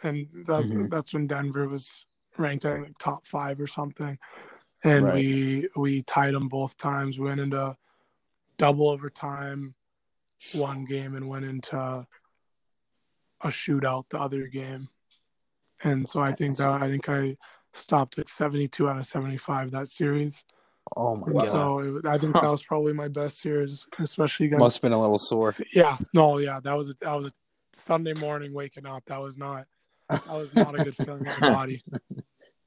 and 0.03 0.27
that, 0.47 0.65
Mhm. 0.65 0.89
that's 0.89 1.13
when 1.13 1.27
Denver 1.27 1.67
was 1.67 2.05
ranked 2.37 2.65
I 2.65 2.81
think 2.83 2.97
top 2.99 3.27
five 3.27 3.59
or 3.59 3.67
something, 3.67 4.17
and 4.83 5.05
Right. 5.05 5.13
we 5.15 5.69
we 5.75 6.03
tied 6.03 6.33
them 6.33 6.47
both 6.47 6.77
times. 6.77 7.19
Went 7.19 7.39
into 7.39 7.75
double 8.57 8.89
overtime, 8.89 9.75
one 10.53 10.85
game, 10.85 11.15
and 11.15 11.27
went 11.27 11.45
into 11.45 11.77
a 13.41 13.47
shootout 13.47 14.09
the 14.09 14.19
other 14.19 14.47
game, 14.47 14.89
and 15.83 16.09
so 16.09 16.21
I 16.21 16.33
think 16.33 16.57
that 16.57 16.67
I 16.69 16.87
think 16.89 17.07
I 17.09 17.37
stopped 17.73 18.17
at 18.19 18.29
seventy 18.29 18.67
two 18.67 18.89
out 18.89 18.97
of 18.97 19.05
seventy 19.05 19.37
five 19.37 19.71
that 19.71 19.87
series. 19.87 20.43
Oh 20.95 21.15
my 21.15 21.31
god. 21.31 21.45
so 21.51 21.79
it, 21.79 22.05
I 22.05 22.17
think 22.17 22.33
that 22.33 22.49
was 22.49 22.63
probably 22.63 22.93
my 22.93 23.07
best 23.07 23.39
series, 23.39 23.87
especially 23.99 24.47
against 24.47 24.59
Must 24.59 24.77
have 24.77 24.81
been 24.81 24.91
a 24.91 24.99
little 24.99 25.19
sore. 25.19 25.53
yeah, 25.73 25.97
no, 26.13 26.37
yeah, 26.39 26.59
that 26.61 26.75
was 26.75 26.89
a, 26.89 26.93
that 27.01 27.13
was 27.13 27.27
a 27.27 27.31
Sunday 27.73 28.13
morning 28.19 28.53
waking 28.53 28.85
up. 28.85 29.03
That 29.07 29.21
was 29.21 29.37
not 29.37 29.65
that 30.09 30.19
was 30.27 30.55
not 30.55 30.75
a 30.75 30.79
good 30.79 30.95
feeling 30.95 31.25
in 31.25 31.33
the 31.35 31.41
body. 31.41 31.83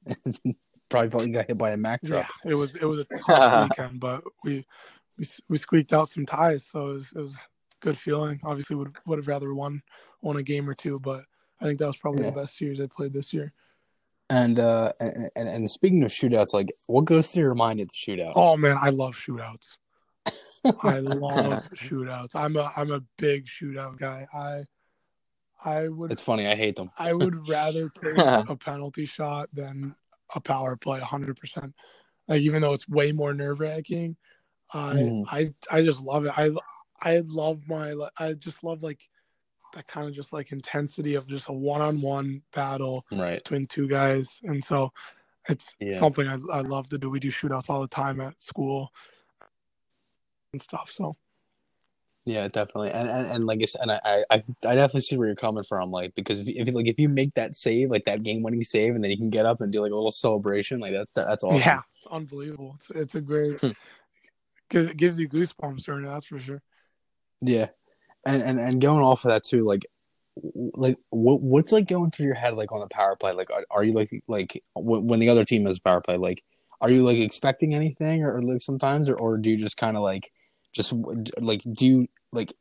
Probably 0.89 1.09
felt 1.09 1.27
you 1.27 1.33
got 1.33 1.47
hit 1.47 1.57
by 1.57 1.71
a 1.71 1.77
Mack 1.77 2.01
Yeah, 2.03 2.27
it 2.45 2.55
was 2.55 2.75
it 2.75 2.85
was 2.85 2.99
a 2.99 3.05
tough 3.25 3.53
weekend, 3.59 3.99
but 3.99 4.23
we 4.43 4.65
we 5.17 5.25
we 5.49 5.57
squeaked 5.57 5.93
out 5.93 6.07
some 6.09 6.25
ties, 6.25 6.65
so 6.65 6.89
it 6.89 6.93
was 6.93 7.11
it 7.15 7.19
was 7.19 7.35
a 7.35 7.39
good 7.81 7.97
feeling. 7.97 8.39
Obviously, 8.43 8.75
would 8.75 8.95
would 9.05 9.19
have 9.19 9.27
rather 9.27 9.53
won 9.53 9.81
won 10.21 10.37
a 10.37 10.43
game 10.43 10.69
or 10.69 10.73
two, 10.73 10.99
but 10.99 11.23
I 11.59 11.65
think 11.65 11.79
that 11.79 11.87
was 11.87 11.97
probably 11.97 12.23
Yeah. 12.23 12.31
the 12.31 12.41
best 12.41 12.57
series 12.57 12.79
I 12.79 12.87
played 12.87 13.13
this 13.13 13.33
year. 13.33 13.53
And 14.29 14.57
uh 14.59 14.93
and, 14.99 15.29
and 15.35 15.47
and 15.47 15.69
speaking 15.69 16.03
of 16.03 16.11
shootouts, 16.11 16.53
like 16.53 16.69
what 16.87 17.05
goes 17.05 17.29
through 17.31 17.43
your 17.43 17.55
mind 17.55 17.79
at 17.79 17.87
the 17.89 17.93
shootout? 17.93 18.33
Oh 18.35 18.55
man, 18.57 18.77
I 18.79 18.89
love 18.89 19.15
shootouts. 19.15 19.77
I 20.83 20.99
love 20.99 21.63
shootouts. 21.75 22.35
I'm 22.35 22.55
a 22.55 22.71
I'm 22.77 22.91
a 22.91 23.01
big 23.17 23.45
shootout 23.45 23.97
guy. 23.97 24.27
I 24.33 24.63
I 25.63 25.87
would 25.87 26.11
It's 26.11 26.21
funny, 26.21 26.45
I 26.47 26.55
hate 26.55 26.75
them. 26.75 26.91
I 26.97 27.13
would 27.13 27.47
rather 27.47 27.89
take 28.03 28.49
a 28.49 28.55
penalty 28.55 29.05
shot 29.05 29.49
than 29.53 29.95
a 30.35 30.41
power 30.41 30.75
play 30.75 30.99
100%. 30.99 31.73
Like 32.27 32.41
even 32.41 32.61
though 32.61 32.73
it's 32.73 32.87
way 32.87 33.11
more 33.11 33.33
nerve-wracking, 33.33 34.15
I 34.73 34.77
Mhm. 34.93 35.25
I 35.31 35.53
I 35.71 35.81
just 35.83 36.01
love 36.01 36.25
it. 36.25 36.33
I 36.37 36.51
I 37.01 37.19
love 37.25 37.67
my 37.67 37.95
I 38.17 38.33
just 38.33 38.63
love 38.63 38.81
like 38.83 39.07
that 39.73 39.87
kind 39.87 40.07
of 40.07 40.13
just 40.13 40.33
like 40.33 40.51
intensity 40.51 41.15
of 41.15 41.27
just 41.27 41.49
a 41.49 41.53
one-on-one 41.53 42.43
battle 42.53 43.05
Right. 43.11 43.43
between 43.43 43.65
two 43.67 43.87
guys. 43.87 44.39
And 44.43 44.63
so 44.63 44.91
it's 45.49 45.75
Yeah. 45.79 45.99
something 45.99 46.27
I 46.27 46.37
I 46.51 46.61
love 46.61 46.89
to 46.89 46.97
do. 46.97 47.09
We 47.09 47.19
do 47.19 47.29
shootouts 47.31 47.69
all 47.69 47.81
the 47.81 47.87
time 47.87 48.21
at 48.21 48.41
school 48.41 48.91
and 50.53 50.61
stuff. 50.61 50.89
So 50.91 51.17
Yeah, 52.25 52.47
definitely. 52.47 52.91
And 52.91 53.09
and, 53.09 53.27
and 53.27 53.45
like 53.45 53.61
I 53.61 53.65
said, 53.65 53.81
and 53.81 53.91
I, 53.91 54.23
I 54.29 54.43
I 54.65 54.75
definitely 54.75 55.01
see 55.01 55.17
where 55.17 55.27
you're 55.27 55.35
coming 55.35 55.63
from. 55.63 55.91
Like 55.91 56.15
because 56.15 56.39
if, 56.39 56.47
if 56.47 56.73
like 56.73 56.87
if 56.87 56.97
you 56.97 57.09
make 57.09 57.33
that 57.33 57.55
save, 57.55 57.89
like 57.91 58.05
that 58.05 58.23
game 58.23 58.43
winning 58.43 58.63
save, 58.63 58.95
and 58.95 59.03
then 59.03 59.11
you 59.11 59.17
can 59.17 59.29
get 59.29 59.45
up 59.45 59.59
and 59.59 59.71
do 59.73 59.81
like 59.81 59.91
a 59.91 59.95
little 59.95 60.11
celebration, 60.11 60.79
like 60.79 60.93
that's 60.93 61.13
that's 61.13 61.43
awesome. 61.43 61.59
yeah, 61.59 61.81
it's 61.97 62.07
unbelievable. 62.07 62.75
It's 62.77 62.89
it's 62.91 63.15
a 63.15 63.21
great 63.21 63.59
Hmm. 63.59 63.71
gives, 64.69 64.93
gives 64.93 65.19
you 65.19 65.27
goosebumps 65.27 65.83
during 65.83 66.05
it, 66.05 66.09
that's 66.09 66.27
for 66.27 66.39
sure. 66.39 66.61
Yeah, 67.41 67.67
and 68.25 68.41
and 68.41 68.59
and 68.59 68.81
going 68.81 69.01
off 69.03 69.25
of 69.25 69.29
that 69.29 69.43
too, 69.43 69.65
like 69.65 69.85
like 70.75 70.97
what 71.09 71.41
what's 71.41 71.71
like 71.73 71.87
going 71.87 72.11
through 72.11 72.27
your 72.27 72.35
head 72.35 72.53
like 72.53 72.71
on 72.71 72.79
the 72.79 72.87
power 72.87 73.17
play? 73.17 73.33
Like 73.33 73.51
are, 73.51 73.65
are 73.69 73.83
you 73.83 73.91
like 73.91 74.23
like 74.27 74.63
when, 74.75 75.07
when 75.07 75.19
the 75.19 75.29
other 75.29 75.43
team 75.43 75.65
has 75.65 75.79
power 75.79 75.99
play? 75.99 76.15
Like 76.17 76.41
are 76.79 76.89
you 76.89 77.03
like 77.03 77.17
expecting 77.17 77.73
anything 77.75 78.23
or, 78.23 78.37
or 78.37 78.41
like 78.41 78.61
sometimes 78.61 79.09
or 79.09 79.15
or 79.15 79.37
do 79.37 79.49
you 79.49 79.57
just 79.57 79.77
kind 79.77 79.97
of 79.97 80.03
like 80.03 80.31
just 80.73 80.93
like 81.39 81.61
do 81.71 81.85
you 81.85 82.07
like 82.31 82.53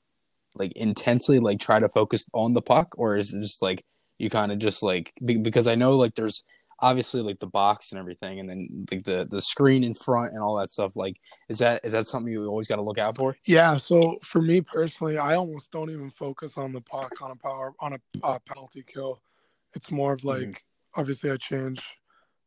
like 0.55 0.73
intensely 0.73 1.39
like 1.39 1.59
try 1.59 1.79
to 1.79 1.89
focus 1.89 2.27
on 2.35 2.53
the 2.53 2.63
puck 2.63 2.95
or 2.99 3.17
is 3.17 3.33
it 3.33 3.41
just 3.41 3.63
like 3.63 3.85
you 4.19 4.31
kind 4.31 4.53
of 4.53 4.59
just 4.59 4.83
like 4.83 5.13
because 5.25 5.67
I 5.67 5.75
know 5.75 5.97
like 5.97 6.15
there's 6.15 6.45
obviously 6.81 7.23
like 7.23 7.39
the 7.39 7.47
box 7.47 7.93
and 7.93 7.99
everything 7.99 8.41
and 8.41 8.51
then 8.51 8.87
like 8.91 9.05
the 9.05 9.27
the 9.31 9.41
screen 9.41 9.85
in 9.85 9.95
front 9.95 10.33
and 10.33 10.43
all 10.43 10.57
that 10.57 10.69
stuff 10.69 10.97
like 10.97 11.17
is 11.49 11.61
that 11.61 11.81
is 11.85 11.93
that 11.93 12.07
something 12.07 12.33
you 12.33 12.45
always 12.47 12.67
got 12.67 12.77
to 12.77 12.83
look 12.83 12.99
out 12.99 13.17
for 13.17 13.37
Yeah, 13.47 13.77
so 13.77 14.19
for 14.23 14.43
me 14.43 14.61
personally, 14.61 15.17
I 15.17 15.37
almost 15.37 15.71
don't 15.71 15.91
even 15.91 16.11
focus 16.11 16.59
on 16.59 16.73
the 16.73 16.81
puck 16.81 17.23
on 17.23 17.31
a 17.31 17.37
power 17.37 17.73
on 17.81 17.95
a 17.95 17.99
uh, 18.23 18.39
penalty 18.41 18.85
kill. 18.87 19.23
It's 19.75 19.91
more 19.91 20.13
of 20.13 20.25
like 20.25 20.41
Mm-hmm. 20.41 21.01
obviously 21.01 21.31
I 21.31 21.37
change. 21.37 21.83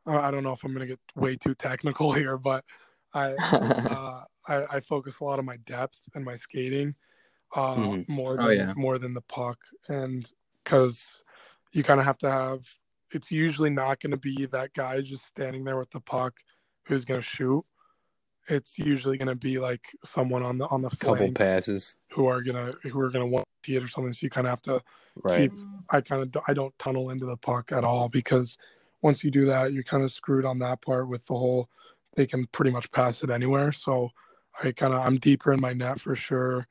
Uh, 0.06 0.20
I 0.20 0.30
don't 0.32 0.44
know 0.44 0.54
if 0.54 0.64
I'm 0.64 0.74
gonna 0.74 0.86
get 0.86 1.00
way 1.16 1.38
too 1.38 1.56
technical 1.56 2.12
here, 2.20 2.38
but 2.38 2.66
I 3.14 3.34
uh, 3.90 4.24
I, 4.48 4.78
I 4.78 4.80
focus 4.80 5.20
a 5.20 5.24
lot 5.24 5.40
on 5.40 5.46
my 5.46 5.58
depth 5.58 6.00
and 6.14 6.24
my 6.26 6.36
skating 6.36 6.96
uh, 7.56 7.76
Mhm. 7.76 8.10
more 8.10 8.38
Oh, 8.40 8.48
than 8.48 8.58
yeah. 8.58 8.74
more 8.76 9.00
than 9.00 9.14
the 9.14 9.22
puck, 9.22 9.60
and 9.88 10.30
because 10.64 11.24
you 11.72 11.84
kind 11.84 12.00
of 12.00 12.06
have 12.06 12.18
to 12.20 12.32
have. 12.32 12.68
It's 13.12 13.32
usually 13.32 13.70
not 13.70 14.02
going 14.02 14.12
to 14.12 14.18
be 14.18 14.46
that 14.48 14.74
guy 14.74 15.00
just 15.02 15.26
standing 15.26 15.64
there 15.64 15.78
with 15.78 15.92
the 15.92 16.02
puck 16.02 16.40
who's 16.86 17.06
going 17.06 17.22
to 17.22 17.26
shoot. 17.26 17.64
It's 18.50 18.78
usually 18.80 19.18
going 19.18 19.28
to 19.30 19.36
be 19.36 19.60
like 19.60 19.96
someone 20.04 20.44
on 20.44 20.58
the 20.58 20.68
on 20.68 20.82
the 20.82 20.90
couple 20.90 21.32
passes 21.32 21.96
who 22.12 22.28
are 22.28 22.42
gonna 22.42 22.74
who 22.84 23.00
are 23.00 23.10
gonna 23.10 23.26
want 23.28 23.46
to 23.64 23.68
see 23.68 23.76
it 23.76 23.84
or 23.84 23.88
something. 23.88 24.14
So 24.14 24.26
you 24.26 24.30
kind 24.30 24.48
of 24.48 24.52
have 24.52 24.62
to 24.64 24.82
right 25.24 25.52
keep. 25.52 25.52
I 25.90 26.02
kind 26.02 26.24
of 26.24 26.44
I 26.48 26.54
don't 26.54 26.78
tunnel 26.80 27.10
into 27.12 27.26
the 27.26 27.38
puck 27.38 27.72
at 27.72 27.84
all 27.84 28.10
because 28.10 28.58
once 29.02 29.24
you 29.24 29.30
do 29.32 29.46
that, 29.46 29.74
you're 29.74 29.84
kind 29.84 30.04
of 30.04 30.12
screwed 30.12 30.46
on 30.46 30.60
that 30.60 30.82
part 30.82 31.08
with 31.08 31.26
the 31.28 31.36
whole. 31.36 31.70
They 32.16 32.26
can 32.26 32.48
pretty 32.48 32.72
much 32.72 32.92
pass 32.92 33.24
it 33.24 33.30
anywhere. 33.30 33.72
So 33.72 34.10
I 34.64 34.72
kind 34.72 34.94
of 34.94 35.02
I'm 35.02 35.18
deeper 35.18 35.54
in 35.54 35.62
my 35.62 35.74
net 35.74 36.00
for 36.00 36.16
sure. 36.16 36.68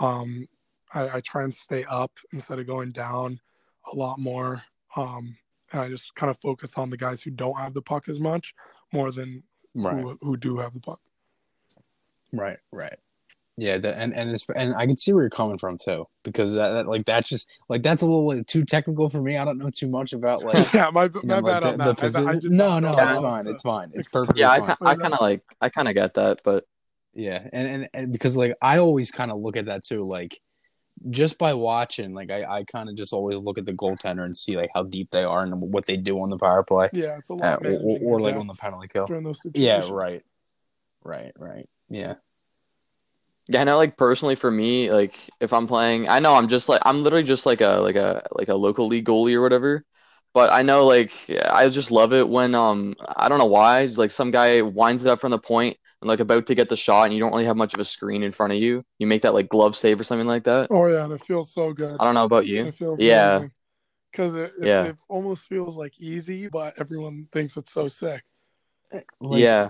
Um, 0.00 0.48
I, 0.92 1.16
I 1.16 1.20
try 1.20 1.42
and 1.44 1.54
stay 1.54 1.84
up 1.84 2.12
instead 2.32 2.58
of 2.58 2.66
going 2.66 2.92
down 2.92 3.40
a 3.92 3.96
lot 3.96 4.18
more. 4.18 4.62
Um, 4.96 5.36
and 5.72 5.80
I 5.82 5.88
just 5.88 6.14
kind 6.14 6.30
of 6.30 6.38
focus 6.38 6.76
on 6.76 6.90
the 6.90 6.96
guys 6.96 7.22
who 7.22 7.30
don't 7.30 7.58
have 7.58 7.74
the 7.74 7.82
puck 7.82 8.08
as 8.08 8.18
much 8.20 8.54
more 8.92 9.12
than 9.12 9.42
right 9.74 10.02
who, 10.02 10.18
who 10.20 10.36
do 10.36 10.58
have 10.58 10.74
the 10.74 10.80
puck. 10.80 11.00
right 12.32 12.58
right 12.72 12.98
yeah 13.56 13.78
the, 13.78 13.96
and 13.96 14.12
and 14.14 14.30
it's, 14.30 14.44
and 14.56 14.74
I 14.74 14.86
can 14.86 14.96
see 14.96 15.12
where 15.12 15.22
you're 15.22 15.30
coming 15.30 15.58
from 15.58 15.78
too 15.78 16.06
because 16.24 16.54
that, 16.54 16.70
that 16.70 16.86
like 16.86 17.04
that's 17.04 17.28
just 17.28 17.48
like 17.68 17.82
that's 17.82 18.02
a 18.02 18.06
little 18.06 18.26
like, 18.26 18.46
too 18.46 18.64
technical 18.64 19.08
for 19.08 19.22
me 19.22 19.36
I 19.36 19.44
don't 19.44 19.58
know 19.58 19.70
too 19.70 19.88
much 19.88 20.12
about 20.12 20.42
like 20.42 20.72
yeah, 20.74 20.90
my, 20.92 21.08
my 21.08 21.20
know, 21.22 21.38
like 21.38 21.62
bad 21.62 21.62
on 21.64 21.78
the, 21.78 21.84
that. 21.84 21.96
the 21.96 22.18
I- 22.18 22.30
I 22.30 22.32
position. 22.34 22.56
no 22.56 22.80
not 22.80 22.82
no 22.82 22.96
know 22.96 23.02
it's 23.02 23.20
fine 23.20 23.46
it's 23.46 23.62
fine 23.62 23.90
it's 23.94 24.08
perfect. 24.12 24.38
yeah, 24.38 24.50
I, 24.50 24.76
I 24.80 24.94
kind 24.96 25.14
of 25.14 25.20
like 25.20 25.42
I 25.60 25.68
kind 25.68 25.86
of 25.86 25.94
get 25.94 26.14
that, 26.14 26.40
but 26.44 26.64
Yeah, 27.14 27.40
and, 27.52 27.68
and 27.68 27.88
and 27.92 28.12
because 28.12 28.36
like 28.36 28.54
I 28.62 28.78
always 28.78 29.10
kind 29.10 29.30
of 29.30 29.40
look 29.40 29.56
at 29.56 29.66
that 29.66 29.84
too, 29.84 30.06
like 30.08 30.40
just 31.10 31.38
by 31.38 31.54
watching, 31.54 32.14
like 32.14 32.30
I, 32.30 32.44
I 32.44 32.64
kind 32.64 32.88
of 32.88 32.96
just 32.96 33.12
always 33.12 33.38
look 33.38 33.58
at 33.58 33.66
the 33.66 33.72
goaltender 33.72 34.24
and 34.24 34.36
see 34.36 34.56
like 34.56 34.70
how 34.74 34.84
deep 34.84 35.10
they 35.10 35.24
are 35.24 35.42
and 35.42 35.60
what 35.60 35.86
they 35.86 35.96
do 35.96 36.20
on 36.20 36.30
the 36.30 36.38
power 36.38 36.62
play, 36.62 36.88
Yeah, 36.92 37.16
it's 37.18 37.30
a 37.30 37.34
uh, 37.34 37.56
lot. 37.56 37.62
or, 37.64 37.78
or, 37.82 37.98
or 38.02 38.20
like 38.20 38.36
on 38.36 38.46
the 38.46 38.54
penalty 38.54 38.88
kill. 38.88 39.06
during 39.06 39.24
those 39.24 39.44
Yeah, 39.54 39.88
right, 39.90 40.22
right, 41.04 41.32
right. 41.38 41.68
Yeah, 41.88 42.14
yeah, 43.48 43.62
I 43.62 43.64
know. 43.64 43.76
Like 43.76 43.96
personally, 43.96 44.34
for 44.36 44.50
me, 44.50 44.90
like 44.92 45.14
if 45.40 45.52
I'm 45.52 45.66
playing, 45.66 46.08
I 46.08 46.20
know 46.20 46.34
I'm 46.36 46.48
just 46.48 46.68
like 46.68 46.82
I'm 46.84 47.02
literally 47.02 47.24
just 47.26 47.46
like 47.46 47.60
a 47.60 47.80
like 47.80 47.96
a 47.96 48.22
like 48.32 48.48
a 48.48 48.54
local 48.54 48.86
league 48.86 49.06
goalie 49.06 49.34
or 49.34 49.42
whatever. 49.42 49.84
But 50.32 50.50
I 50.52 50.62
know 50.62 50.86
like 50.86 51.12
I 51.50 51.68
just 51.68 51.90
love 51.90 52.12
it 52.12 52.28
when 52.28 52.54
um 52.54 52.94
I 53.16 53.28
don't 53.28 53.38
know 53.38 53.46
why 53.46 53.80
it's 53.82 53.98
like 53.98 54.12
some 54.12 54.30
guy 54.30 54.62
winds 54.62 55.04
it 55.04 55.10
up 55.10 55.20
from 55.20 55.32
the 55.32 55.38
point 55.38 55.78
and 56.00 56.08
like 56.08 56.20
about 56.20 56.46
to 56.46 56.54
get 56.54 56.68
the 56.68 56.76
shot 56.76 57.04
and 57.04 57.14
you 57.14 57.20
don't 57.20 57.32
really 57.32 57.44
have 57.44 57.56
much 57.56 57.74
of 57.74 57.80
a 57.80 57.84
screen 57.84 58.22
in 58.22 58.32
front 58.32 58.52
of 58.52 58.58
you. 58.58 58.84
You 58.98 59.06
make 59.06 59.22
that 59.22 59.34
like 59.34 59.48
glove 59.48 59.76
save 59.76 60.00
or 60.00 60.04
something 60.04 60.26
like 60.28 60.44
that. 60.44 60.68
Oh 60.70 60.86
yeah, 60.86 61.04
and 61.04 61.12
it 61.12 61.22
feels 61.22 61.52
so 61.52 61.72
good. 61.72 61.96
I 62.00 62.04
don't 62.04 62.14
know 62.14 62.24
about 62.24 62.46
you. 62.46 62.66
It 62.66 62.74
feels 62.74 63.00
Yeah. 63.00 63.46
Because 64.10 64.34
it, 64.34 64.52
it, 64.60 64.66
Yeah. 64.66 64.84
it 64.86 64.96
almost 65.08 65.46
feels 65.48 65.76
like 65.76 65.92
easy, 66.00 66.48
but 66.48 66.74
everyone 66.78 67.28
thinks 67.32 67.56
it's 67.56 67.70
so 67.72 67.86
sick. 67.88 68.22
like, 68.92 69.40
yeah. 69.40 69.68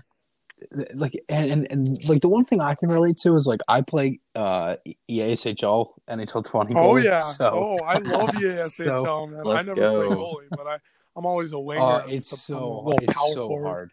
like 0.95 1.13
and, 1.29 1.51
and 1.51 1.67
and 1.71 2.09
like 2.09 2.21
the 2.23 2.29
one 2.29 2.45
thing 2.45 2.61
I 2.61 2.75
can 2.75 2.89
relate 2.91 3.17
to 3.19 3.35
is 3.35 3.47
like 3.47 3.61
I 3.69 3.81
play 3.83 4.21
uh 4.35 4.77
EASHL 5.11 5.89
NHL 6.09 6.45
20 6.45 6.75
Oh 6.77 6.97
yeah. 6.97 7.21
so 7.21 7.77
oh, 7.81 7.85
I 7.85 7.99
love 7.99 8.33
the 8.35 8.41
ASHL, 8.41 8.69
So- 8.71 9.27
man. 9.27 9.41
I 9.41 9.43
Let's 9.43 9.67
never 9.67 9.81
play 10.07 10.17
goalie, 10.17 10.49
but 10.51 10.67
I 10.67 10.77
I'm 11.17 11.27
always 11.27 11.53
a 11.53 11.59
winger. 11.59 11.83
uh, 11.83 12.03
it's 12.07 12.31
just 12.31 12.49
a- 12.51 12.55
I'm 12.55 12.59
a 12.59 12.61
so 12.61 12.81
little 12.85 12.99
it's 13.03 13.19
power 13.19 13.33
so 13.35 13.49
forward. 13.49 13.67
hard. 13.67 13.93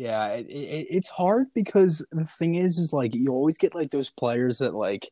Yeah, 0.00 0.28
it, 0.28 0.46
it, 0.48 0.86
it's 0.88 1.10
hard 1.10 1.48
because 1.54 2.02
the 2.10 2.24
thing 2.24 2.54
is, 2.54 2.78
is 2.78 2.90
like 2.94 3.14
you 3.14 3.28
always 3.32 3.58
get 3.58 3.74
like 3.74 3.90
those 3.90 4.08
players 4.10 4.56
that 4.58 4.74
like 4.74 5.06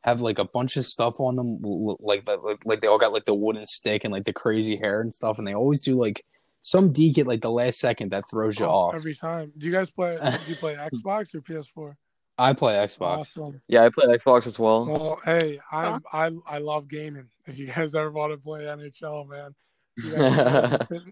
have 0.00 0.20
like 0.20 0.40
a 0.40 0.44
bunch 0.44 0.76
of 0.76 0.84
stuff 0.84 1.20
on 1.20 1.36
them, 1.36 1.60
l- 1.64 1.90
l- 1.90 1.96
like 2.00 2.26
like, 2.26 2.64
like 2.64 2.80
they 2.80 2.88
all 2.88 2.98
got 2.98 3.12
like 3.12 3.24
the 3.24 3.34
wooden 3.36 3.64
stick 3.66 4.02
and 4.02 4.12
like 4.12 4.24
the 4.24 4.32
crazy 4.32 4.74
hair 4.74 5.00
and 5.00 5.14
stuff, 5.14 5.38
and 5.38 5.46
they 5.46 5.54
always 5.54 5.80
do 5.80 5.96
like 5.96 6.24
some 6.60 6.90
deke 6.90 7.18
at 7.18 7.26
like 7.28 7.40
the 7.40 7.52
last 7.52 7.78
second 7.78 8.10
that 8.10 8.24
throws 8.28 8.58
you 8.58 8.66
Oh, 8.66 8.70
off. 8.88 8.94
every 8.96 9.14
time. 9.14 9.52
Do 9.56 9.64
you 9.66 9.72
guys 9.72 9.90
play? 9.92 10.18
Do 10.20 10.50
you 10.50 10.56
play 10.56 10.74
Xbox 10.74 11.32
or 11.36 11.40
PS4? 11.40 11.94
I 12.36 12.52
play 12.52 12.74
Xbox. 12.74 13.18
Awesome. 13.18 13.62
Yeah, 13.68 13.84
I 13.84 13.90
play 13.90 14.06
Xbox 14.06 14.48
as 14.48 14.58
well. 14.58 14.86
Well, 14.86 15.20
hey, 15.24 15.60
I'm 15.70 16.02
I 16.12 16.32
I 16.48 16.58
love 16.58 16.88
gaming. 16.88 17.28
If 17.46 17.58
you 17.60 17.66
guys 17.68 17.94
ever 17.94 18.10
want 18.10 18.32
to 18.32 18.38
play 18.38 18.62
NHL, 18.64 19.28
man, 19.28 19.54
you 19.98 20.16
guys 20.16 20.70
just 20.78 20.90
hit, 20.90 21.02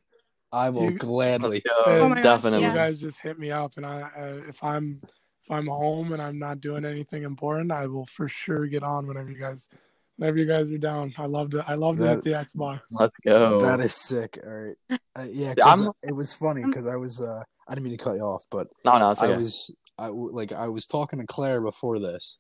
I 0.53 0.70
will 0.70 0.90
You- 0.90 0.98
gladly. 0.98 1.62
Let's 1.64 1.86
go. 1.86 1.92
Oh 2.03 2.09
my 2.09 2.16
gosh, 2.16 2.42
Definitely. 2.42 2.66
you 2.66 2.72
guys 2.74 2.96
just 2.96 3.20
hit 3.20 3.38
me 3.38 3.51
up, 3.51 3.76
and 3.76 3.86
I, 3.86 4.01
I 4.16 4.22
if 4.48 4.62
I'm 4.64 5.01
if 5.42 5.51
I'm 5.51 5.66
home 5.68 6.12
and 6.12 6.20
I'm 6.20 6.38
not 6.38 6.61
doing 6.61 6.84
anything 6.84 7.22
important, 7.22 7.70
I 7.72 7.86
will 7.86 8.07
for 8.07 8.28
sure 8.28 8.66
get 8.66 8.82
on 8.82 9.07
whenever 9.07 9.30
you 9.30 9.38
guys 9.38 9.68
whenever 10.16 10.38
you 10.38 10.46
guys 10.46 10.70
are 10.70 10.78
down. 10.78 11.14
I 11.16 11.26
loved 11.26 11.55
it. 11.55 11.64
I 11.66 11.74
loved 11.74 12.01
it 12.01 12.07
at 12.07 12.22
the 12.22 12.30
Xbox. 12.30 12.80
Let's 12.90 13.14
go. 13.24 13.61
That 13.62 13.80
is 13.80 13.94
sick. 13.94 14.38
All 14.44 14.51
right. 14.53 14.76
Uh, 14.90 15.26
yeah, 15.30 15.55
Yeah, 15.57 15.64
'cause, 15.64 15.86
uh, 15.86 15.92
it 16.03 16.14
was 16.14 16.34
funny 16.34 16.64
because 16.64 16.86
I 16.86 16.96
was. 16.96 17.20
Uh, 17.20 17.42
I 17.68 17.74
didn't 17.74 17.84
mean 17.88 17.96
to 17.96 18.03
cut 18.05 18.16
you 18.16 18.22
off, 18.22 18.44
but 18.51 18.66
no, 18.84 18.98
no, 18.98 19.12
it's 19.12 19.22
I 19.22 19.36
was. 19.36 19.74
I 19.98 20.07
w- 20.07 20.34
like. 20.34 20.53
I 20.53 20.68
was 20.68 20.86
talking 20.86 21.20
to 21.20 21.26
Claire 21.26 21.61
before 21.61 21.98
this, 22.01 22.38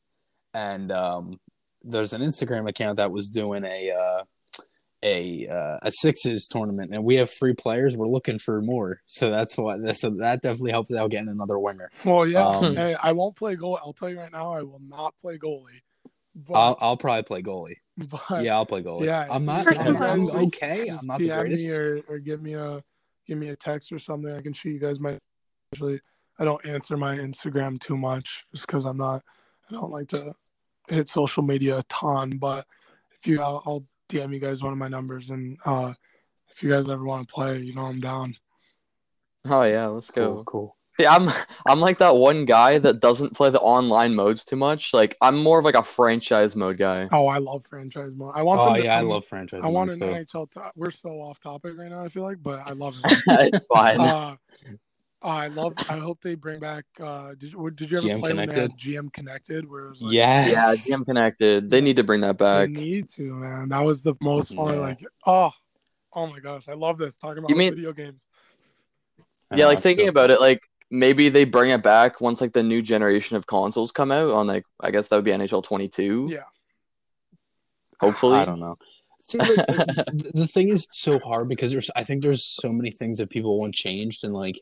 and 0.52 0.90
um, 0.90 1.38
there's 1.84 2.12
an 2.12 2.20
Instagram 2.22 2.68
account 2.68 2.96
that 2.96 3.12
was 3.12 3.30
doing 3.30 3.64
a 3.64 3.92
uh, 3.92 4.19
a 5.02 5.48
uh, 5.48 5.78
a 5.82 5.90
sixes 5.90 6.46
tournament, 6.48 6.92
and 6.94 7.04
we 7.04 7.16
have 7.16 7.30
free 7.30 7.54
players. 7.54 7.96
We're 7.96 8.08
looking 8.08 8.38
for 8.38 8.60
more, 8.60 9.00
so 9.06 9.30
that's 9.30 9.56
what. 9.56 9.96
So 9.96 10.10
that 10.10 10.42
definitely 10.42 10.72
helps 10.72 10.92
out 10.92 11.10
getting 11.10 11.28
another 11.28 11.58
winger. 11.58 11.90
Well, 12.04 12.26
yeah. 12.26 12.46
Um, 12.46 12.76
hey, 12.76 12.94
I 12.94 13.12
won't 13.12 13.36
play 13.36 13.56
goal. 13.56 13.78
I'll 13.82 13.92
tell 13.92 14.08
you 14.08 14.18
right 14.18 14.32
now, 14.32 14.52
I 14.52 14.62
will 14.62 14.80
not 14.86 15.14
play 15.20 15.38
goalie. 15.38 15.82
But, 16.34 16.54
I'll 16.54 16.76
I'll 16.80 16.96
probably 16.96 17.22
play 17.22 17.42
goalie. 17.42 17.76
but 17.96 18.42
Yeah, 18.42 18.54
I'll 18.54 18.66
play 18.66 18.82
goalie. 18.82 19.06
Yeah, 19.06 19.26
I'm 19.30 19.44
not. 19.44 19.66
I'm, 19.80 19.96
I'm 19.96 20.30
okay. 20.46 20.88
I'm 20.88 21.06
not 21.06 21.18
the 21.18 21.28
greatest. 21.28 21.68
me 21.68 21.74
or, 21.74 22.00
or 22.08 22.18
give 22.18 22.42
me 22.42 22.54
a 22.54 22.82
give 23.26 23.38
me 23.38 23.48
a 23.48 23.56
text 23.56 23.92
or 23.92 23.98
something. 23.98 24.32
I 24.32 24.42
can 24.42 24.52
shoot 24.52 24.70
you 24.70 24.80
guys 24.80 25.00
my. 25.00 25.18
Usually, 25.72 26.00
I 26.38 26.44
don't 26.44 26.64
answer 26.66 26.96
my 26.96 27.16
Instagram 27.16 27.80
too 27.80 27.96
much 27.96 28.44
just 28.52 28.66
because 28.66 28.84
I'm 28.84 28.96
not. 28.96 29.22
I 29.68 29.74
don't 29.74 29.90
like 29.92 30.08
to 30.08 30.34
hit 30.88 31.08
social 31.08 31.42
media 31.42 31.78
a 31.78 31.82
ton. 31.84 32.38
But 32.38 32.66
if 33.12 33.26
you, 33.26 33.40
I'll, 33.40 33.62
I'll 33.64 33.84
DM 34.10 34.32
you 34.34 34.40
guys 34.40 34.62
one 34.62 34.72
of 34.72 34.78
my 34.78 34.88
numbers, 34.88 35.30
and 35.30 35.56
uh, 35.64 35.92
if 36.50 36.62
you 36.62 36.70
guys 36.70 36.88
ever 36.88 37.04
want 37.04 37.26
to 37.26 37.32
play, 37.32 37.58
you 37.60 37.74
know 37.74 37.82
I'm 37.82 38.00
down. 38.00 38.36
Oh 39.48 39.62
yeah, 39.62 39.86
let's 39.86 40.10
Cool, 40.10 40.36
go. 40.36 40.44
cool. 40.44 40.76
See, 40.98 41.06
I'm 41.06 41.28
I'm 41.66 41.80
like 41.80 41.98
that 41.98 42.16
one 42.16 42.44
guy 42.44 42.78
that 42.78 43.00
doesn't 43.00 43.34
play 43.34 43.48
the 43.50 43.60
online 43.60 44.14
modes 44.14 44.44
too 44.44 44.56
much. 44.56 44.92
Like 44.92 45.16
I'm 45.20 45.42
more 45.42 45.58
of 45.58 45.64
like 45.64 45.76
a 45.76 45.82
franchise 45.82 46.54
mode 46.56 46.76
guy. 46.76 47.08
Oh, 47.10 47.26
I 47.26 47.38
love 47.38 47.64
franchise 47.64 48.12
mode. 48.14 48.32
I 48.34 48.42
want 48.42 48.60
Oh 48.60 48.66
them 48.66 48.74
to 48.76 48.82
yeah, 48.82 48.96
I 48.96 49.00
come- 49.00 49.08
love 49.08 49.24
franchise. 49.24 49.62
I 49.64 49.68
want 49.68 49.96
mode, 49.98 50.02
an 50.02 50.26
too. 50.26 50.26
NHL. 50.26 50.50
To, 50.50 50.72
we're 50.76 50.90
so 50.90 51.08
off 51.22 51.40
topic 51.40 51.74
right 51.78 51.90
now. 51.90 52.04
I 52.04 52.08
feel 52.08 52.22
like, 52.24 52.42
but 52.42 52.60
I 52.66 52.72
love 52.72 52.94
it. 53.02 53.22
it's 53.54 53.66
fine. 53.72 54.00
uh, 54.00 54.36
I 55.22 55.48
love. 55.48 55.74
I 55.90 55.98
hope 55.98 56.22
they 56.22 56.34
bring 56.34 56.60
back. 56.60 56.84
Uh, 56.98 57.34
did 57.34 57.52
you 57.52 57.70
did 57.70 57.90
you 57.90 57.98
ever 57.98 58.06
GM 58.06 58.20
play 58.20 58.32
when 58.32 58.46
they 58.46 58.54
Connected? 58.54 58.78
GM 58.78 59.12
Connected? 59.12 59.70
Where 59.70 59.86
it 59.86 59.88
was 59.90 60.02
like, 60.02 60.12
Yes. 60.12 60.88
yeah, 60.88 60.96
GM 60.96 61.04
connected. 61.04 61.68
They 61.70 61.80
need 61.82 61.96
to 61.96 62.04
bring 62.04 62.22
that 62.22 62.38
back. 62.38 62.68
they 62.72 62.80
need 62.80 63.08
to 63.10 63.34
man. 63.34 63.68
That 63.68 63.80
was 63.84 64.02
the 64.02 64.14
most 64.22 64.54
fun. 64.54 64.74
Yeah. 64.74 64.80
Like 64.80 65.04
oh, 65.26 65.50
oh 66.14 66.26
my 66.26 66.40
gosh, 66.40 66.68
I 66.68 66.72
love 66.74 66.96
this 66.96 67.16
talking 67.16 67.38
about 67.38 67.50
You 67.50 67.56
mean- 67.56 67.74
video 67.74 67.92
games. 67.92 68.26
Yeah, 69.54 69.66
like 69.66 69.80
thinking 69.80 70.06
so 70.06 70.10
about 70.10 70.30
it, 70.30 70.40
like 70.40 70.62
maybe 70.92 71.28
they 71.28 71.44
bring 71.44 71.70
it 71.70 71.82
back 71.82 72.20
once 72.20 72.40
like 72.40 72.52
the 72.52 72.62
new 72.62 72.82
generation 72.82 73.36
of 73.36 73.46
consoles 73.46 73.90
come 73.92 74.12
out 74.12 74.30
on 74.30 74.46
like 74.46 74.64
I 74.80 74.90
guess 74.90 75.08
that 75.08 75.16
would 75.16 75.24
be 75.24 75.32
NHL 75.32 75.62
22. 75.64 76.28
Yeah. 76.30 76.44
Hopefully. 78.00 78.38
I 78.38 78.44
don't 78.44 78.60
know. 78.60 78.78
See, 79.20 79.36
like, 79.38 79.48
the 79.56 80.30
the 80.34 80.46
thing 80.46 80.70
is 80.70 80.86
so 80.90 81.18
hard 81.18 81.48
because 81.48 81.72
there's 81.72 81.90
I 81.94 82.04
think 82.04 82.22
there's 82.22 82.42
so 82.44 82.72
many 82.72 82.90
things 82.90 83.18
that 83.18 83.28
people 83.28 83.58
want 83.58 83.74
changed 83.74 84.24
and 84.24 84.32
like 84.32 84.58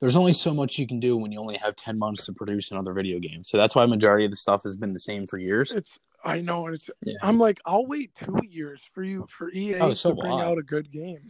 there's 0.00 0.16
only 0.16 0.32
so 0.32 0.54
much 0.54 0.78
you 0.78 0.86
can 0.86 1.00
do 1.00 1.16
when 1.16 1.32
you 1.32 1.40
only 1.40 1.56
have 1.56 1.74
10 1.76 1.98
months 1.98 2.26
to 2.26 2.32
produce 2.32 2.70
another 2.70 2.92
video 2.92 3.18
game. 3.18 3.42
So 3.42 3.56
that's 3.56 3.74
why 3.74 3.84
majority 3.86 4.24
of 4.24 4.30
the 4.30 4.36
stuff 4.36 4.62
has 4.62 4.76
been 4.76 4.92
the 4.92 4.98
same 4.98 5.26
for 5.26 5.38
years. 5.38 5.72
It's 5.72 5.98
I 6.24 6.40
know 6.40 6.66
and 6.66 6.74
it's. 6.74 6.90
Yeah. 7.02 7.14
I'm 7.22 7.38
like 7.38 7.60
I'll 7.66 7.86
wait 7.86 8.14
two 8.14 8.40
years 8.44 8.82
for 8.92 9.02
you 9.02 9.26
for 9.28 9.50
EA 9.50 9.76
Oh, 9.80 9.92
so 9.92 10.10
to 10.10 10.16
bring 10.16 10.32
I. 10.32 10.44
out 10.44 10.58
a 10.58 10.62
good 10.62 10.90
game. 10.90 11.28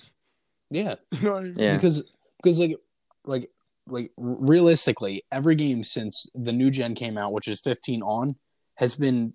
Yeah. 0.70 0.96
You 1.12 1.20
know 1.22 1.32
what 1.32 1.38
I 1.40 1.42
mean? 1.44 1.54
Yeah. 1.56 1.74
Because 1.74 2.10
because 2.42 2.60
like 2.60 2.76
like 3.24 3.50
like 3.86 4.12
realistically, 4.16 5.24
every 5.32 5.54
game 5.54 5.82
since 5.82 6.28
the 6.34 6.52
new 6.52 6.70
gen 6.70 6.94
came 6.94 7.16
out, 7.16 7.32
which 7.32 7.48
is 7.48 7.60
15 7.60 8.02
on, 8.02 8.36
has 8.76 8.94
been 8.94 9.34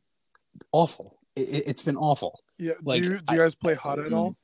awful. 0.72 1.18
It, 1.36 1.50
it- 1.50 1.64
it's 1.68 1.82
been 1.82 1.98
awful. 1.98 2.40
Yeah. 2.60 2.74
Like, 2.84 3.02
do 3.02 3.10
you, 3.10 3.18
do 3.20 3.34
you 3.34 3.40
guys 3.40 3.56
play 3.56 3.74
HUT 3.74 4.00
at 4.00 4.12
mm. 4.12 4.16
all? 4.16 4.38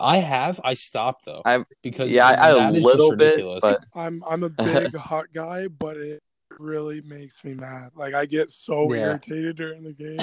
I 0.00 0.18
have. 0.18 0.60
I 0.64 0.74
stopped 0.74 1.24
though. 1.24 1.42
I've- 1.44 1.64
because 1.82 2.10
yeah, 2.10 2.26
I, 2.28 2.52
that 2.54 2.70
a 2.74 2.78
little 2.78 3.16
bit, 3.16 3.24
ridiculous. 3.26 3.60
but 3.62 3.80
I'm 3.94 4.22
I'm 4.28 4.42
a 4.44 4.48
big 4.64 4.94
HUT 4.94 5.26
guy, 5.34 5.68
but 5.68 5.96
it 5.96 6.22
really 6.58 7.00
makes 7.02 7.42
me 7.44 7.54
mad. 7.54 7.90
Like 7.94 8.14
I 8.14 8.26
get 8.26 8.50
so 8.50 8.92
Yeah. 8.92 9.00
irritated 9.10 9.56
during 9.56 9.82
the 9.84 9.92
game. 9.92 10.18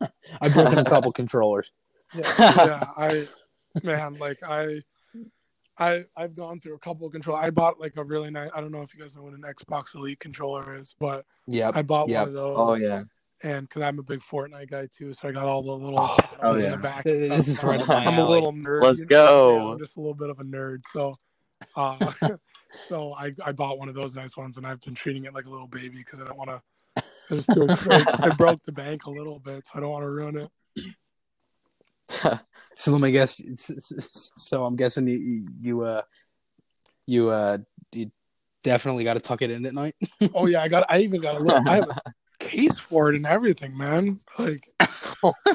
I've 0.40 0.52
broken 0.52 0.78
a 0.78 0.84
couple 0.84 1.10
controllers. 1.12 1.70
yeah, 2.14 2.84
I 2.96 3.26
man, 3.82 4.14
like 4.14 4.38
I 4.42 4.82
I 5.78 6.04
I've 6.16 6.36
gone 6.36 6.60
through 6.60 6.74
a 6.74 6.78
couple 6.78 7.06
of 7.06 7.12
control. 7.12 7.36
I 7.36 7.50
bought 7.50 7.80
like 7.80 7.94
a 7.96 8.04
really 8.04 8.30
nice 8.30 8.50
I 8.54 8.60
don't 8.60 8.70
know 8.72 8.82
if 8.82 8.94
you 8.94 9.00
guys 9.00 9.16
know 9.16 9.22
what 9.22 9.32
an 9.34 9.42
Xbox 9.42 9.94
Elite 9.94 10.20
controller 10.20 10.74
is, 10.74 10.94
but 11.00 11.24
Yep. 11.48 11.72
I 11.74 11.82
bought 11.82 12.08
Yep. 12.08 12.18
one 12.20 12.28
of 12.28 12.34
those. 12.34 12.56
oh 12.58 12.74
yeah. 12.74 13.02
And 13.42 13.68
because 13.68 13.82
I'm 13.82 13.98
a 13.98 14.02
big 14.02 14.20
Fortnite 14.20 14.70
guy 14.70 14.86
too, 14.86 15.12
so 15.12 15.28
I 15.28 15.32
got 15.32 15.46
all 15.46 15.62
the 15.62 15.72
little 15.72 15.98
Oh, 16.00 16.16
oh, 16.42 16.54
in 16.54 16.62
yeah. 16.62 16.70
the 16.70 16.76
back. 16.78 17.04
This 17.04 17.30
and 17.30 17.38
is 17.38 17.62
right 17.62 17.80
up 17.80 17.88
my 17.88 18.06
I'm 18.06 18.18
a 18.18 18.28
little 18.28 18.52
nerd. 18.52 18.82
Let's 18.82 18.98
you 18.98 19.04
know? 19.04 19.08
go. 19.08 19.56
Yeah, 19.56 19.72
I'm 19.72 19.78
just 19.78 19.96
a 19.96 20.00
little 20.00 20.14
bit 20.14 20.30
of 20.30 20.40
a 20.40 20.44
nerd. 20.44 20.82
So 20.92 21.16
uh 21.76 22.12
so 22.72 23.12
I, 23.14 23.32
I 23.44 23.52
bought 23.52 23.78
one 23.78 23.88
of 23.88 23.94
those 23.94 24.14
nice 24.14 24.36
ones 24.36 24.56
and 24.56 24.66
I've 24.66 24.80
been 24.80 24.94
treating 24.94 25.24
it 25.24 25.34
like 25.34 25.46
a 25.46 25.50
little 25.50 25.66
baby 25.66 25.98
because 25.98 26.20
I 26.20 26.24
don't 26.24 26.36
want 26.36 26.50
to 26.50 26.62
it 27.30 27.34
was 27.34 27.46
too 27.46 27.68
I 28.22 28.30
broke 28.30 28.62
the 28.62 28.72
bank 28.72 29.04
a 29.06 29.10
little 29.10 29.38
bit, 29.38 29.66
so 29.66 29.72
I 29.74 29.80
don't 29.80 29.90
want 29.90 30.02
to 30.04 30.10
ruin 30.10 30.36
it. 30.38 30.50
So 32.78 32.92
let 32.92 33.00
me 33.00 33.10
guess. 33.10 33.40
So 34.36 34.66
I'm 34.66 34.76
guessing 34.76 35.08
you 35.08 35.48
you 35.58 35.80
uh 35.80 36.02
you 37.06 37.30
uh 37.30 37.56
you 37.92 38.10
definitely 38.62 39.02
got 39.02 39.14
to 39.14 39.20
tuck 39.20 39.40
it 39.40 39.50
in 39.50 39.64
at 39.64 39.72
night. 39.72 39.94
Oh 40.34 40.46
yeah, 40.46 40.62
I 40.62 40.68
got. 40.68 40.84
I 40.90 40.98
even 40.98 41.22
got 41.22 41.36
a 41.36 41.38
little. 41.38 41.66
I 41.66 41.76
have 41.76 41.88
a 41.88 42.00
case 42.48 42.78
for 42.78 43.10
it 43.10 43.16
and 43.16 43.26
everything, 43.26 43.76
man. 43.76 44.12
Like 44.38 44.68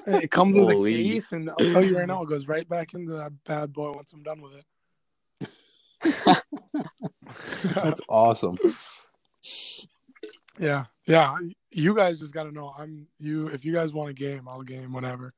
it 0.07 0.31
comes 0.31 0.55
with 0.55 0.69
a 0.69 0.73
Holy. 0.73 0.93
case, 1.11 1.31
and 1.31 1.49
I'll 1.49 1.55
tell 1.57 1.83
you 1.83 1.97
right 1.97 2.07
now, 2.07 2.23
it 2.23 2.29
goes 2.29 2.47
right 2.47 2.67
back 2.67 2.93
into 2.93 3.13
that 3.13 3.31
bad 3.45 3.73
boy 3.73 3.91
once 3.93 4.11
I'm 4.13 4.23
done 4.23 4.41
with 4.41 4.53
it. 4.55 4.65
That's 7.75 8.01
awesome. 8.09 8.57
yeah, 10.59 10.85
yeah. 11.05 11.35
You 11.71 11.95
guys 11.95 12.19
just 12.19 12.33
got 12.33 12.43
to 12.43 12.51
know. 12.51 12.73
I'm 12.77 13.07
you. 13.19 13.47
If 13.47 13.63
you 13.65 13.73
guys 13.73 13.93
want 13.93 14.09
a 14.09 14.13
game, 14.13 14.47
I'll 14.49 14.61
game 14.63 14.93
whenever. 14.93 15.33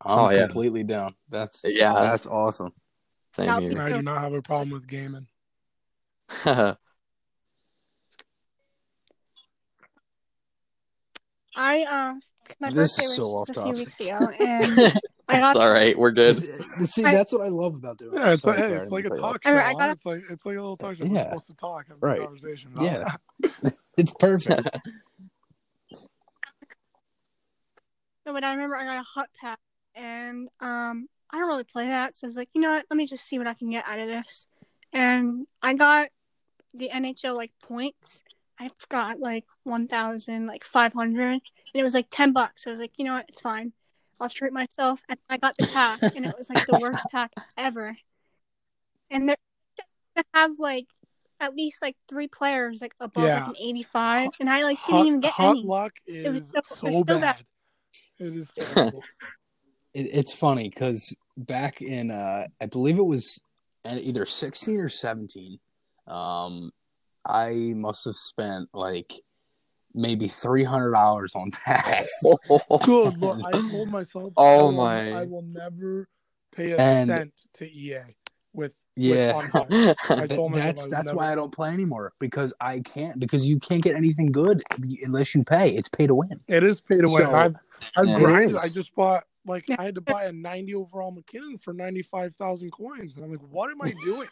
I'm 0.00 0.18
Oh, 0.18 0.30
yeah. 0.30 0.44
completely 0.46 0.84
down. 0.84 1.14
That's 1.28 1.62
Yeah. 1.66 1.92
That's 1.94 2.26
awesome. 2.26 2.72
Same 3.34 3.46
Now- 3.46 3.60
here. 3.60 3.80
I 3.80 3.90
do 3.90 4.02
not 4.02 4.20
have 4.20 4.32
a 4.34 4.42
problem 4.42 4.70
with 4.70 4.86
gaming. 4.86 5.26
I 11.54 11.82
uh, 11.84 12.14
my 12.60 12.68
This 12.70 12.96
birthday 12.96 13.04
is 13.04 13.16
so 13.16 13.28
was 13.32 13.46
just 13.48 13.58
a 13.58 13.60
off 13.60 13.64
few 13.66 13.74
topic. 13.74 13.76
weeks 13.76 14.00
ago, 14.00 14.30
and 14.40 14.78
I 15.28 15.38
got 15.40 15.56
it's 15.56 15.64
all 15.64 15.70
right. 15.70 15.98
We're 15.98 16.10
good. 16.10 16.42
See, 16.84 17.02
that's 17.02 17.32
what 17.32 17.42
I 17.46 17.48
love 17.48 17.74
about 17.76 17.98
doing. 17.98 18.14
Yeah, 18.16 18.32
it's 18.32 18.42
Sorry, 18.42 18.60
like 18.60 18.68
hey, 18.70 18.76
it's 18.76 18.90
like 18.90 19.04
a 19.04 19.06
I 19.06 19.10
didn't 19.10 19.10
cut 19.10 19.16
you 19.16 19.22
talk 19.22 19.34
off. 19.34 19.42
show. 19.44 19.56
I 19.56 19.72
got 19.74 19.88
a- 19.88 19.92
It's 19.92 20.04
like 20.06 20.22
it's 20.30 20.46
like 20.46 20.56
a 20.56 20.60
little 20.60 20.76
talk 20.76 20.96
show. 20.96 21.04
We're 21.06 21.14
Yeah. 21.14 21.24
supposed 21.24 21.46
to 21.46 21.54
talk, 21.54 21.88
have 21.88 21.96
Right. 22.00 22.20
conversations. 22.20 22.76
Yeah. 22.80 23.14
It's 23.96 24.12
perfect. 24.18 24.66
No, 28.26 28.32
but 28.32 28.42
I 28.42 28.52
remember 28.52 28.76
I 28.76 28.84
got 28.84 28.98
a 28.98 29.04
HUT 29.04 29.28
pack, 29.40 29.58
and 29.94 30.48
um, 30.60 31.08
I 31.30 31.38
don't 31.38 31.46
really 31.48 31.62
play 31.64 31.86
that, 31.86 32.14
so 32.14 32.26
I 32.26 32.28
was 32.28 32.36
like, 32.36 32.48
you 32.54 32.60
know 32.60 32.72
what? 32.72 32.86
Let 32.90 32.96
me 32.96 33.06
just 33.06 33.24
see 33.24 33.38
what 33.38 33.46
I 33.46 33.54
can 33.54 33.70
get 33.70 33.84
out 33.86 33.98
of 34.00 34.06
this. 34.08 34.46
And 34.92 35.46
I 35.62 35.74
got 35.74 36.08
the 36.72 36.88
NHL 36.88 37.36
like 37.36 37.52
points. 37.62 38.24
I 38.58 38.70
got 38.88 39.18
like 39.20 39.44
one 39.64 39.88
thousand, 39.88 40.46
like 40.46 40.64
five 40.64 40.92
hundred, 40.92 41.32
and 41.32 41.40
it 41.74 41.82
was 41.82 41.94
like 41.94 42.06
ten 42.10 42.32
bucks. 42.32 42.64
So 42.64 42.70
I 42.70 42.74
was 42.74 42.80
like, 42.80 42.92
you 42.96 43.04
know 43.04 43.14
what? 43.14 43.26
It's 43.28 43.40
fine. 43.40 43.72
I'll 44.20 44.28
treat 44.28 44.52
myself. 44.52 45.00
And 45.08 45.18
I 45.28 45.36
got 45.38 45.56
the 45.56 45.66
pack, 45.66 46.00
and 46.14 46.24
it 46.24 46.34
was 46.38 46.48
like 46.48 46.64
the 46.66 46.78
worst 46.80 47.04
pack 47.10 47.32
ever. 47.56 47.96
And 49.10 49.28
they're 49.28 49.36
to 50.16 50.24
have 50.32 50.52
like 50.58 50.86
at 51.40 51.56
least 51.56 51.82
like 51.82 51.96
three 52.08 52.28
players 52.28 52.80
like 52.80 52.94
above 53.00 53.24
Yeah. 53.24 53.40
like 53.40 53.48
an 53.48 53.54
85, 53.58 54.30
and 54.40 54.48
I 54.48 54.62
like 54.62 54.78
didn't 54.86 54.98
Hot, 54.98 55.06
even 55.06 55.20
get 55.20 55.32
HUT 55.32 55.50
any. 55.56 55.62
luck 55.64 55.92
was 56.08 56.46
so- 56.48 56.60
so, 56.76 56.86
it 56.86 56.90
was 56.90 56.96
so 56.98 57.04
bad. 57.04 57.20
bad. 57.20 57.44
It 58.18 58.36
is. 58.36 58.52
It, 59.96 60.08
it's 60.12 60.32
funny 60.32 60.68
because 60.68 61.16
back 61.36 61.80
in, 61.80 62.10
uh, 62.10 62.48
I 62.60 62.66
believe 62.66 62.98
it 62.98 63.06
was 63.06 63.40
either 63.86 64.24
16 64.24 64.80
or 64.80 64.88
17, 64.88 65.60
um, 66.08 66.72
I 67.26 67.72
must 67.76 68.04
have 68.06 68.16
spent 68.16 68.68
like 68.72 69.12
maybe 69.94 70.26
$300 70.28 71.36
on 71.36 71.50
packs. 71.64 72.22
Good 72.84 73.18
Lord, 73.18 73.42
I 73.44 73.50
told 73.70 73.88
myself. 73.90 74.32
Oh 74.36 74.44
I 74.44 74.62
will, 74.62 74.72
my. 74.72 75.12
I 75.12 75.24
will 75.24 75.42
never 75.42 76.08
pay 76.54 76.72
a 76.72 76.76
And- 76.78 77.16
cent 77.16 77.32
to 77.54 77.70
EA 77.70 78.00
with. 78.52 78.74
Yeah. 78.96 79.36
With 79.36 79.54
on 79.56 79.66
I 80.20 80.26
told 80.28 80.52
myself 80.52 80.52
that's 80.52 80.86
that's 80.86 81.06
never- 81.06 81.16
why 81.16 81.32
I 81.32 81.34
don't 81.34 81.50
play 81.52 81.70
anymore 81.70 82.12
because 82.20 82.54
I 82.60 82.80
can't 82.80 83.18
because 83.18 83.46
you 83.46 83.58
can't 83.58 83.82
get 83.82 83.96
anything 83.96 84.30
good 84.30 84.62
unless 85.02 85.34
you 85.34 85.42
pay. 85.44 85.70
It's 85.74 85.88
pay 85.88 86.06
to 86.06 86.14
win. 86.14 86.40
It 86.46 86.62
is 86.62 86.80
pay 86.80 86.96
to 86.96 87.02
win. 87.02 87.08
So- 87.26 87.34
I've 87.34 87.56
I've 87.96 88.16
grinded. 88.22 88.56
I 88.56 88.68
just 88.68 88.94
bought 88.94 89.24
like 89.46 89.64
I 89.78 89.82
had 89.82 89.96
to 89.96 90.00
buy 90.00 90.24
a 90.24 90.32
90 90.32 90.74
overall 90.74 91.10
MacKinnon 91.10 91.58
for 91.58 91.72
95,000 91.74 92.70
coins, 92.70 93.16
and 93.16 93.24
I'm 93.24 93.30
like, 93.32 93.40
what 93.50 93.70
am 93.70 93.82
I 93.82 93.92
doing? 94.04 94.28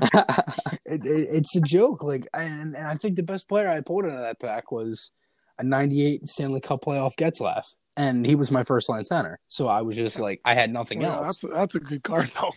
It, 0.90 1.04
it, 1.04 1.28
it's 1.32 1.54
a 1.54 1.60
joke. 1.60 2.02
Like 2.02 2.26
and, 2.32 2.74
and 2.74 2.86
I 2.86 2.94
think 2.94 3.16
the 3.16 3.22
best 3.22 3.46
player 3.48 3.68
I 3.68 3.80
pulled 3.82 4.06
out 4.06 4.12
of 4.12 4.20
that 4.20 4.40
pack 4.40 4.72
was 4.72 5.12
a 5.58 5.62
98 5.64 6.26
Stanley 6.26 6.60
Cup 6.60 6.82
playoff 6.82 7.14
Getzlaff. 7.16 7.74
And 7.96 8.24
he 8.24 8.34
was 8.34 8.50
my 8.50 8.64
first 8.64 8.88
line 8.88 9.04
center. 9.04 9.38
So 9.48 9.68
I 9.68 9.82
was 9.82 9.96
just 9.96 10.18
like 10.18 10.40
I 10.46 10.54
had 10.54 10.72
nothing 10.72 11.00
Well, 11.00 11.24
else. 11.24 11.40
that's 11.40 11.44
a, 11.44 11.46
that's 11.48 11.74
a 11.74 11.80
good 11.80 12.02
card 12.02 12.30
though. 12.40 12.52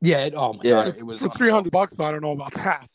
Yeah, 0.00 0.26
it, 0.26 0.34
oh 0.36 0.52
my 0.52 0.60
Yeah. 0.62 0.84
god, 0.84 0.96
it 0.98 1.04
was 1.06 1.22
for 1.22 1.28
300 1.30 1.72
bucks. 1.72 1.98
I 1.98 2.10
don't 2.12 2.20
know 2.22 2.32
about 2.32 2.52
that. 2.54 2.88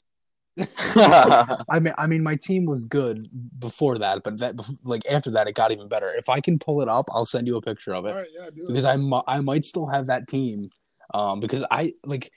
I 1.70 1.80
mean, 1.80 1.94
I 1.98 2.08
mean, 2.08 2.24
my 2.24 2.36
team 2.36 2.66
was 2.66 2.86
good 2.86 3.28
before 3.60 3.98
that, 3.98 4.24
but 4.24 4.38
that, 4.40 4.56
like 4.84 5.02
after 5.10 5.32
that, 5.32 5.48
it 5.48 5.56
got 5.56 5.72
even 5.72 5.88
better. 5.88 6.10
If 6.16 6.30
I 6.30 6.40
can 6.40 6.60
pull 6.60 6.82
it 6.82 6.88
up, 6.88 7.10
I'll 7.12 7.26
send 7.26 7.48
you 7.48 7.58
a 7.58 7.62
picture 7.62 7.94
of 7.94 8.06
it 8.06 8.10
All 8.12 8.16
right, 8.18 8.28
yeah, 8.34 8.50
do 8.56 8.64
it. 8.64 8.68
because 8.68 8.86
I, 8.86 8.96
mi- 8.98 9.24
I 9.28 9.42
might 9.42 9.66
still 9.66 9.88
have 9.88 10.08
that 10.08 10.28
team. 10.28 10.70
Um, 11.14 11.42
because 11.42 11.66
I 11.70 11.92
like 12.06 12.32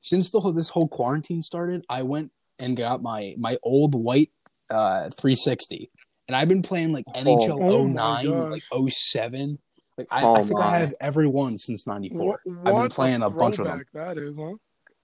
since 0.00 0.30
the 0.30 0.40
whole, 0.40 0.52
this 0.52 0.70
whole 0.70 0.88
quarantine 0.88 1.42
started, 1.42 1.84
I 1.88 2.02
went 2.02 2.32
and 2.58 2.76
got 2.76 3.02
my 3.02 3.34
my 3.38 3.58
old 3.62 3.94
white 3.94 4.30
uh 4.70 5.10
360, 5.10 5.90
and 6.26 6.36
I've 6.36 6.48
been 6.48 6.62
playing 6.62 6.92
like 6.92 7.04
NHL 7.14 7.58
Oh 7.60 7.86
my 7.88 8.22
09, 8.22 8.50
like 8.50 8.62
07. 8.90 9.58
Like 9.96 10.08
I, 10.10 10.22
Oh 10.24 10.36
I 10.36 10.42
think 10.42 10.58
my. 10.58 10.66
I 10.66 10.78
have 10.78 10.94
every 11.00 11.26
one 11.26 11.56
since 11.56 11.86
'94. 11.86 12.26
What, 12.26 12.40
I've 12.64 12.74
been 12.82 12.88
playing 12.90 13.22
a 13.22 13.30
bunch 13.30 13.58
of 13.58 13.64
them. 13.66 13.82
That 13.94 14.18
is, 14.18 14.36
huh? 14.36 14.54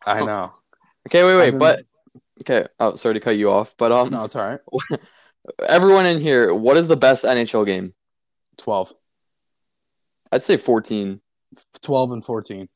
I 0.07 0.25
know. 0.25 0.55
okay, 1.09 1.25
wait, 1.25 1.37
wait, 1.37 1.51
been- 1.51 1.59
but 1.59 1.85
okay. 2.43 2.69
Oh, 2.79 2.95
sorry 2.95 3.15
to 3.15 3.21
cut 3.21 3.37
you 3.37 3.51
off, 3.51 3.75
but 3.77 3.91
um, 3.91 4.11
No, 4.11 4.25
it's 4.25 4.37
all 4.37 4.47
right. 4.47 4.61
everyone 5.67 6.07
in 6.07 6.21
here, 6.21 6.55
what 6.55 6.77
is 6.77 6.89
the 6.89 6.97
best 6.97 7.25
NHL 7.25 7.67
game? 7.67 7.95
12, 8.59 8.93
I'd 10.33 10.43
say 10.43 10.57
14. 10.57 11.21
12 11.83 12.13
and 12.13 12.25
14. 12.25 12.69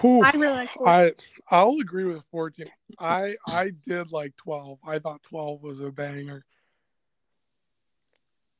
Whew. 0.00 0.22
I 0.22 0.30
really 0.32 0.52
like. 0.52 0.70
I 0.86 1.12
I'll 1.50 1.76
agree 1.80 2.04
with 2.04 2.22
14. 2.30 2.66
I 2.98 3.34
I 3.46 3.70
did 3.86 4.12
like 4.12 4.36
12. 4.36 4.78
I 4.86 4.98
thought 4.98 5.22
12 5.24 5.62
was 5.62 5.80
a 5.80 5.90
banger. 5.90 6.44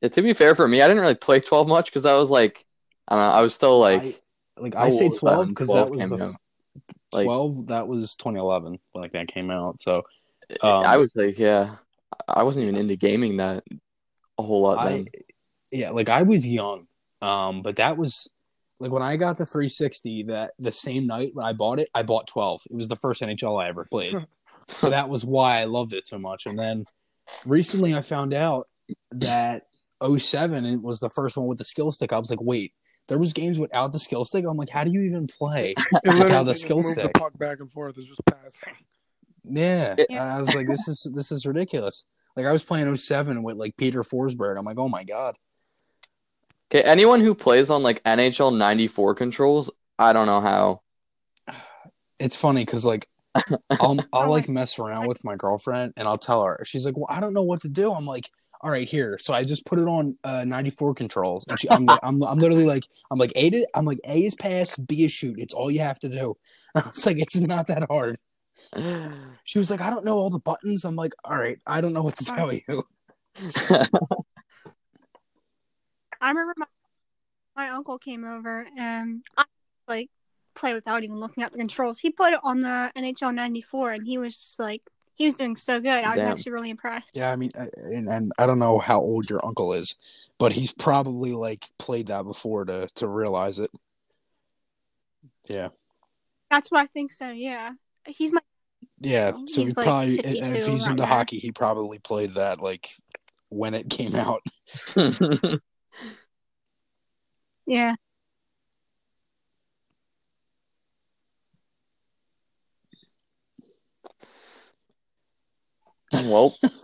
Yeah, 0.01 0.09
to 0.09 0.21
be 0.21 0.33
fair 0.33 0.55
for 0.55 0.67
me, 0.67 0.81
I 0.81 0.87
didn't 0.87 1.01
really 1.01 1.15
play 1.15 1.39
12 1.39 1.67
much 1.67 1.85
because 1.87 2.05
I 2.05 2.15
was 2.15 2.29
like, 2.29 2.65
I 3.07 3.15
don't 3.15 3.25
know, 3.25 3.31
I 3.33 3.41
was 3.41 3.53
still 3.53 3.79
like, 3.79 4.01
I, 4.03 4.13
like 4.61 4.75
I 4.75 4.89
say 4.89 5.05
old 5.05 5.11
was 5.13 5.19
that 5.21 5.29
12 5.35 5.49
because 5.49 5.67
that 5.69 5.89
was 5.91 5.99
came 5.99 6.09
the 6.09 6.15
out? 6.23 6.29
f- 6.29 6.35
Like- 7.11 7.25
12 7.25 7.67
that 7.67 7.87
was 7.87 8.15
2011 8.15 8.79
when 8.91 9.01
like 9.01 9.11
that 9.13 9.27
came 9.27 9.51
out. 9.51 9.81
So 9.81 10.03
I 10.63 10.93
Um, 10.93 10.99
was 11.01 11.11
like, 11.15 11.37
yeah, 11.37 11.75
I 12.27 12.43
wasn't 12.43 12.63
even 12.63 12.75
into 12.77 12.95
gaming 12.95 13.37
that 13.37 13.63
a 14.37 14.41
whole 14.43 14.61
lot 14.61 14.79
I 14.79 14.89
then. 14.89 15.07
yeah, 15.71 15.91
like 15.91 16.09
I 16.09 16.23
was 16.23 16.47
young. 16.47 16.87
Um 17.21 17.61
but 17.61 17.75
that 17.75 17.97
was 17.97 18.29
like 18.79 18.91
when 18.91 19.03
I 19.03 19.17
got 19.17 19.37
the 19.37 19.45
360 19.45 20.23
that 20.23 20.51
the 20.57 20.71
same 20.71 21.05
night 21.05 21.31
when 21.33 21.45
I 21.45 21.53
bought 21.53 21.79
it, 21.79 21.89
I 21.93 22.03
bought 22.03 22.27
12. 22.27 22.63
It 22.69 22.75
was 22.75 22.87
the 22.87 22.95
first 22.95 23.21
NHL 23.21 23.61
I 23.61 23.67
ever 23.67 23.85
played. 23.85 24.15
so 24.67 24.89
that 24.89 25.09
was 25.09 25.25
why 25.25 25.59
I 25.59 25.65
loved 25.65 25.93
it 25.93 26.07
so 26.07 26.17
much. 26.17 26.45
And 26.45 26.57
then 26.57 26.85
recently 27.45 27.93
I 27.93 28.01
found 28.01 28.33
out 28.33 28.67
that 29.11 29.63
07 30.03 30.65
it 30.65 30.81
was 30.81 30.99
the 30.99 31.09
first 31.09 31.35
one 31.35 31.47
with 31.47 31.57
the 31.57 31.65
skill 31.65 31.91
stick. 31.91 32.13
I 32.13 32.19
was 32.19 32.29
like, 32.29 32.41
wait, 32.41 32.73
there 33.09 33.17
was 33.17 33.33
games 33.33 33.59
without 33.59 33.91
the 33.91 33.99
skill 33.99 34.23
stick. 34.23 34.45
I'm 34.47 34.57
like, 34.57 34.69
how 34.69 34.85
do 34.85 34.91
you 34.91 35.01
even 35.01 35.27
play? 35.27 35.75
It 36.03 36.19
Without 36.19 36.43
the 36.43 36.55
skill 36.55 36.77
moved 36.77 36.87
stick. 36.87 37.11
The 37.13 37.19
puck 37.19 37.37
back 37.37 37.59
and 37.59 37.69
forth 37.69 37.97
is 37.97 38.07
just 38.07 38.21
passing. 38.25 38.75
Yeah. 39.43 39.95
Yeah. 40.09 40.35
I 40.35 40.39
was 40.39 40.55
like, 40.55 40.67
this 40.67 40.87
is 40.87 41.09
this 41.13 41.31
is 41.31 41.45
ridiculous. 41.45 42.05
Like 42.35 42.45
I 42.45 42.51
was 42.51 42.63
playing 42.63 42.95
07 42.95 43.43
with 43.43 43.57
like 43.57 43.75
Peter 43.75 44.03
Forsberg. 44.03 44.57
I'm 44.57 44.65
like, 44.65 44.77
oh 44.77 44.87
my 44.87 45.03
god. 45.03 45.35
Okay, 46.71 46.83
anyone 46.83 47.19
who 47.21 47.33
plays 47.33 47.69
on 47.71 47.81
like 47.81 48.03
NHL 48.03 48.55
94 48.55 49.15
controls, 49.15 49.71
I 49.97 50.13
don't 50.13 50.27
know 50.27 50.41
how. 50.41 50.81
It's 52.19 52.35
funny 52.35 52.63
because 52.65 52.85
like 52.85 53.07
I'll 53.69 53.97
I'll 54.13 54.29
like 54.29 54.49
mess 54.49 54.77
around 54.77 55.07
with 55.07 55.23
my 55.23 55.35
girlfriend 55.35 55.93
and 55.97 56.07
I'll 56.07 56.17
tell 56.17 56.43
her. 56.43 56.61
She's 56.65 56.85
like, 56.85 56.95
well, 56.97 57.07
I 57.09 57.19
don't 57.19 57.33
know 57.33 57.43
what 57.43 57.61
to 57.61 57.69
do. 57.69 57.91
I'm 57.93 58.05
like, 58.05 58.29
all 58.61 58.69
right, 58.69 58.87
here. 58.87 59.17
So 59.19 59.33
I 59.33 59.45
just 59.45 59.65
put 59.65 59.79
it 59.79 59.87
on 59.87 60.17
uh, 60.23 60.43
94 60.43 60.93
controls, 60.95 61.45
and 61.49 61.57
she, 61.59 61.69
I'm, 61.71 61.85
like- 61.85 61.99
I'm 62.03 62.21
I'm 62.21 62.37
literally 62.37 62.65
like, 62.65 62.83
I'm 63.09 63.17
like 63.17 63.31
A 63.35 63.49
to 63.49 63.67
I'm 63.73 63.85
like 63.85 63.99
A 64.03 64.23
is 64.25 64.35
pass, 64.35 64.75
B 64.77 65.05
is 65.05 65.11
shoot. 65.11 65.39
It's 65.39 65.53
all 65.53 65.71
you 65.71 65.79
have 65.79 65.97
to 65.99 66.09
do. 66.09 66.35
I 66.75 66.81
was 66.81 67.05
like, 67.05 67.17
it's 67.19 67.39
not 67.39 67.67
that 67.67 67.87
hard. 67.89 68.17
She 69.45 69.57
was 69.57 69.71
like, 69.71 69.81
I 69.81 69.89
don't 69.89 70.05
know 70.05 70.17
all 70.17 70.29
the 70.29 70.39
buttons. 70.39 70.85
I'm 70.85 70.95
like, 70.95 71.13
all 71.23 71.35
right, 71.35 71.57
I 71.65 71.81
don't 71.81 71.93
know 71.93 72.03
what 72.03 72.17
to 72.17 72.25
tell 72.25 72.53
you. 72.53 72.83
I 76.21 76.29
remember 76.29 76.53
my 76.57 76.65
my 77.55 77.69
uncle 77.69 77.97
came 77.97 78.23
over 78.23 78.65
and 78.77 79.23
I 79.37 79.43
like 79.87 80.09
play 80.55 80.73
without 80.73 81.03
even 81.03 81.19
looking 81.19 81.43
at 81.43 81.51
the 81.51 81.57
controls. 81.57 81.99
He 81.99 82.09
put 82.09 82.33
it 82.33 82.39
on 82.43 82.61
the 82.61 82.91
NHL 82.95 83.33
'94 83.33 83.91
and 83.91 84.07
he 84.07 84.17
was 84.17 84.35
just 84.35 84.59
like 84.59 84.81
he 85.15 85.25
was 85.25 85.35
doing 85.35 85.55
so 85.55 85.81
good. 85.81 86.03
I 86.03 86.11
was 86.11 86.17
Damn. 86.19 86.31
actually 86.31 86.51
really 86.53 86.69
impressed. 86.69 87.15
Yeah, 87.15 87.31
I 87.31 87.35
mean, 87.35 87.51
I- 87.59 87.67
and, 87.75 88.07
and 88.07 88.31
I 88.37 88.45
don't 88.45 88.59
know 88.59 88.79
how 88.79 89.01
old 89.01 89.29
your 89.29 89.45
uncle 89.45 89.73
is, 89.73 89.97
but 90.37 90.53
he's 90.53 90.71
probably 90.73 91.33
like 91.33 91.65
played 91.77 92.07
that 92.07 92.23
before 92.23 92.65
to 92.65 92.87
to 92.95 93.07
realize 93.07 93.59
it. 93.59 93.71
Yeah, 95.49 95.69
That's 96.51 96.69
what 96.71 96.81
I 96.81 96.87
think. 96.87 97.11
So 97.11 97.29
yeah, 97.31 97.71
he's 98.07 98.31
my 98.31 98.39
yeah. 98.99 99.31
So 99.31 99.61
he 99.61 99.65
He's, 99.67 99.77
like, 99.77 99.85
probably, 99.85 100.15
52 100.17 100.45
if 100.45 100.65
he's 100.65 100.83
around 100.83 100.91
into 100.91 101.01
there. 101.03 101.07
hockey, 101.07 101.39
he 101.39 101.51
probably 101.51 101.99
played 101.99 102.35
that 102.35 102.61
like 102.61 102.89
when 103.49 103.73
it 103.73 103.89
came 103.89 104.15
out. 104.15 104.41
yeah. 107.69 107.95
well, 116.13 116.55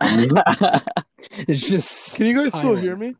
It's 1.48 1.68
just 1.68 2.16
Can 2.16 2.26
you 2.26 2.36
guys 2.36 2.48
still 2.48 2.76
hear 2.76 2.96
me? 2.96 3.14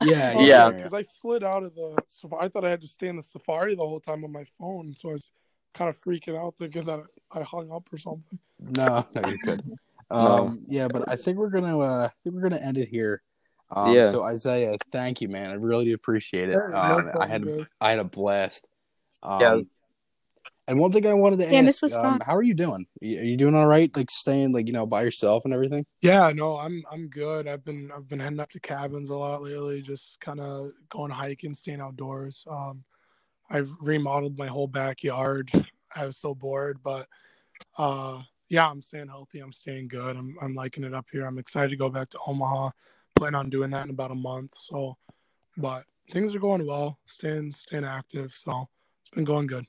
yeah, 0.00 0.34
Oh, 0.36 0.40
Yeah. 0.40 0.70
Because 0.70 0.94
I 0.94 1.02
slid 1.02 1.42
out 1.42 1.64
of 1.64 1.74
the. 1.74 1.96
Safari. 2.08 2.44
I 2.44 2.48
thought 2.48 2.64
I 2.64 2.70
had 2.70 2.80
to 2.82 2.86
stay 2.86 3.08
in 3.08 3.16
the 3.16 3.22
Safari 3.22 3.74
the 3.74 3.82
whole 3.82 4.00
time 4.00 4.24
on 4.24 4.32
my 4.32 4.44
phone, 4.44 4.94
so 4.94 5.08
I 5.08 5.12
was 5.12 5.30
kind 5.74 5.90
of 5.90 6.00
freaking 6.00 6.38
out, 6.38 6.54
thinking 6.56 6.84
that 6.84 7.00
I 7.32 7.42
hung 7.42 7.72
up 7.72 7.88
or 7.92 7.98
something. 7.98 8.38
No, 8.60 9.06
no, 9.14 9.28
you're 9.28 9.38
good. 9.38 9.62
No. 10.08 10.18
Um, 10.18 10.60
yeah, 10.68 10.86
but 10.86 11.02
I 11.08 11.16
think 11.16 11.36
we're 11.36 11.50
gonna 11.50 11.80
uh, 11.80 12.06
I 12.06 12.10
think 12.22 12.36
we're 12.36 12.42
gonna 12.42 12.62
end 12.62 12.78
it 12.78 12.88
here. 12.88 13.22
Um, 13.70 13.94
Yeah. 13.94 14.10
So 14.10 14.22
Isaiah, 14.22 14.76
thank 14.92 15.20
you, 15.20 15.28
man. 15.28 15.50
I 15.50 15.54
really 15.54 15.86
do 15.86 15.94
appreciate 15.94 16.48
it. 16.50 16.54
Hey, 16.54 16.72
no 16.72 16.98
Um, 16.98 17.10
I 17.20 17.26
had 17.26 17.44
guys. 17.44 17.66
I 17.80 17.90
had 17.90 17.98
a 17.98 18.04
blast. 18.04 18.68
Um, 19.22 19.40
Yeah. 19.40 19.60
And 20.68 20.80
one 20.80 20.90
thing 20.90 21.06
I 21.06 21.14
wanted 21.14 21.38
to 21.40 21.52
Yeah, 21.52 21.58
ask, 21.60 21.66
this 21.66 21.82
was 21.82 21.94
um, 21.94 22.02
fun. 22.02 22.20
how 22.26 22.34
are 22.34 22.42
you 22.42 22.54
doing? 22.54 22.86
Are 23.00 23.06
you 23.06 23.20
are 23.20 23.24
you 23.24 23.36
doing 23.36 23.54
all 23.54 23.68
right? 23.68 23.94
Like 23.96 24.10
staying 24.10 24.52
like 24.52 24.66
you 24.66 24.72
know 24.72 24.84
by 24.84 25.02
yourself 25.02 25.44
and 25.44 25.54
everything? 25.54 25.86
Yeah, 26.00 26.32
no, 26.34 26.58
I'm 26.58 26.82
I'm 26.90 27.08
good. 27.08 27.46
I've 27.46 27.64
been 27.64 27.92
I've 27.94 28.08
been 28.08 28.18
heading 28.18 28.40
up 28.40 28.50
to 28.50 28.60
cabins 28.60 29.10
a 29.10 29.16
lot 29.16 29.42
lately, 29.42 29.80
just 29.80 30.18
kind 30.20 30.40
of 30.40 30.72
going 30.90 31.12
hiking, 31.12 31.54
staying 31.54 31.80
outdoors. 31.80 32.44
Um, 32.50 32.82
I've 33.48 33.70
remodeled 33.80 34.36
my 34.36 34.48
whole 34.48 34.66
backyard. 34.66 35.50
I 35.94 36.04
was 36.04 36.16
so 36.16 36.34
bored, 36.34 36.80
but 36.82 37.06
uh, 37.78 38.22
yeah, 38.48 38.68
I'm 38.68 38.82
staying 38.82 39.08
healthy. 39.08 39.38
I'm 39.38 39.52
staying 39.52 39.86
good. 39.86 40.16
I'm 40.16 40.36
I'm 40.42 40.54
liking 40.54 40.82
it 40.82 40.94
up 40.94 41.06
here. 41.12 41.24
I'm 41.26 41.38
excited 41.38 41.70
to 41.70 41.76
go 41.76 41.90
back 41.90 42.10
to 42.10 42.18
Omaha. 42.26 42.70
Plan 43.16 43.34
on 43.34 43.48
doing 43.48 43.70
that 43.70 43.84
in 43.84 43.90
about 43.90 44.10
a 44.10 44.14
month. 44.14 44.54
So, 44.54 44.96
but 45.56 45.84
things 46.10 46.34
are 46.34 46.38
going 46.38 46.66
well. 46.66 46.98
Staying 47.06 47.50
staying 47.52 47.84
active. 47.84 48.32
So 48.32 48.68
it's 49.00 49.10
been 49.14 49.24
going 49.24 49.46
good. 49.46 49.66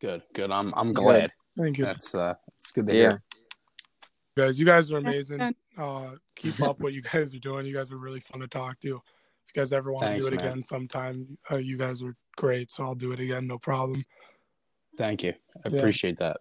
Good, 0.00 0.22
good. 0.34 0.50
I'm 0.50 0.72
I'm 0.76 0.92
Good. 0.92 1.02
glad. 1.02 1.30
Thank 1.56 1.78
you, 1.78 1.84
That's 1.84 2.14
uh, 2.14 2.34
it's 2.58 2.72
good 2.72 2.86
to 2.86 2.92
Yeah. 2.92 2.98
hear. 2.98 3.22
guys. 4.36 4.58
You 4.58 4.66
guys 4.66 4.92
are 4.92 4.98
amazing. 4.98 5.54
Uh, 5.78 6.10
keep 6.36 6.60
up 6.62 6.80
what 6.80 6.92
you 6.92 7.00
guys 7.02 7.34
are 7.34 7.38
doing. 7.38 7.64
You 7.64 7.74
guys 7.74 7.90
are 7.90 7.96
really 7.96 8.20
fun 8.20 8.40
to 8.40 8.48
talk 8.48 8.80
to. 8.80 8.88
If 8.88 9.54
you 9.54 9.60
guys 9.62 9.72
ever 9.72 9.92
want 9.92 10.06
to 10.06 10.18
do 10.20 10.26
it 10.26 10.34
man. 10.34 10.38
again 10.40 10.62
sometime, 10.62 11.38
uh, 11.50 11.56
you 11.58 11.78
guys 11.78 12.02
are 12.02 12.14
great. 12.36 12.70
So 12.70 12.84
I'll 12.84 12.94
do 12.94 13.12
it 13.12 13.20
again, 13.20 13.46
no 13.46 13.58
problem. 13.58 14.04
Thank 14.98 15.22
you. 15.22 15.32
I 15.64 15.68
Yeah. 15.70 15.78
appreciate 15.78 16.18
that. 16.18 16.38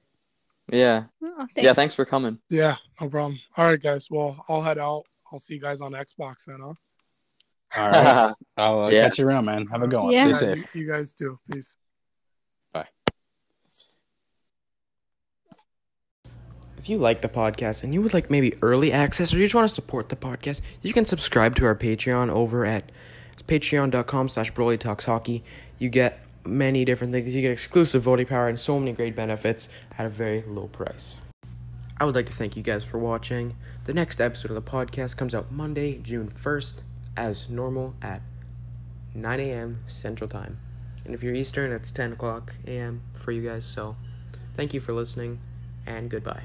Yeah. 0.72 1.06
Oh, 1.24 1.48
Yeah. 1.56 1.74
Thanks 1.74 1.96
for 1.96 2.06
coming. 2.06 2.40
Yeah, 2.50 2.76
no 3.00 3.10
problem. 3.10 3.40
All 3.56 3.66
right, 3.66 3.82
guys. 3.82 4.10
Well, 4.10 4.44
I'll 4.50 4.62
head 4.62 4.78
out. 4.78 5.06
I'll 5.34 5.40
see 5.40 5.56
you 5.56 5.60
guys 5.60 5.82
on 5.82 5.94
Xbox 5.94 6.46
then, 6.46 6.60
huh? 6.62 6.74
All 7.76 7.90
right. 7.90 8.34
I'll 8.58 8.82
uh, 8.84 8.90
Yeah. 8.90 9.10
catch 9.10 9.18
you 9.18 9.28
around, 9.28 9.46
man. 9.46 9.66
Have 9.68 9.82
a 9.82 9.88
good 9.88 10.00
one. 10.00 10.12
Yeah. 10.12 10.32
Stay 10.32 10.50
Yeah, 10.50 10.56
safe. 10.56 10.76
You, 10.76 10.82
you 10.84 10.88
guys 10.92 11.14
do. 11.14 11.40
Peace. 11.52 11.76
Bye. 12.72 12.88
If 16.78 16.88
you 16.90 16.98
like 16.98 17.22
the 17.22 17.30
podcast 17.30 17.84
and 17.84 17.94
you 17.94 18.02
would 18.02 18.14
like 18.14 18.30
maybe 18.30 18.54
early 18.62 18.92
access 18.92 19.34
or 19.34 19.38
you 19.38 19.46
just 19.46 19.56
want 19.56 19.68
to 19.68 19.74
support 19.74 20.10
the 20.10 20.16
podcast, 20.16 20.62
you 20.82 20.94
can 20.94 21.06
subscribe 21.06 21.56
to 21.56 21.66
our 21.66 21.76
Patreon 21.76 22.30
over 22.30 22.66
at 22.66 22.92
patreon.com 23.48 24.30
slash 24.30 24.52
Broly 24.54 24.78
Talks 24.80 25.06
Hockey. 25.06 25.44
You 25.80 25.90
get 25.90 26.20
many 26.46 26.86
different 26.86 27.12
things. 27.12 27.34
You 27.34 27.42
get 27.42 27.52
exclusive 27.52 28.04
voting 28.04 28.28
power 28.28 28.48
and 28.48 28.60
so 28.60 28.80
many 28.80 28.94
great 28.94 29.16
benefits 29.16 29.68
at 29.98 30.06
a 30.06 30.10
very 30.10 30.44
low 30.44 30.68
price. 30.68 31.18
I 31.98 32.06
would 32.06 32.16
like 32.16 32.26
to 32.26 32.34
thank 32.34 32.58
you 32.58 32.64
guys 32.64 32.84
for 32.84 32.98
watching. 32.98 33.56
The 33.86 33.94
next 33.94 34.20
episode 34.20 34.52
of 34.52 34.56
the 34.56 34.62
podcast 34.62 35.16
comes 35.16 35.36
out 35.36 35.52
Monday, 35.52 36.00
June 36.00 36.30
1st, 36.30 36.82
as 37.16 37.50
normal 37.50 37.94
at 38.02 38.22
9 39.14 39.40
a.m. 39.40 39.80
Central 39.88 40.28
Time. 40.28 40.60
And 41.06 41.14
if 41.14 41.22
you're 41.22 41.36
Eastern, 41.36 41.72
it's 41.72 41.92
10 41.92 42.14
o'clock 42.14 42.56
a.m. 42.66 43.02
for 43.14 43.32
you 43.32 43.48
guys. 43.48 43.66
So 43.66 43.96
thank 44.56 44.74
you 44.74 44.80
for 44.80 44.94
listening 44.94 45.40
and 45.86 46.10
goodbye. 46.10 46.44